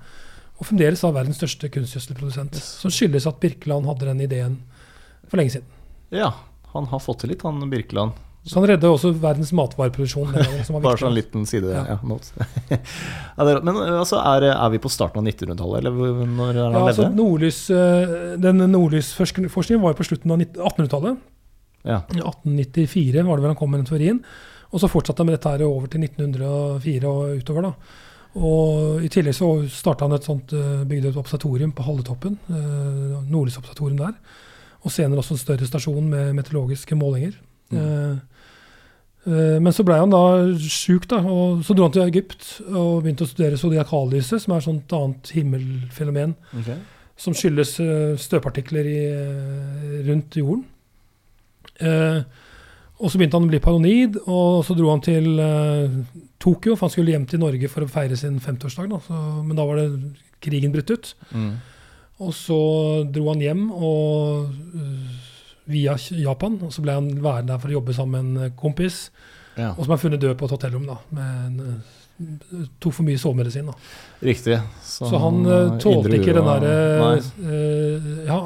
Og 0.57 0.67
fremdeles 0.67 1.05
da 1.05 1.11
verdens 1.15 1.37
største 1.39 1.69
kunstgjødselprodusent. 1.71 2.57
Som 2.57 2.91
skyldes 2.91 3.29
at 3.31 3.39
Birkeland 3.39 3.87
hadde 3.87 4.09
den 4.09 4.25
ideen 4.25 4.57
for 5.29 5.39
lenge 5.39 5.55
siden. 5.59 5.69
ja. 6.11 6.33
Han 6.75 6.85
har 6.91 7.01
fått 7.01 7.23
til 7.23 7.31
litt, 7.31 7.41
han 7.47 7.63
Birkeland. 7.71 8.13
Så 8.47 8.61
han 8.61 8.69
redda 8.71 8.91
også 8.95 9.11
verdens 9.19 9.51
matvareproduksjon. 9.59 10.35
Bare 10.85 11.01
sånn 11.01 11.17
liten 11.17 11.47
side 11.51 11.73
Ja. 11.73 11.83
ja. 11.97 11.99
men 13.67 13.81
altså, 13.83 14.21
er, 14.23 14.49
er 14.53 14.71
vi 14.71 14.81
på 14.83 14.91
starten 14.93 15.19
av 15.19 15.27
1900-tallet, 15.27 15.81
eller 15.83 16.27
når 16.31 16.53
er 16.53 16.61
han 16.63 16.77
Ja, 16.79 16.83
altså, 16.93 17.09
nordlys, 17.11 17.65
eh, 17.75 18.37
den 18.43 18.63
nordlysforskningen 18.71 19.83
var 19.83 19.95
jo 19.95 19.99
på 19.99 20.07
slutten 20.07 20.35
av 20.37 20.45
1800-tallet. 20.47 21.25
Ja. 21.87 22.03
I 22.15 22.23
1894 22.23 23.27
var 23.27 23.37
det 23.39 23.47
vel 23.47 23.53
han 23.53 23.59
kom 23.59 23.75
med 23.75 23.83
den 23.83 23.91
teorien. 23.91 24.23
Og 24.75 24.83
så 24.83 24.91
fortsatte 24.91 25.23
han 25.23 25.31
med 25.31 25.39
dette 25.39 25.53
her 25.55 25.67
over 25.67 25.91
til 25.91 26.03
1904 26.07 27.11
og 27.11 27.43
utover. 27.43 27.69
da. 27.69 27.75
Og 28.37 29.05
I 29.07 29.11
tillegg 29.13 29.37
så 29.37 29.51
starta 29.73 30.07
han 30.07 30.17
et 30.17 30.27
sånt, 30.27 30.53
eh, 30.53 30.85
bygde 30.87 31.11
et 31.11 31.19
observatorium 31.19 31.73
på 31.73 31.87
Halletoppen. 31.87 32.39
eh, 32.51 33.23
Nordlysobservatorium 33.27 33.99
der. 33.99 34.15
Og 34.85 34.93
senere 34.93 35.19
også 35.19 35.35
en 35.35 35.43
større 35.43 35.67
stasjon 35.67 36.11
med 36.11 36.35
meteorologiske 36.35 36.95
målinger. 36.95 37.35
Eh, 37.73 37.79
eh, 37.79 38.17
Men 39.27 39.75
så 39.75 39.83
ble 39.83 39.97
han 39.99 40.13
da 40.13 40.23
sjuk, 40.63 41.09
da, 41.11 41.19
og 41.19 41.65
så 41.67 41.75
dro 41.75 41.89
han 41.89 41.95
til 41.97 42.05
Egypt 42.05 42.61
og 42.69 43.03
begynte 43.03 43.27
å 43.27 43.31
studere 43.31 43.59
zodiakallyset, 43.59 44.45
som 44.45 44.55
er 44.55 44.63
et 44.63 44.67
sånt 44.69 44.95
annet 44.95 45.33
himmelfenomen 45.35 46.37
okay. 46.61 46.77
som 47.19 47.35
skyldes 47.35 47.73
eh, 47.83 48.13
støvpartikler 48.23 48.87
i, 48.87 49.01
eh, 49.11 49.97
rundt 50.07 50.39
jorden. 50.39 50.63
Eh, 51.83 52.21
og 52.97 53.11
så 53.13 53.19
begynte 53.19 53.37
han 53.37 53.49
å 53.49 53.51
bli 53.51 53.61
paranoid, 53.61 54.21
og 54.25 54.63
så 54.65 54.77
dro 54.77 54.89
han 54.89 55.03
til 55.05 55.27
eh, 55.43 55.97
Tokyo, 56.41 56.77
for 56.77 56.87
han 56.87 56.95
skulle 56.95 57.13
hjem 57.13 57.27
til 57.29 57.43
Norge 57.43 57.69
for 57.73 57.85
å 57.85 57.91
feire 57.91 58.17
sin 58.17 58.39
50-årsdag. 58.41 58.95
da, 58.95 59.25
Men 59.45 59.59
da 59.59 59.67
var 59.69 59.83
det 59.83 59.89
krigen 60.45 60.73
brutt 60.73 60.93
ut. 60.95 61.11
Mm. 61.35 61.57
Og 62.25 62.33
så 62.33 62.61
dro 63.13 63.27
han 63.29 63.43
hjem 63.45 63.67
og 63.75 64.55
via 65.67 65.97
Japan. 66.11 66.59
Og 66.63 66.73
så 66.75 66.85
ble 66.85 66.97
han 66.97 67.11
værende 67.23 67.53
der 67.53 67.61
for 67.63 67.73
å 67.73 67.79
jobbe 67.79 67.97
sammen 67.97 68.33
med 68.37 68.49
en 68.51 68.57
kompis. 68.59 69.07
Ja. 69.57 69.73
Og 69.75 69.87
som 69.87 69.95
er 69.95 70.03
funnet 70.03 70.23
død 70.23 70.35
på 70.39 70.49
et 70.49 70.57
hotellrom. 70.57 70.87
da, 70.87 70.99
med 71.11 71.47
en, 71.47 71.61
øh, 71.61 72.67
Tok 72.81 72.95
for 72.97 73.05
mye 73.05 73.19
sovemedisin. 73.21 73.67
da. 73.67 73.73
Riktig. 74.23 74.61
Så 74.83 75.19
han 75.19 75.47
øh, 75.47 75.73
eh, 75.73 75.79
tålte 75.81 76.17
ikke 76.17 76.33
den 76.33 76.47
derre 76.49 77.19
uh, 77.37 78.27
ja, 78.27 78.39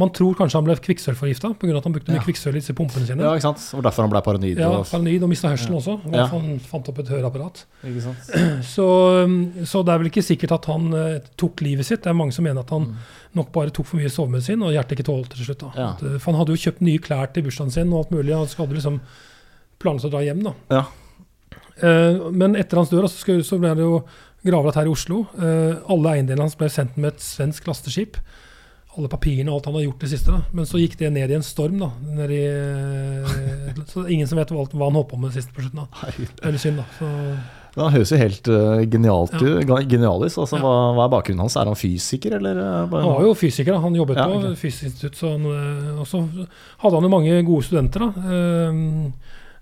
Man 0.00 0.10
tror 0.16 0.34
kanskje 0.38 0.56
han 0.58 0.66
ble 0.66 0.74
kvikksølvforgifta 0.80 1.50
pga. 1.60 1.76
at 1.76 1.84
han 1.86 1.94
brukte 1.94 2.10
mye 2.14 2.20
Ja. 2.20 2.24
kvikksølv 2.24 2.56
i 2.56 2.60
disse 2.62 2.74
pumpene 2.76 3.04
sine. 3.06 3.20
Ja, 3.26 3.34
ikke 3.36 3.44
sant? 3.50 3.62
Og 3.76 3.82
derfor 3.84 4.06
han 4.06 4.10
ble 4.14 4.22
paranoid. 4.24 4.58
Ja, 4.58 4.70
Paranoid 4.88 5.22
og 5.26 5.28
mista 5.32 5.50
hørselen 5.52 5.76
også. 5.76 5.98
Ja. 6.14 6.26
Han 6.32 6.58
fant 6.64 6.88
opp 6.88 6.98
et 7.02 7.10
høreapparat. 7.12 7.64
Ikke 7.84 8.02
sant? 8.06 8.30
Så, 8.74 8.86
um, 9.24 9.36
så 9.68 9.82
det 9.84 9.92
er 9.94 9.98
vel 10.02 10.10
ikke 10.10 10.24
sikkert 10.24 10.52
at 10.56 10.68
han 10.70 10.88
eh, 10.96 11.18
tok 11.40 11.60
livet 11.66 11.84
sitt. 11.86 12.02
Det 12.02 12.10
er 12.12 12.16
mange 12.16 12.32
som 12.32 12.44
mener 12.48 12.64
at 12.64 12.70
han 12.74 12.88
nok 13.36 13.52
bare 13.52 13.70
tok 13.76 13.86
for 13.86 14.00
mye 14.00 14.08
sovemedisin 14.10 14.62
og 14.64 14.72
hjertet 14.74 14.96
ikke 14.98 15.06
tålte 15.10 15.36
til 15.36 15.50
slutt. 15.50 15.66
Mm. 15.68 15.76
Ja. 15.78 15.90
Eh, 16.00 16.16
for 16.18 16.32
han 16.32 16.40
hadde 16.40 16.56
jo 16.56 16.62
kjøpt 16.64 16.80
nye 16.86 17.02
klær 17.04 17.30
til 17.34 17.44
bursdagen 17.46 17.70
sin 17.76 17.92
og 17.92 18.04
alt 18.06 18.16
mulig. 18.16 18.34
Han 18.34 18.48
hadde 18.48 18.78
liksom 18.80 19.00
planlagt 19.80 20.08
å 20.08 20.12
dra 20.16 20.24
hjem. 20.24 20.42
da. 20.48 20.54
Ja. 20.70 20.84
Eh, 21.80 22.30
men 22.32 22.56
etter 22.60 22.80
hans 22.80 22.90
død 22.92 23.04
da, 23.06 23.12
så, 23.12 23.38
så 23.46 23.58
ble 23.60 23.74
det 23.78 23.86
jo 23.86 24.00
gravlagt 24.46 24.78
her 24.80 24.88
i 24.88 24.92
Oslo. 24.94 25.26
Alle 25.36 26.14
eiendelene 26.16 26.46
hans 26.46 26.56
ble 26.56 26.68
sendt 26.72 26.96
med 26.96 27.12
et 27.14 27.20
svensk 27.20 27.66
lasteskip. 27.68 28.16
Alle 28.98 29.06
papirene 29.08 29.52
og 29.52 29.60
alt 29.60 29.66
han 29.70 29.74
har 29.78 29.84
gjort 29.86 30.00
det 30.02 30.08
siste. 30.10 30.32
da. 30.34 30.40
Men 30.52 30.66
så 30.66 30.80
gikk 30.80 30.96
det 30.98 31.12
ned 31.14 31.30
i 31.30 31.34
en 31.38 31.44
storm. 31.46 31.78
da. 31.78 31.90
I, 32.26 32.40
eh, 32.42 33.80
så 33.92 34.02
ingen 34.10 34.26
som 34.26 34.38
vet 34.40 34.50
hva, 34.50 34.66
han 34.66 34.96
holdt 34.98 35.10
på 35.12 35.18
med 35.20 35.30
det 35.30 35.38
siste 35.42 35.54
på 35.54 35.62
slutten. 35.62 35.86
da. 35.86 36.48
Er 36.50 36.58
synd, 36.58 36.80
da. 36.82 36.86
Så, 36.98 37.10
Han 37.76 37.92
høres 37.94 38.10
jo 38.10 38.16
helt 38.18 38.48
uh, 38.50 38.80
genialt 38.90 39.36
ut. 39.38 39.62
Genialis. 39.86 40.34
Altså, 40.42 40.58
Ja. 40.58 40.62
hva, 40.64 40.72
hva 40.96 41.04
er 41.06 41.12
bakgrunnen 41.12 41.44
hans? 41.44 41.54
Er 41.56 41.70
han 41.70 41.78
fysiker, 41.78 42.34
eller? 42.40 42.58
eh, 42.58 42.86
bare- 42.90 43.02
Han 43.06 43.14
var 43.14 43.22
jo 43.28 43.34
fysiker, 43.38 43.72
da. 43.76 43.78
han 43.80 43.94
jobbet 43.94 44.16
Ja, 44.18 44.26
på. 44.26 44.54
Fysisk 44.58 44.84
institutt. 44.90 45.14
Så 45.20 45.30
han, 45.36 45.44
eh, 45.46 46.00
og 46.00 46.06
så 46.10 46.24
hadde 46.82 46.94
han 46.98 47.06
jo 47.06 47.12
mange 47.14 47.44
gode 47.46 47.62
studenter. 47.68 48.00
da. 48.00 48.10
Eh, 48.26 48.74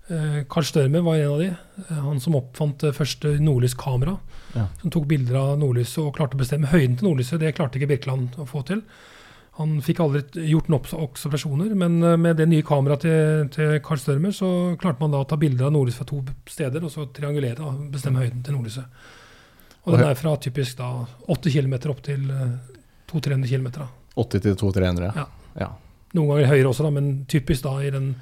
eh, 0.09 0.43
Carl 0.49 0.63
Størmer 0.65 1.03
var 1.05 1.15
en 1.21 1.29
av 1.35 1.39
de. 1.39 1.51
Eh, 1.85 2.01
Han 2.01 2.19
som 2.19 2.33
oppfant 2.33 2.79
det 2.79 2.95
første 2.97 3.37
nordlyskamera. 3.39 4.17
Ja. 4.55 4.65
Som 4.81 4.89
tok 4.89 5.05
bilder 5.07 5.35
av 5.37 5.59
nordlyset 5.61 6.01
og 6.01 6.15
klarte 6.17 6.33
å 6.33 6.41
bestemme 6.41 6.65
høyden 6.73 6.97
til 6.97 7.07
nordlyset. 7.11 7.37
Det 7.39 7.53
klarte 7.55 7.77
ikke 7.77 7.91
Birkeland 7.93 8.33
å 8.41 8.47
få 8.49 8.65
til. 8.65 8.81
Han 9.59 9.79
fikk 9.83 9.99
aldri 9.99 10.47
gjort 10.47 10.69
noen 10.71 11.01
observasjoner, 11.03 11.73
men 11.75 11.97
eh, 11.99 12.17
med 12.19 12.37
det 12.39 12.47
nye 12.47 12.65
kameraet 12.65 13.03
til, 13.03 13.49
til 13.51 13.73
Carl 13.83 13.99
Størmer 13.99 14.35
så 14.35 14.49
klarte 14.79 15.03
man 15.03 15.11
da 15.11 15.19
å 15.19 15.27
ta 15.27 15.35
bilder 15.39 15.67
av 15.67 15.73
nordlyset 15.75 15.99
fra 15.99 16.07
to 16.07 16.21
steder 16.47 16.85
og 16.87 16.93
så 16.93 17.09
triangulere 17.15 17.65
og 17.67 17.89
bestemme 17.91 18.23
høyden 18.23 18.43
til 18.45 18.55
nordlyset. 18.55 19.01
Og 19.83 19.95
den 19.95 20.05
er 20.05 20.19
fra 20.19 20.35
typisk 20.39 20.77
da 20.79 20.89
8 21.31 21.51
km 21.51 21.75
opp 21.91 22.03
til 22.05 22.23
eh, 22.31 22.57
200-300 23.11 23.51
km. 23.51 23.69
80 24.15 24.45
til 24.45 24.59
200-300? 24.63 25.11
Ja. 25.17 25.27
ja. 25.59 25.71
Noen 26.15 26.31
ganger 26.33 26.53
høyere 26.53 26.71
også, 26.71 26.85
da, 26.87 26.93
men 26.95 27.11
typisk 27.29 27.67
da 27.67 27.75
i 27.83 27.91
den 27.93 28.13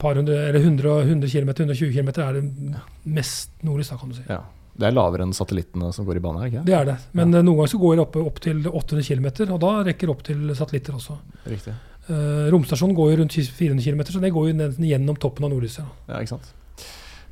par 0.00 0.16
hundre, 0.16 0.38
eller 0.48 0.62
100, 0.62 1.00
100 1.10 1.32
km, 1.34 1.50
120 1.50 1.92
km 1.92 2.14
er 2.14 2.38
det 2.38 2.44
mest 3.04 3.58
nordlys, 3.66 3.90
da, 3.90 3.98
kan 4.00 4.12
du 4.12 4.20
si. 4.20 4.28
ja. 4.30 4.44
Det 4.74 4.88
er 4.88 4.94
lavere 4.94 5.22
enn 5.22 5.34
satellittene 5.36 5.92
som 5.94 6.06
går 6.06 6.18
i 6.18 6.22
bane 6.24 6.48
ikke 6.48 6.64
Det 6.66 6.74
er 6.74 6.88
det. 6.88 6.96
Men 7.14 7.30
ja. 7.30 7.42
noen 7.46 7.60
ganger 7.60 7.70
så 7.70 7.78
går 7.82 7.94
det 7.94 8.04
opp, 8.08 8.16
opp 8.32 8.40
til 8.42 8.64
800 8.66 9.06
km, 9.06 9.28
og 9.54 9.60
da 9.62 9.72
rekker 9.86 10.08
det 10.10 10.14
opp 10.16 10.24
til 10.26 10.50
satellitter 10.58 10.96
også. 10.98 11.18
Riktig. 11.46 11.76
Uh, 12.08 12.50
romstasjonen 12.52 12.96
går 12.98 13.12
jo 13.12 13.20
rundt 13.22 13.38
400 13.38 13.86
km, 13.86 14.02
så 14.10 14.20
det 14.20 14.34
går 14.34 14.50
jo 14.50 14.68
gjennom 14.84 15.16
toppen 15.22 15.46
av 15.46 15.54
nordlyset. 15.54 15.86
Ja, 16.10 16.18
ikke 16.18 16.34
sant. 16.34 16.50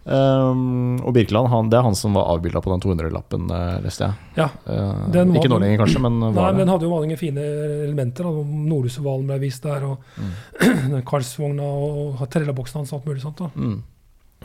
Um, 0.03 0.97
og 1.07 1.13
Birkeland, 1.15 1.47
han, 1.53 1.69
det 1.71 1.77
er 1.79 1.85
han 1.87 1.95
som 1.95 2.17
var 2.19 2.27
avbilda 2.33 2.59
på 2.63 2.73
den 2.73 2.81
200-lappen, 2.83 3.45
uh, 3.53 3.77
leste 3.85 4.09
jeg. 4.09 4.31
Ja, 4.41 4.49
uh, 4.67 5.13
ikke 5.37 5.51
nå 5.53 5.61
lenger, 5.63 5.85
kanskje, 5.85 6.03
men 6.03 6.17
Nei, 6.25 6.33
det. 6.35 6.57
den 6.59 6.73
hadde 6.73 6.89
jo 6.89 6.91
mange 6.91 7.19
fine 7.21 7.45
elementer. 7.87 8.27
Nordlyshvalen 8.27 9.29
ble 9.31 9.39
vist 9.45 9.67
der, 9.67 9.87
og 9.87 9.99
Mm. 10.23 11.03
Karlsvogna 11.09 11.67
og 11.67 12.23
trellaboksen 12.31 12.81
hans 12.81 12.93
og 12.93 13.01
alt 13.01 13.11
mulig 13.11 13.23
sånt. 13.23 13.45
Mm. 13.55 13.79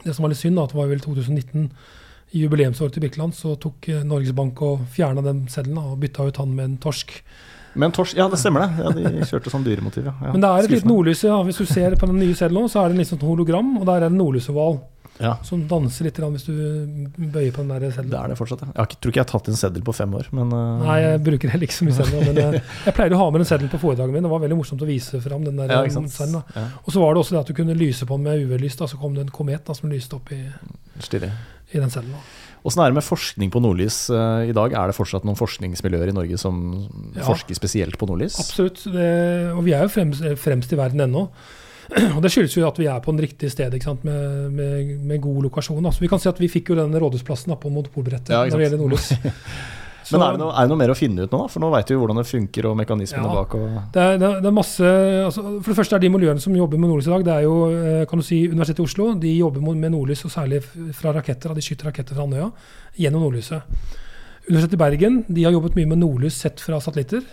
Det 0.03 0.13
som 0.13 0.25
var 0.25 0.31
litt 0.33 0.41
synd, 0.41 0.57
da, 0.60 0.67
at 0.67 0.73
det 0.75 0.77
var 0.77 0.91
vel 0.91 1.01
2019, 1.03 1.71
i 2.36 2.44
jubileumsåret 2.44 2.96
til 2.96 3.06
Birkeland, 3.06 3.36
så 3.38 3.56
tok 3.62 3.88
eh, 3.92 4.04
Norges 4.08 4.36
Bank 4.36 4.60
og 4.66 4.88
fjerna 4.94 5.24
den 5.26 5.46
seddelen 5.52 5.80
og 5.80 6.00
bytta 6.02 6.28
ut 6.28 6.42
han 6.42 6.56
med 6.56 6.66
en 6.66 6.76
torsk. 6.84 7.13
Med 7.78 7.92
en 7.92 7.96
torsk, 7.96 8.18
ja, 8.18 8.26
det 8.32 8.40
stemmer 8.42 8.66
det. 8.66 8.84
Ja, 8.84 8.92
de 8.96 9.28
kjørte 9.30 9.54
sånn 9.54 9.66
dyremotiv, 9.66 10.08
ja. 10.10 10.16
ja. 10.26 10.34
Men 10.34 10.44
det 10.44 10.50
er 10.50 10.68
et 10.68 10.74
lite 10.74 10.90
nordlys. 10.90 11.22
Ja. 11.28 11.38
Hvis 11.46 11.62
du 11.62 11.68
ser 11.70 11.96
på 12.00 12.10
den 12.10 12.20
nye 12.20 12.36
seddelen 12.36 12.70
så 12.72 12.82
er 12.82 12.90
det 12.90 12.98
en 12.98 13.04
litt 13.04 13.12
sånn 13.12 13.24
hologram, 13.24 13.76
og 13.78 13.86
der 13.86 14.00
er 14.00 14.08
det 14.08 14.12
en 14.12 14.20
nordlyshval 14.20 14.80
Ja, 15.23 15.34
som 15.45 15.63
danser 15.69 16.08
litt 16.08 16.19
hvis 16.21 16.45
du 16.47 16.53
bøyer 17.17 17.53
på 17.56 17.63
den 17.63 17.71
der 17.73 17.86
det 17.88 18.13
er 18.17 18.32
det 18.32 18.38
fortsatt. 18.39 18.63
Ja. 18.67 18.86
Jeg 18.86 18.99
tror 19.01 19.13
ikke 19.13 19.19
jeg 19.21 19.25
har 19.25 19.32
tatt 19.32 19.49
en 19.51 19.60
seddel 19.60 19.86
på 19.86 19.95
fem 19.95 20.13
år, 20.17 20.30
men 20.36 20.53
uh, 20.53 20.84
Nei, 20.84 20.97
jeg 21.03 21.21
bruker 21.25 21.53
heller 21.53 21.67
ikke 21.69 21.77
så 21.77 21.88
mye 21.88 21.97
seddel. 21.97 22.25
Men 22.27 22.41
jeg, 22.41 22.63
jeg 22.88 22.97
pleide 22.97 23.17
å 23.17 23.21
ha 23.21 23.27
med 23.34 23.43
en 23.43 23.49
seddel 23.49 23.71
på 23.71 23.82
foredraget 23.82 24.15
min. 24.15 24.27
Det 24.27 24.34
var 24.34 24.43
veldig 24.45 24.60
morsomt 24.60 24.84
å 24.86 24.89
vise 24.89 25.21
fram 25.23 25.45
den 25.47 25.60
der 25.62 25.73
ja, 25.73 25.84
seddelen. 25.93 26.41
Ja, 26.56 26.65
Og 26.84 26.93
så 26.93 27.03
var 27.03 27.15
det 27.15 27.23
også 27.23 27.38
det 27.38 27.43
at 27.43 27.51
du 27.51 27.58
kunne 27.58 27.77
lyse 27.77 28.08
på 28.10 28.17
den 28.17 28.27
med 28.30 28.43
UV-lys. 28.45 28.77
Så 28.77 28.99
kom 29.01 29.15
det 29.17 29.25
en 29.25 29.34
komet 29.34 29.65
da, 29.67 29.75
som 29.77 29.91
lyste 29.91 30.19
opp 30.19 30.34
i, 30.36 30.43
stilig. 31.03 31.32
i 31.73 31.82
den 31.82 31.93
seddelen. 31.93 32.17
da. 32.17 32.45
Åssen 32.67 32.82
er 32.84 32.91
det 32.91 32.97
med 32.97 33.06
forskning 33.06 33.51
på 33.53 33.62
nordlys 33.63 33.99
uh, 34.12 34.43
i 34.43 34.56
dag? 34.56 34.73
Er 34.75 34.89
det 34.91 34.97
fortsatt 34.97 35.27
noen 35.27 35.38
forskningsmiljøer 35.39 36.12
i 36.12 36.15
Norge 36.15 36.39
som 36.41 36.58
Ja. 37.15 37.23
forsker 37.27 37.56
spesielt 37.56 37.97
på 37.99 38.10
nordlys? 38.10 38.39
Absolutt. 38.43 38.84
Det, 38.91 39.08
og 39.53 39.63
vi 39.67 39.75
er 39.77 39.86
jo 39.86 39.93
fremst, 39.93 40.25
fremst 40.41 40.73
i 40.73 40.80
verden 40.80 41.06
ennå. 41.08 41.27
Og 42.15 42.21
det 42.23 42.32
skyldes 42.34 42.58
jo 42.58 42.67
at 42.67 42.80
vi 42.82 42.88
er 42.91 43.00
på 43.04 43.13
en 43.13 43.21
riktig 43.23 43.50
sted 43.54 43.73
ikke 43.73 43.88
sant? 43.89 44.04
Med, 44.08 44.52
med, 44.52 44.93
med 45.08 45.21
god 45.23 45.47
lokasjon. 45.47 45.86
Altså, 45.86 46.04
vi 46.04 46.10
kan 46.12 46.19
si 46.21 46.30
at 46.32 46.39
vi 46.41 46.50
fikk 46.52 46.73
jo 46.73 46.80
den 46.80 46.95
rådhusplassen 47.00 47.56
på 47.56 47.71
monopolbrettet 47.73 48.34
Ja, 48.36 48.43
når 48.45 48.60
det 48.60 48.67
gjelder 48.67 48.84
nordlys. 48.84 49.12
Men 50.08 50.23
er 50.23 50.38
det, 50.38 50.39
noe, 50.39 50.54
er 50.56 50.63
det 50.63 50.71
noe 50.71 50.80
mer 50.80 50.91
å 50.93 50.95
finne 50.95 51.26
ut 51.26 51.34
nå, 51.34 51.39
da? 51.41 51.47
For 51.52 51.60
nå 51.60 51.69
veit 51.73 51.89
vi 51.91 51.97
hvordan 52.00 52.21
det 52.21 52.28
funker 52.30 52.67
og 52.69 52.78
mekanismene 52.80 53.28
Ja. 53.28 53.34
bak. 53.41 53.56
Og, 53.58 53.73
det, 53.91 54.04
er, 54.04 54.19
det, 54.21 54.30
er, 54.30 54.38
det 54.45 54.47
er 54.47 54.56
masse 54.56 54.91
altså, 55.26 55.43
For 55.58 55.67
det 55.73 55.78
første 55.82 55.97
er 55.97 56.04
de 56.06 56.12
miljøene 56.13 56.43
som 56.43 56.56
jobber 56.56 56.80
med 56.80 56.88
nordlys 56.93 57.10
i 57.10 57.12
dag, 57.12 57.26
det 57.28 57.34
er 57.34 57.43
jo 57.43 57.56
eh, 57.76 58.06
kan 58.08 58.21
du 58.21 58.23
si, 58.23 58.39
Universitetet 58.47 58.84
i 58.84 58.88
Oslo. 58.88 59.10
De 59.19 59.34
jobber 59.36 59.67
med 59.67 59.91
nordlys, 59.91 60.23
og 60.23 60.32
særlig 60.32 60.62
fra 60.95 61.12
raketter. 61.17 61.52
De 61.58 61.65
skyter 61.65 61.89
raketter 61.89 62.15
fra 62.15 62.23
Andøya 62.23 62.47
gjennom 62.95 63.26
nordlyset. 63.28 63.67
Universitetet 64.47 64.78
i 64.78 64.82
Bergen 64.86 65.19
de 65.28 65.43
har 65.43 65.56
jobbet 65.58 65.76
mye 65.76 65.91
med 65.91 66.00
nordlys 66.06 66.39
sett 66.39 66.63
fra 66.63 66.80
satellitter. 66.84 67.28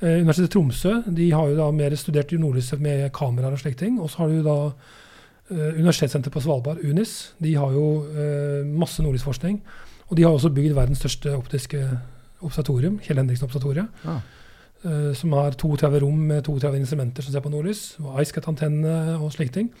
Eh, 0.00 0.20
Universitetet 0.22 0.52
i 0.52 0.54
Tromsø 0.54 0.92
de 1.10 1.30
har 1.34 1.48
jo 1.50 1.58
da 1.58 1.68
mer 1.74 1.94
studert 1.98 2.32
i 2.32 2.38
nordlyset 2.38 2.80
med 2.80 3.08
kameraer 3.16 3.56
og 3.56 3.62
slike 3.62 3.80
ting. 3.80 3.98
Og 4.00 4.10
så 4.12 4.22
har 4.22 4.28
du 4.30 4.42
da 4.46 4.56
eh, 5.50 5.78
Universitetssenteret 5.80 6.34
på 6.34 6.42
Svalbard, 6.44 6.82
UNIS. 6.84 7.34
De 7.42 7.54
har 7.58 7.74
jo 7.74 7.88
eh, 8.12 8.66
masse 8.68 9.02
nordlysforskning. 9.02 9.58
Og 10.08 10.16
de 10.16 10.24
har 10.24 10.32
også 10.32 10.52
bygd 10.54 10.76
verdens 10.76 11.02
største 11.02 11.34
optiske 11.36 11.82
observatorium, 12.40 13.00
Kjell 13.02 13.18
Henriksen-observatoriet. 13.18 13.88
Ja. 14.04 14.20
eh, 14.84 15.10
som 15.18 15.34
har 15.34 15.58
32 15.58 16.00
rom 16.04 16.22
med 16.30 16.44
32 16.46 16.78
instrumenter 16.78 17.22
som 17.26 17.34
ser 17.34 17.42
på 17.44 17.50
nordlys. 17.50 17.96
og 18.04 18.22
iScat-antenne 18.22 19.18
og 19.18 19.32
slike 19.34 19.52
ting. 19.52 19.72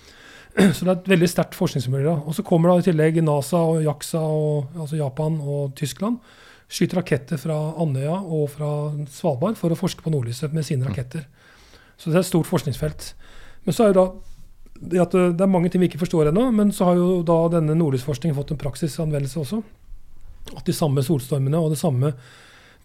Så 0.74 0.82
det 0.82 0.90
er 0.90 0.96
et 0.96 1.08
veldig 1.14 1.28
sterkt 1.30 1.54
forskningsmiljø. 1.54 2.10
Og 2.26 2.34
så 2.34 2.42
kommer 2.42 2.72
da 2.72 2.80
i 2.80 2.88
tillegg 2.90 3.22
NASA 3.22 3.60
og 3.62 3.84
JAXA, 3.84 4.18
og, 4.18 4.66
altså 4.80 4.96
Japan 4.98 5.38
og 5.40 5.74
Tyskland. 5.78 6.18
Skyter 6.68 7.00
raketter 7.00 7.40
fra 7.40 7.56
Andøya 7.80 8.18
og 8.20 8.50
fra 8.52 8.68
Svalbard 9.08 9.56
for 9.56 9.72
å 9.72 9.78
forske 9.78 10.04
på 10.04 10.12
nordlyset 10.12 10.52
med 10.52 10.66
sine 10.68 10.84
raketter. 10.88 11.24
Så 11.96 12.10
det 12.10 12.18
er 12.18 12.24
et 12.26 12.28
stort 12.28 12.46
forskningsfelt. 12.50 13.12
Men 13.64 13.74
så 13.76 13.86
er 13.86 13.94
jo 13.94 14.00
da 14.02 14.08
det 14.78 15.00
at 15.02 15.14
eh, 15.18 15.32
det 15.34 15.42
er 15.42 15.50
mange 15.50 15.70
ting 15.72 15.80
vi 15.82 15.88
ikke 15.90 15.98
forstår 16.04 16.28
ennå, 16.30 16.44
men 16.54 16.68
så 16.72 16.90
har 16.90 17.00
jo 17.00 17.22
da 17.26 17.38
denne 17.56 17.74
nordlysforskningen 17.74 18.36
fått 18.36 18.52
en 18.54 18.60
praksisanvendelse 18.60 19.40
også. 19.40 19.62
At 20.54 20.68
de 20.68 20.74
samme 20.76 21.02
solstormene 21.04 21.58
og 21.58 21.72
det 21.72 21.80
samme 21.80 22.12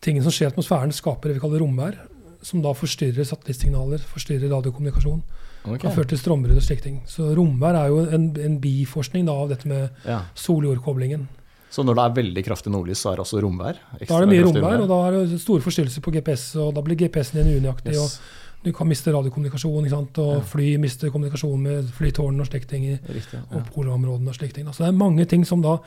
tingene 0.04 0.26
som 0.26 0.34
skjer 0.34 0.50
i 0.50 0.54
atmosfæren, 0.56 0.92
skaper 0.96 1.30
det 1.30 1.38
vi 1.38 1.44
kaller 1.44 1.62
romvær. 1.64 2.00
Som 2.44 2.64
da 2.64 2.74
forstyrrer 2.76 3.24
satellittsignaler, 3.24 4.02
forstyrrer 4.10 4.50
radiokommunikasjon. 4.52 5.22
Okay. 5.64 5.78
Kan 5.86 5.94
føre 5.96 6.10
til 6.12 6.20
strømbrudd 6.20 6.58
og 6.60 6.66
slike 6.66 6.84
ting. 6.84 6.98
Så 7.08 7.30
romvær 7.38 7.78
er 7.80 7.92
jo 7.94 8.02
en, 8.12 8.26
en 8.36 8.58
biforskning 8.60 9.30
da, 9.30 9.36
av 9.46 9.54
dette 9.54 9.70
med 9.70 10.04
Ja. 10.04 10.24
sol-jord-koblingen. 10.36 11.28
Så 11.74 11.82
når 11.86 11.98
det 11.98 12.04
er 12.06 12.16
veldig 12.22 12.44
kraftig 12.46 12.70
nordlys, 12.74 13.02
så 13.02 13.12
er 13.12 13.18
det 13.18 13.24
også 13.26 13.42
romvær? 13.42 13.80
Da 13.98 14.16
er 14.20 14.26
det 14.28 14.30
mye 14.30 14.46
romvær, 14.46 14.84
og 14.86 14.88
da 14.92 14.98
er 15.10 15.16
det 15.32 15.40
store 15.42 15.64
forstyrrelser 15.66 16.04
på 16.06 16.14
GPS, 16.14 16.44
og 16.62 16.74
da 16.78 16.82
blir 16.86 17.00
GPS-en 17.00 17.42
din 17.48 17.58
unøyaktig. 17.64 17.96
yes. 17.98 18.20
og 18.20 18.42
Du 18.64 18.72
kan 18.72 18.88
miste 18.88 19.12
radiokommunikasjon, 19.12 19.90
og 19.92 20.18
Ja. 20.18 20.40
fly 20.40 20.78
mister 20.80 21.10
kommunikasjon 21.12 21.60
med 21.62 21.90
flytårn 21.98 22.40
og 22.40 22.46
slike 22.48 22.68
ting. 22.70 22.86
Riktig. 23.10 23.34
Ja. 23.52 23.58
og 23.58 23.66
polområdene 23.76 24.30
og 24.30 24.36
slike 24.38 24.54
ting. 24.54 24.66
Så 24.72 24.86
det 24.86 24.88
er 24.88 24.92
mange 24.98 25.26
ting 25.28 25.44
som 25.46 25.62
da 25.62 25.78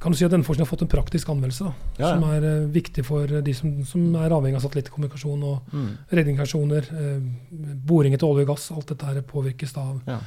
kan 0.00 0.12
du 0.12 0.16
si 0.16 0.24
at 0.24 0.30
denne 0.30 0.44
forskningen 0.46 0.66
har 0.68 0.76
fått 0.76 0.82
en 0.82 0.88
praktisk 0.88 1.28
anvendelse. 1.28 1.64
da, 1.64 1.72
Ja, 1.98 2.08
ja. 2.08 2.14
Som 2.14 2.30
er 2.30 2.40
uh, 2.62 2.68
viktig 2.72 3.04
for 3.04 3.26
de 3.26 3.52
som, 3.52 3.84
som 3.84 4.14
er 4.14 4.30
avhengig 4.30 4.54
av 4.54 4.62
satellittkommunikasjon 4.62 5.42
og 5.42 5.60
Mm. 5.72 5.98
redningsaksjoner. 6.12 6.84
Uh, 6.92 7.20
boring 7.84 8.14
etter 8.14 8.26
olje 8.28 8.46
og 8.46 8.54
gass. 8.54 8.70
Alt 8.70 8.86
dette 8.86 9.04
her 9.04 9.20
påvirkes 9.20 9.72
da 9.74 9.80
av 9.80 10.00
Ja. 10.06 10.18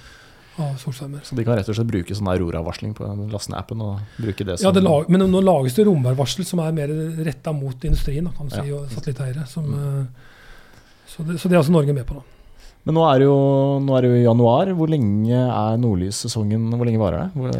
Av 0.60 0.74
solskjermer. 0.82 1.22
Så 1.24 1.36
de 1.38 1.45
kan 1.47 1.56
rett 1.56 1.70
og 1.72 1.76
slett 1.78 1.88
bruke 1.88 2.16
sånn 2.18 2.28
Aurora-varsling 2.28 2.91
på 2.97 3.08
lastende 3.32 3.60
appen 3.62 3.82
og 3.86 4.02
bruke 4.20 4.43
det 4.45 4.58
som 4.60 4.68
Ja, 4.68 4.74
det 4.76 4.84
lag, 4.84 5.08
men 5.10 5.24
nå 5.32 5.39
lages 5.45 5.78
det 5.78 5.86
romværvarsel 5.88 6.43
som 6.45 6.60
er 6.60 6.72
mer 6.76 6.91
retta 7.24 7.54
mot 7.56 7.86
industrien 7.88 8.28
da, 8.28 8.32
kan 8.36 8.47
du 8.52 8.56
Ja. 8.56 8.62
Mm. 8.62 8.68
si, 8.68 8.72
og 8.76 8.89
satellitteiere. 8.97 9.47
Som, 9.47 9.72
eh, 9.74 10.06
så, 11.08 11.24
det, 11.24 11.39
så 11.39 11.47
det 11.47 11.56
er 11.56 11.62
altså 11.64 11.72
Norge 11.72 11.93
med 11.95 12.06
på. 12.06 12.20
da. 12.20 12.22
Men 12.84 12.95
nå 12.97 13.02
er 13.14 13.20
det 13.22 13.26
jo, 13.30 13.38
nå 13.86 13.95
er 13.97 14.02
det 14.02 14.10
jo 14.12 14.22
januar. 14.26 14.72
Hvor 14.74 14.89
lenge 14.89 15.38
er 15.38 15.78
nordlyssesongen? 15.78 16.70
Hvor 16.74 16.86
lenge 16.89 16.99
varer 16.99 17.28
det? 17.28 17.30
Hvor, 17.38 17.52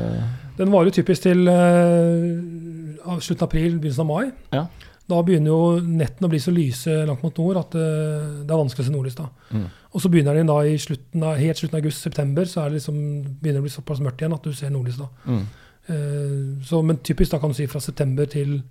Den 0.58 0.72
varer 0.74 0.90
jo 0.90 0.96
typisk 0.98 1.22
til 1.28 1.46
uh, 1.48 3.20
slutten 3.22 3.44
av 3.46 3.50
april, 3.50 3.76
begynnelsen 3.80 4.02
av 4.02 4.10
mai. 4.10 4.32
Ja. 4.56 4.66
Da 5.12 5.20
begynner 5.28 5.52
jo 5.54 5.62
nettene 5.84 6.28
å 6.30 6.32
bli 6.32 6.40
så 6.42 6.54
lyse 6.54 6.96
langt 7.08 7.22
mot 7.26 7.38
nord 7.38 7.60
at 7.62 7.78
uh, 7.78 8.42
det 8.42 8.50
er 8.50 8.62
vanskelig 8.64 8.86
å 8.86 8.90
se 8.90 8.96
nordlys. 8.96 9.18
da. 9.20 9.28
Mm. 9.54 9.68
Og 9.94 10.00
så 10.02 10.10
begynner 10.10 10.38
den 10.40 10.48
da 10.48 10.60
i 10.64 10.78
slutten 10.80 11.24
av, 11.28 11.36
helt 11.36 11.58
slutten 11.60 11.76
av 11.78 11.82
august-september, 11.84 12.46
så 12.48 12.62
er 12.64 12.70
det 12.72 12.78
liksom, 12.80 12.96
begynner 13.42 13.60
det 13.60 13.64
å 13.64 13.68
bli 13.68 13.74
såpass 13.74 14.00
mørkt 14.00 14.22
igjen 14.24 14.34
at 14.38 14.44
du 14.48 14.54
ser 14.56 14.70
nordlys 14.72 14.98
da. 15.02 15.10
mm. 15.28 15.42
Uh, 15.90 16.62
så, 16.64 16.78
men 16.86 17.00
typisk 17.04 17.32
da 17.34 17.40
kan 17.42 17.50
du 17.52 17.58
si 17.58 17.66
fra 17.68 17.80
september 17.82 18.28
til 18.30 18.62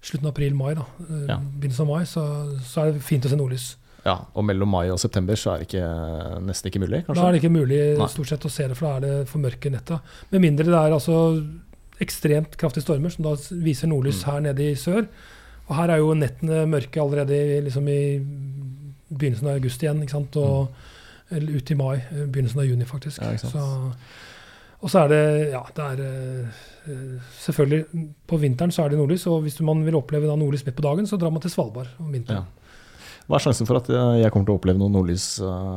slutten 0.00 0.28
av 0.28 0.32
april-mai, 0.32 0.74
da, 0.78 0.84
Uh, 1.02 1.26
Ja. 1.28 1.36
begynnelsen 1.36 1.82
av 1.84 1.90
mai, 1.90 2.04
så, 2.06 2.22
så 2.64 2.84
er 2.86 2.92
det 2.94 3.02
fint 3.04 3.26
å 3.26 3.28
se 3.32 3.36
nordlys. 3.36 3.66
ja, 4.06 4.14
og 4.34 4.44
mellom 4.48 4.70
mai 4.72 4.88
og 4.88 4.98
september 5.02 5.34
så 5.36 5.50
er 5.52 5.58
det 5.58 5.66
ikke, 5.68 5.88
nesten 6.46 6.70
ikke 6.70 6.80
mulig, 6.80 7.02
kanskje? 7.04 7.20
Da 7.20 7.26
er 7.28 7.32
det 7.36 7.42
ikke 7.42 7.52
mulig 7.58 7.80
Nei. 7.98 8.06
stort 8.08 8.28
sett 8.30 8.46
å 8.46 8.50
se 8.54 8.68
det, 8.70 8.76
for 8.78 8.86
da 8.86 8.94
er 8.96 9.00
det 9.04 9.28
for 9.28 9.42
mørke 9.42 9.70
netta. 9.74 9.98
Med 10.32 10.40
mindre 10.46 10.64
det 10.70 10.78
er 10.78 10.94
altså 10.96 11.18
ekstremt 12.00 12.56
kraftige 12.56 12.86
stormer, 12.86 13.10
som 13.12 13.26
da 13.28 13.34
viser 13.66 13.90
nordlys 13.90 14.22
Mm. 14.24 14.30
her 14.32 14.40
nede 14.40 14.70
i 14.70 14.74
sør. 14.74 15.06
Og 15.68 15.76
her 15.76 15.90
er 15.90 15.98
jo 15.98 16.14
nettene 16.14 16.64
mørke 16.66 16.96
allerede 17.02 17.62
liksom 17.66 17.86
i 17.88 18.00
begynnelsen 19.10 19.50
av 19.50 19.58
august 19.58 19.82
igjen, 19.82 20.02
ikke 20.06 20.18
sant? 20.18 20.40
og 20.40 20.96
eller 21.30 21.52
ut 21.52 21.70
i 21.70 21.74
mai, 21.74 21.96
eh, 21.96 22.26
begynnelsen 22.26 22.60
av 22.60 22.66
juni 22.66 22.86
faktisk. 22.86 23.22
Mm. 23.22 23.32
Ja. 23.32 23.50
Så, 23.52 23.64
og 24.80 24.90
så 24.90 25.04
er 25.04 25.12
det, 25.12 25.24
ja, 25.52 25.62
det 25.76 25.88
er 25.92 26.00
eh, 26.06 26.62
eh, 26.90 27.34
selvfølgelig 27.44 28.06
På 28.26 28.38
vinteren 28.40 28.72
så 28.74 28.84
er 28.84 28.92
det 28.92 28.98
nordlys, 28.98 29.26
og 29.30 29.44
hvis 29.44 29.60
man 29.66 29.84
vil 29.86 29.98
oppleve 29.98 30.30
nordlys 30.30 30.64
midt 30.66 30.78
på 30.78 30.86
dagen, 30.86 31.06
så 31.06 31.18
drar 31.20 31.30
man 31.30 31.42
til 31.44 31.52
Svalbard 31.52 31.92
om 32.00 32.10
vinteren. 32.10 32.42
Ja. 32.42 32.56
Hva 33.30 33.38
er 33.38 33.44
sjansen 33.44 33.68
for 33.68 33.78
at 33.78 33.86
jeg 33.86 34.30
kommer 34.34 34.48
til 34.48 34.56
å 34.56 34.58
oppleve 34.58 34.80
noe 34.80 34.90
nordlys 34.90 35.36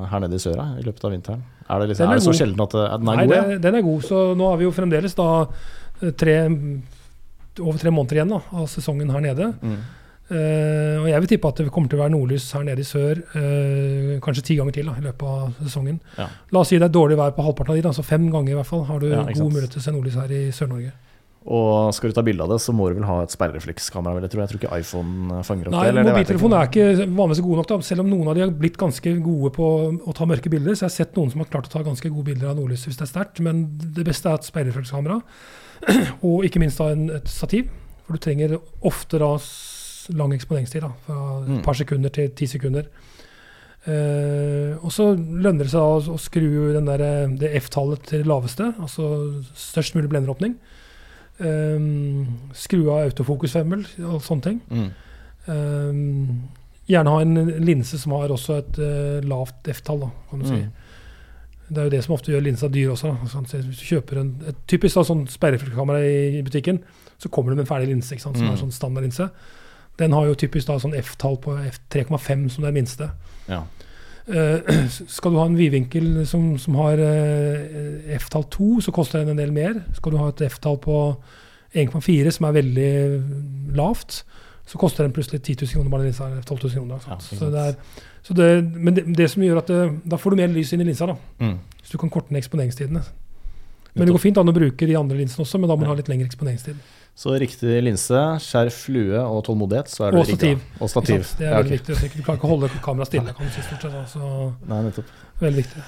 her 0.10 0.22
nede 0.24 0.40
i 0.40 0.42
sør 0.42 0.58
i 0.80 0.82
løpet 0.82 1.04
av 1.06 1.12
vinteren? 1.14 1.44
Er 1.68 1.84
det, 1.84 1.92
liksom, 1.92 2.08
er 2.08 2.16
er 2.16 2.18
det 2.18 2.26
så 2.26 2.34
sjelden 2.34 2.64
at 2.64 2.74
den 2.74 3.12
er 3.12 3.20
Nei, 3.20 3.26
god? 3.30 3.36
Ja? 3.36 3.58
den 3.62 3.78
er 3.78 3.84
god, 3.86 4.06
så 4.08 4.22
nå 4.40 4.48
har 4.50 4.58
vi 4.58 4.66
jo 4.66 4.72
fremdeles 4.74 5.14
da 5.20 5.28
tre, 6.18 6.38
over 7.60 7.78
tre 7.84 7.94
måneder 7.94 8.18
igjen 8.18 8.34
da, 8.34 8.40
av 8.58 8.66
sesongen 8.74 9.14
her 9.14 9.22
nede. 9.28 9.52
Mm. 9.62 9.78
Eh, 10.32 10.98
og 11.02 11.08
jeg 11.10 11.20
vil 11.20 11.32
tippe 11.34 11.50
at 11.52 11.58
det 11.60 11.72
kommer 11.74 11.92
til 11.92 12.00
å 12.00 12.04
være 12.06 12.14
nordlys 12.14 12.46
her 12.56 12.64
nede 12.64 12.80
i 12.80 12.88
sør 12.88 13.20
eh, 13.36 14.14
kanskje 14.24 14.46
ti 14.48 14.56
ganger 14.56 14.78
til 14.78 14.88
da, 14.88 14.96
i 14.96 15.04
løpet 15.04 15.26
av 15.28 15.58
sesongen. 15.66 15.98
Ja. 16.16 16.30
La 16.56 16.62
oss 16.62 16.72
si 16.72 16.80
det 16.80 16.88
er 16.88 16.96
dårlig 16.96 17.20
vær 17.20 17.36
på 17.36 17.44
halvparten 17.44 17.76
av 17.76 17.80
de, 17.80 17.88
da, 17.90 17.96
så 17.96 18.06
fem 18.08 18.30
ganger 18.32 18.54
i 18.54 18.60
hvert 18.60 18.70
fall 18.70 18.86
har 18.88 19.04
du 19.04 19.10
Ja, 19.12 19.26
god 19.28 19.52
mulighet 19.52 19.76
til 19.76 19.84
å 19.84 19.88
se 19.88 19.96
nordlys 19.96 20.22
her 20.22 20.32
i 20.32 20.46
Sør-Norge. 20.56 20.94
Og 21.44 21.92
skal 21.92 22.12
du 22.12 22.16
ta 22.16 22.24
bilde 22.24 22.46
av 22.46 22.54
det, 22.54 22.62
så 22.64 22.72
må 22.72 22.88
du 22.88 22.96
vel 22.96 23.08
ha 23.10 23.18
et 23.26 23.34
speilreflekskamera? 23.34 24.22
Jeg, 24.24 24.32
tror, 24.32 24.42
jeg 24.46 24.52
tror 24.54 24.62
ikke 24.62 24.78
iPhone 24.80 25.40
eh, 25.40 25.44
fanger 25.44 25.68
opp 25.68 25.76
Nei, 25.76 25.84
det. 25.90 25.96
Nei, 25.98 26.06
mobiltelefonen 26.08 26.56
er 26.56 26.70
ikke 26.72 27.08
vanligvis 27.20 27.44
god 27.44 27.60
nok, 27.60 27.70
da, 27.74 27.80
selv 27.90 28.06
om 28.06 28.12
noen 28.14 28.32
av 28.32 28.38
de 28.38 28.46
har 28.46 28.54
blitt 28.64 28.80
ganske 28.80 29.16
gode 29.26 29.52
på 29.58 29.70
å 30.00 30.16
ta 30.16 30.28
mørke 30.30 30.52
bilder. 30.54 30.78
Så 30.78 30.86
jeg 30.86 30.92
har 30.94 30.96
sett 31.02 31.20
noen 31.20 31.34
som 31.34 31.44
har 31.44 31.52
klart 31.52 31.68
å 31.68 31.74
ta 31.76 31.84
ganske 31.84 32.14
gode 32.14 32.30
bilder 32.32 32.54
av 32.54 32.62
nordlys 32.62 32.88
hvis 32.88 33.02
det 33.02 33.10
er 33.10 33.12
sterkt. 33.12 33.44
Men 33.44 33.66
det 33.76 34.08
beste 34.08 34.32
er 34.32 34.40
et 34.40 34.48
speilreflekskamera, 34.48 35.20
og 36.30 36.48
ikke 36.48 36.64
minst 36.64 36.80
da 36.80 36.94
en, 36.96 37.10
et 37.20 37.28
stativ. 37.28 37.68
For 38.08 38.16
du 38.16 38.24
trenger 38.24 38.56
ofte 38.88 39.20
da 39.20 39.34
lang 40.12 40.34
eksponeringstid, 40.36 40.82
da, 40.82 40.92
fra 41.06 41.18
Mm. 41.46 41.58
et 41.60 41.64
par 41.66 41.74
sekunder 41.80 42.10
til 42.10 42.30
ti 42.36 42.46
sekunder. 42.48 42.86
Uh, 43.86 44.78
og 44.86 44.92
så 44.96 45.10
lønner 45.18 45.66
det 45.66 45.72
seg 45.74 45.82
å, 45.84 45.98
å 46.16 46.20
skru 46.22 46.72
den 46.72 46.86
der, 46.88 47.02
eh, 47.04 47.28
det 47.36 47.50
F-tallet 47.60 48.06
til 48.08 48.22
det 48.24 48.28
laveste, 48.32 48.70
altså 48.80 49.10
størst 49.60 49.96
mulig 49.98 50.10
blenderåpning. 50.10 50.56
Um, 51.44 52.28
skru 52.56 52.86
av 52.94 53.10
autofokusfemmel 53.10 53.84
og 54.08 54.22
sånne 54.24 54.46
ting. 54.46 54.60
Mm. 54.72 54.90
Um, 55.48 56.50
gjerne 56.88 57.12
ha 57.12 57.22
en 57.26 57.36
linse 57.66 57.98
som 58.00 58.14
har 58.16 58.32
også 58.32 58.60
et 58.62 58.80
uh, 58.80 59.20
lavt 59.28 59.68
F-tall, 59.74 60.06
kan 60.30 60.40
du 60.44 60.48
si. 60.48 60.62
Mm. 60.62 60.72
Det 61.74 61.80
er 61.82 61.88
jo 61.90 61.94
det 61.96 62.04
som 62.06 62.14
ofte 62.16 62.32
gjør 62.32 62.44
linsa 62.46 62.70
dyr 62.72 62.92
også. 62.94 63.12
Sånn, 63.32 63.48
så 63.50 63.60
Hvis 63.66 63.82
du 63.82 63.88
kjøper 63.96 64.20
en, 64.22 64.32
et 64.52 64.64
typisk 64.70 65.00
da, 65.00 65.04
sånn 65.10 65.26
speilreflekskamera 65.32 66.04
i, 66.06 66.16
i 66.40 66.46
butikken, 66.46 66.80
så 67.20 67.32
kommer 67.34 67.52
det 67.52 67.58
med 67.62 67.66
en 67.68 67.72
ferdig 67.74 67.90
linse, 67.92 68.20
som 68.22 68.34
Mm. 68.36 68.52
er 68.52 68.60
sånn 68.62 68.72
standardlinse. 68.76 69.30
Den 70.00 70.14
har 70.14 70.26
jo 70.26 70.34
typisk 70.36 70.68
da 70.68 70.80
sånn 70.82 70.96
F-tall 70.98 71.38
på 71.44 71.54
F 71.68 71.80
3,5 71.94 72.48
som 72.50 72.64
det 72.66 72.74
minste. 72.74 73.10
Ja. 73.48 73.64
Uh, 74.24 74.88
skal 75.18 75.34
du 75.34 75.38
ha 75.38 75.46
en 75.50 75.58
vidvinkel 75.60 76.24
som, 76.26 76.54
som 76.58 76.78
har 76.80 76.98
uh, 76.98 78.14
F-tall 78.18 78.46
2, 78.50 78.70
så 78.88 78.94
koster 78.96 79.20
den 79.22 79.34
en 79.36 79.42
del 79.42 79.52
mer. 79.54 79.82
Skal 79.98 80.16
du 80.16 80.18
ha 80.22 80.30
et 80.32 80.42
F-tall 80.48 80.80
på 80.82 80.98
1,4, 81.76 82.32
som 82.32 82.48
er 82.48 82.56
veldig 82.60 82.90
lavt, 83.78 84.24
så 84.70 84.80
koster 84.80 85.04
den 85.04 85.12
plutselig 85.14 85.42
10 85.44 85.58
000 85.66 85.74
kroner 85.76 85.90
bare 85.92 86.08
linsa. 86.08 86.28
eller 86.30 86.42
12 86.42 86.60
000 86.64 86.72
kroner. 86.78 87.08
Ja, 87.10 87.18
så 87.20 87.50
det 87.52 87.64
er, 87.68 87.74
så 88.24 88.34
det, 88.38 88.50
men 88.80 88.96
det, 88.96 89.04
det 89.18 89.30
som 89.34 89.44
gjør 89.44 89.60
at 89.60 89.68
det, 89.74 89.80
da 90.08 90.16
får 90.22 90.32
du 90.32 90.40
mer 90.40 90.54
lys 90.54 90.72
inn 90.74 90.82
i 90.82 90.88
linsa, 90.88 91.10
da, 91.10 91.18
Mm. 91.44 91.58
hvis 91.82 91.92
du 91.92 91.98
kan 92.00 92.10
korte 92.14 92.32
ned 92.32 92.40
eksponeringstidene. 92.44 93.02
Men 93.94 94.08
det 94.08 94.14
går 94.16 94.24
fint 94.24 94.38
an 94.42 94.50
å 94.50 94.56
bruke 94.56 94.88
de 94.90 94.96
andre 94.98 95.18
linsene 95.20 95.44
også, 95.44 95.60
men 95.60 95.70
da 95.70 95.76
må 95.76 95.84
du 95.86 95.92
ha 95.92 95.98
litt 96.00 96.08
lengre 96.10 96.26
eksponeringstid. 96.32 96.80
Så 97.16 97.36
riktig 97.38 97.76
linse, 97.86 98.22
skjerf, 98.42 98.88
lue 98.90 99.20
og 99.22 99.44
tålmodighet, 99.46 99.92
så 99.94 100.08
er 100.08 100.16
du 100.16 100.24
rigga. 100.26 100.56
Og 100.82 100.90
stativ. 100.90 101.28
Det 101.38 101.46
er 101.46 101.60
veldig 101.62 101.76
viktig. 101.78 102.10
Du 102.18 102.24
kan 102.26 102.40
ikke 102.40 102.50
holde 102.50 102.70
kameraet 102.82 103.12
stille. 103.12 103.36
kan 103.38 103.46
du 103.46 103.54
si 103.54 103.62
stort 103.68 103.86
sett. 103.86 104.18
Nei, 104.72 104.80
nettopp. 104.88 105.14
veldig 105.44 105.62
viktig. 105.62 105.84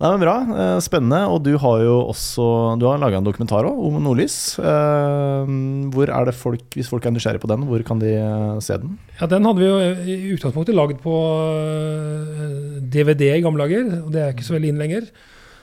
Nei, 0.00 0.10
men 0.14 0.20
Bra. 0.22 0.34
eh, 0.56 0.78
Spennende. 0.80 1.18
Og 1.28 1.42
du 1.44 1.50
har 1.58 1.82
jo 1.84 1.96
også 2.08 2.78
Du 2.80 2.86
har 2.86 2.96
laga 3.02 3.18
en 3.18 3.24
dokumentar 3.26 3.66
også, 3.68 3.82
om 3.90 3.98
nordlys. 4.02 4.36
Eh, 4.58 5.50
Hvor 5.92 6.08
er 6.08 6.24
det 6.24 6.34
folk, 6.38 6.62
Hvis 6.72 6.88
folk 6.88 7.04
er 7.04 7.10
nysgjerrige 7.12 7.42
på 7.42 7.50
den, 7.50 7.66
hvor 7.68 7.82
kan 7.84 7.98
de 7.98 8.14
eh, 8.16 8.60
se 8.60 8.78
den? 8.78 8.94
Ja, 9.20 9.26
Den 9.26 9.44
hadde 9.44 9.58
vi 9.58 9.66
jo 9.66 9.76
i 10.06 10.32
utgangspunktet 10.38 10.74
lagd 10.78 11.02
på 11.02 11.12
DVD 12.94 13.34
i 13.36 13.42
gamle 13.44 13.66
dager, 13.66 13.90
og 14.06 14.10
det 14.14 14.22
er 14.22 14.32
ikke 14.32 14.46
så 14.46 14.56
veldig 14.56 14.72
inn 14.72 14.80
lenger. 14.80 15.10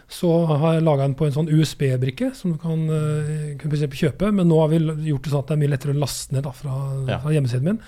Så 0.10 0.45
har 0.47 0.74
jeg 0.78 0.84
laga 0.84 1.03
den 1.03 1.16
på 1.16 1.26
en 1.28 1.34
sånn 1.36 1.49
USB-brikke 1.51 2.30
som 2.34 2.53
du 2.53 2.58
kan, 2.58 2.89
øh, 2.89 3.58
kan 3.60 3.70
kjøpe. 3.72 4.32
Men 4.34 4.47
nå 4.47 4.60
har 4.62 4.70
vi 4.70 4.80
gjort 5.10 5.24
det 5.24 5.32
sånn 5.34 5.39
at 5.43 5.47
det 5.47 5.55
er 5.58 5.62
mye 5.68 5.74
lettere 5.74 5.93
å 5.95 5.99
laste 5.99 6.32
ned 6.34 6.43
da, 6.43 6.51
fra, 6.51 6.76
Ja. 7.08 7.20
fra 7.20 7.32
hjemmesiden 7.36 7.64
min. 7.64 7.80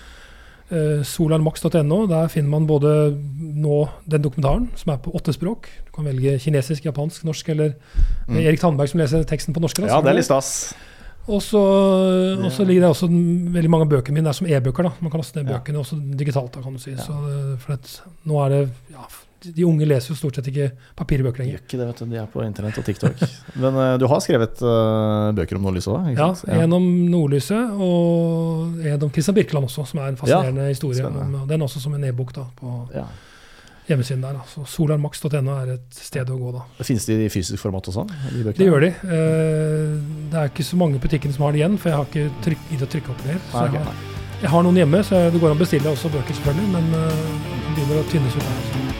Uh, 0.71 1.01
solarmax.no. 1.01 2.07
Der 2.07 2.27
finner 2.29 2.49
man 2.49 2.67
både 2.67 3.17
nå 3.55 3.89
den 4.07 4.21
dokumentaren, 4.21 4.67
som 4.77 4.91
er 4.93 4.97
på 5.01 5.11
åtte 5.17 5.33
språk. 5.33 5.65
Du 5.87 5.91
kan 5.95 6.05
velge 6.05 6.37
kinesisk, 6.39 6.83
japansk, 6.85 7.23
norsk 7.25 7.49
eller 7.49 7.73
Mm. 8.27 8.37
Erik 8.45 8.59
Tandberg 8.59 8.87
som 8.89 8.99
leser 8.99 9.23
teksten 9.23 9.53
på 9.55 9.61
norsk. 9.61 9.77
da, 9.81 9.87
Ja, 9.87 10.01
det 10.01 10.09
er 10.11 10.13
litt 10.13 10.25
stas. 10.25 10.73
Og 11.27 11.41
så, 11.41 11.57
ligger 12.65 12.81
det 12.81 12.89
også 12.89 13.07
veldig 13.09 13.69
mange 13.69 13.85
av 13.85 13.89
bøkene 13.89 14.13
mine 14.13 14.27
er 14.29 14.33
som 14.33 14.45
e-bøker. 14.47 14.83
da. 14.83 14.91
Man 15.01 15.09
kan 15.11 15.21
laste 15.21 15.35
ned 15.41 15.49
Ja. 15.49 15.57
bøkene 15.59 15.79
også 15.79 15.95
digitalt. 16.17 16.51
da, 16.51 16.61
kan 16.61 16.73
du 16.73 16.79
si. 16.79 16.91
Ja. 16.91 16.97
Så 16.97 17.57
for 17.59 17.73
at 17.73 18.01
nå 18.27 18.45
er 18.45 18.49
det, 18.49 18.69
ja, 18.91 19.05
De 19.45 19.63
unge 19.65 19.85
leser 19.87 20.11
jo 20.11 20.17
stort 20.19 20.35
sett 20.35 20.47
ikke 20.51 20.71
papirbøker 20.99 21.39
lenger. 21.43 21.55
Gjør 21.59 21.63
ikke 21.63 21.77
det, 21.79 21.85
vet 21.87 22.01
du. 22.03 22.05
De 22.11 22.17
er 22.19 22.25
på 22.33 22.43
internett 22.43 22.77
og 22.81 22.85
TikTok. 22.89 23.21
Men 23.63 23.77
uh, 23.79 23.93
du 24.01 24.03
har 24.11 24.19
skrevet 24.25 24.59
uh, 24.65 25.29
bøker 25.37 25.55
om 25.59 25.63
Nordlyset 25.69 25.93
òg? 25.95 26.11
Ja, 26.19 26.29
En 26.59 26.75
om 26.75 26.85
Nordlyset 27.13 27.79
og 27.79 28.83
en 28.83 29.07
om 29.07 29.11
Christian 29.15 29.37
Birkeland 29.39 29.69
også, 29.69 29.85
som 29.93 30.01
er 30.03 30.11
en 30.11 30.19
fascinerende 30.19 30.67
historie. 30.67 30.99
spennende. 30.99 31.43
Om, 31.43 31.47
den 31.49 31.61
også 31.65 31.79
som 31.83 31.95
en 31.95 32.03
e-bok 32.09 32.33
da, 32.35 32.43
på 32.59 32.75
Ja. 32.93 33.05
hjemmesiden 33.89 34.21
der. 34.21 34.33
da. 34.37 34.65
Solarmax.no 34.69 35.55
er 35.63 35.71
et 35.77 35.97
sted 35.97 36.29
å 36.29 36.37
gå 36.37 36.51
da. 36.53 36.65
Finnes 36.85 37.07
de 37.09 37.15
i 37.25 37.29
fysisk 37.33 37.63
format 37.63 37.87
også? 37.89 38.05
De 38.35 38.43
bøkene? 38.43 38.59
Det 38.59 38.67
gjør 38.69 38.85
de. 38.85 38.91
Uh, 39.07 39.97
Det 40.29 40.37
er 40.43 40.51
ikke 40.51 40.67
så 40.67 40.77
mange 40.77 40.99
butikkene 41.01 41.33
som 41.33 41.47
har 41.47 41.55
det 41.55 41.63
igjen, 41.63 41.77
for 41.81 41.89
jeg 41.89 41.97
har 41.97 42.05
ikke 42.11 42.43
trykk, 42.45 42.67
giddet 42.69 42.87
å 42.87 42.91
trykke 42.93 43.13
opp 43.15 43.25
mer. 43.25 43.39
Så 43.49 43.65
jeg, 43.65 43.81
har, 43.87 44.05
jeg 44.43 44.49
har 44.53 44.63
noen 44.67 44.77
hjemme, 44.83 45.01
så 45.07 45.23
det 45.33 45.41
går 45.41 45.53
an 45.55 45.57
å 45.57 45.63
bestille 45.63 45.89
også 45.95 46.11
bøker, 46.13 46.37
selvfølgelig. 46.37 46.69
Men 46.75 46.93
uh, 46.93 47.69
begynner 47.73 48.03
å 48.03 48.09
tynnes 48.13 48.35
ut 48.37 48.43
her. 48.45 48.65
Så. 48.69 48.98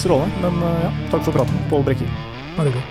Strålende. 0.00 0.32
Men 0.40 0.62
eh, 0.64 0.84
ja, 0.86 0.90
takk 1.12 1.26
for 1.26 1.36
praten, 1.36 1.56
Pål 1.68 1.82
Brekker. 1.84 2.08
Bare 2.56 2.70
hyggelig. 2.70 2.84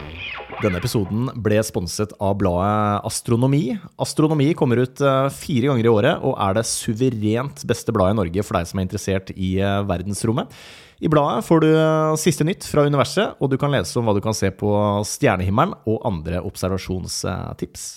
Denne 0.59 0.77
episoden 0.77 1.29
ble 1.41 1.61
sponset 1.65 2.11
av 2.21 2.35
bladet 2.37 3.07
Astronomi. 3.07 3.63
Astronomi 3.97 4.51
kommer 4.59 4.83
ut 4.83 5.01
eh, 5.01 5.29
fire 5.33 5.71
ganger 5.71 5.87
i 5.87 5.89
året 5.89 6.21
og 6.27 6.35
er 6.37 6.59
det 6.59 6.65
suverent 6.69 7.63
beste 7.65 7.95
bladet 7.95 8.13
i 8.13 8.19
Norge 8.19 8.45
for 8.45 8.59
deg 8.59 8.69
som 8.69 8.81
er 8.81 8.85
interessert 8.85 9.31
i 9.33 9.55
eh, 9.57 9.79
verdensrommet. 9.89 10.53
I 11.01 11.09
bladet 11.09 11.47
får 11.47 11.63
du 11.63 11.69
siste 12.19 12.45
nytt 12.45 12.67
fra 12.67 12.83
universet, 12.83 13.39
og 13.39 13.49
du 13.49 13.55
kan 13.57 13.71
lese 13.71 13.95
om 13.97 14.05
hva 14.05 14.13
du 14.17 14.19
kan 14.21 14.35
se 14.35 14.51
på 14.51 14.69
stjernehimmelen 15.07 15.77
og 15.87 16.03
andre 16.11 16.43
observasjonstips. 16.43 17.87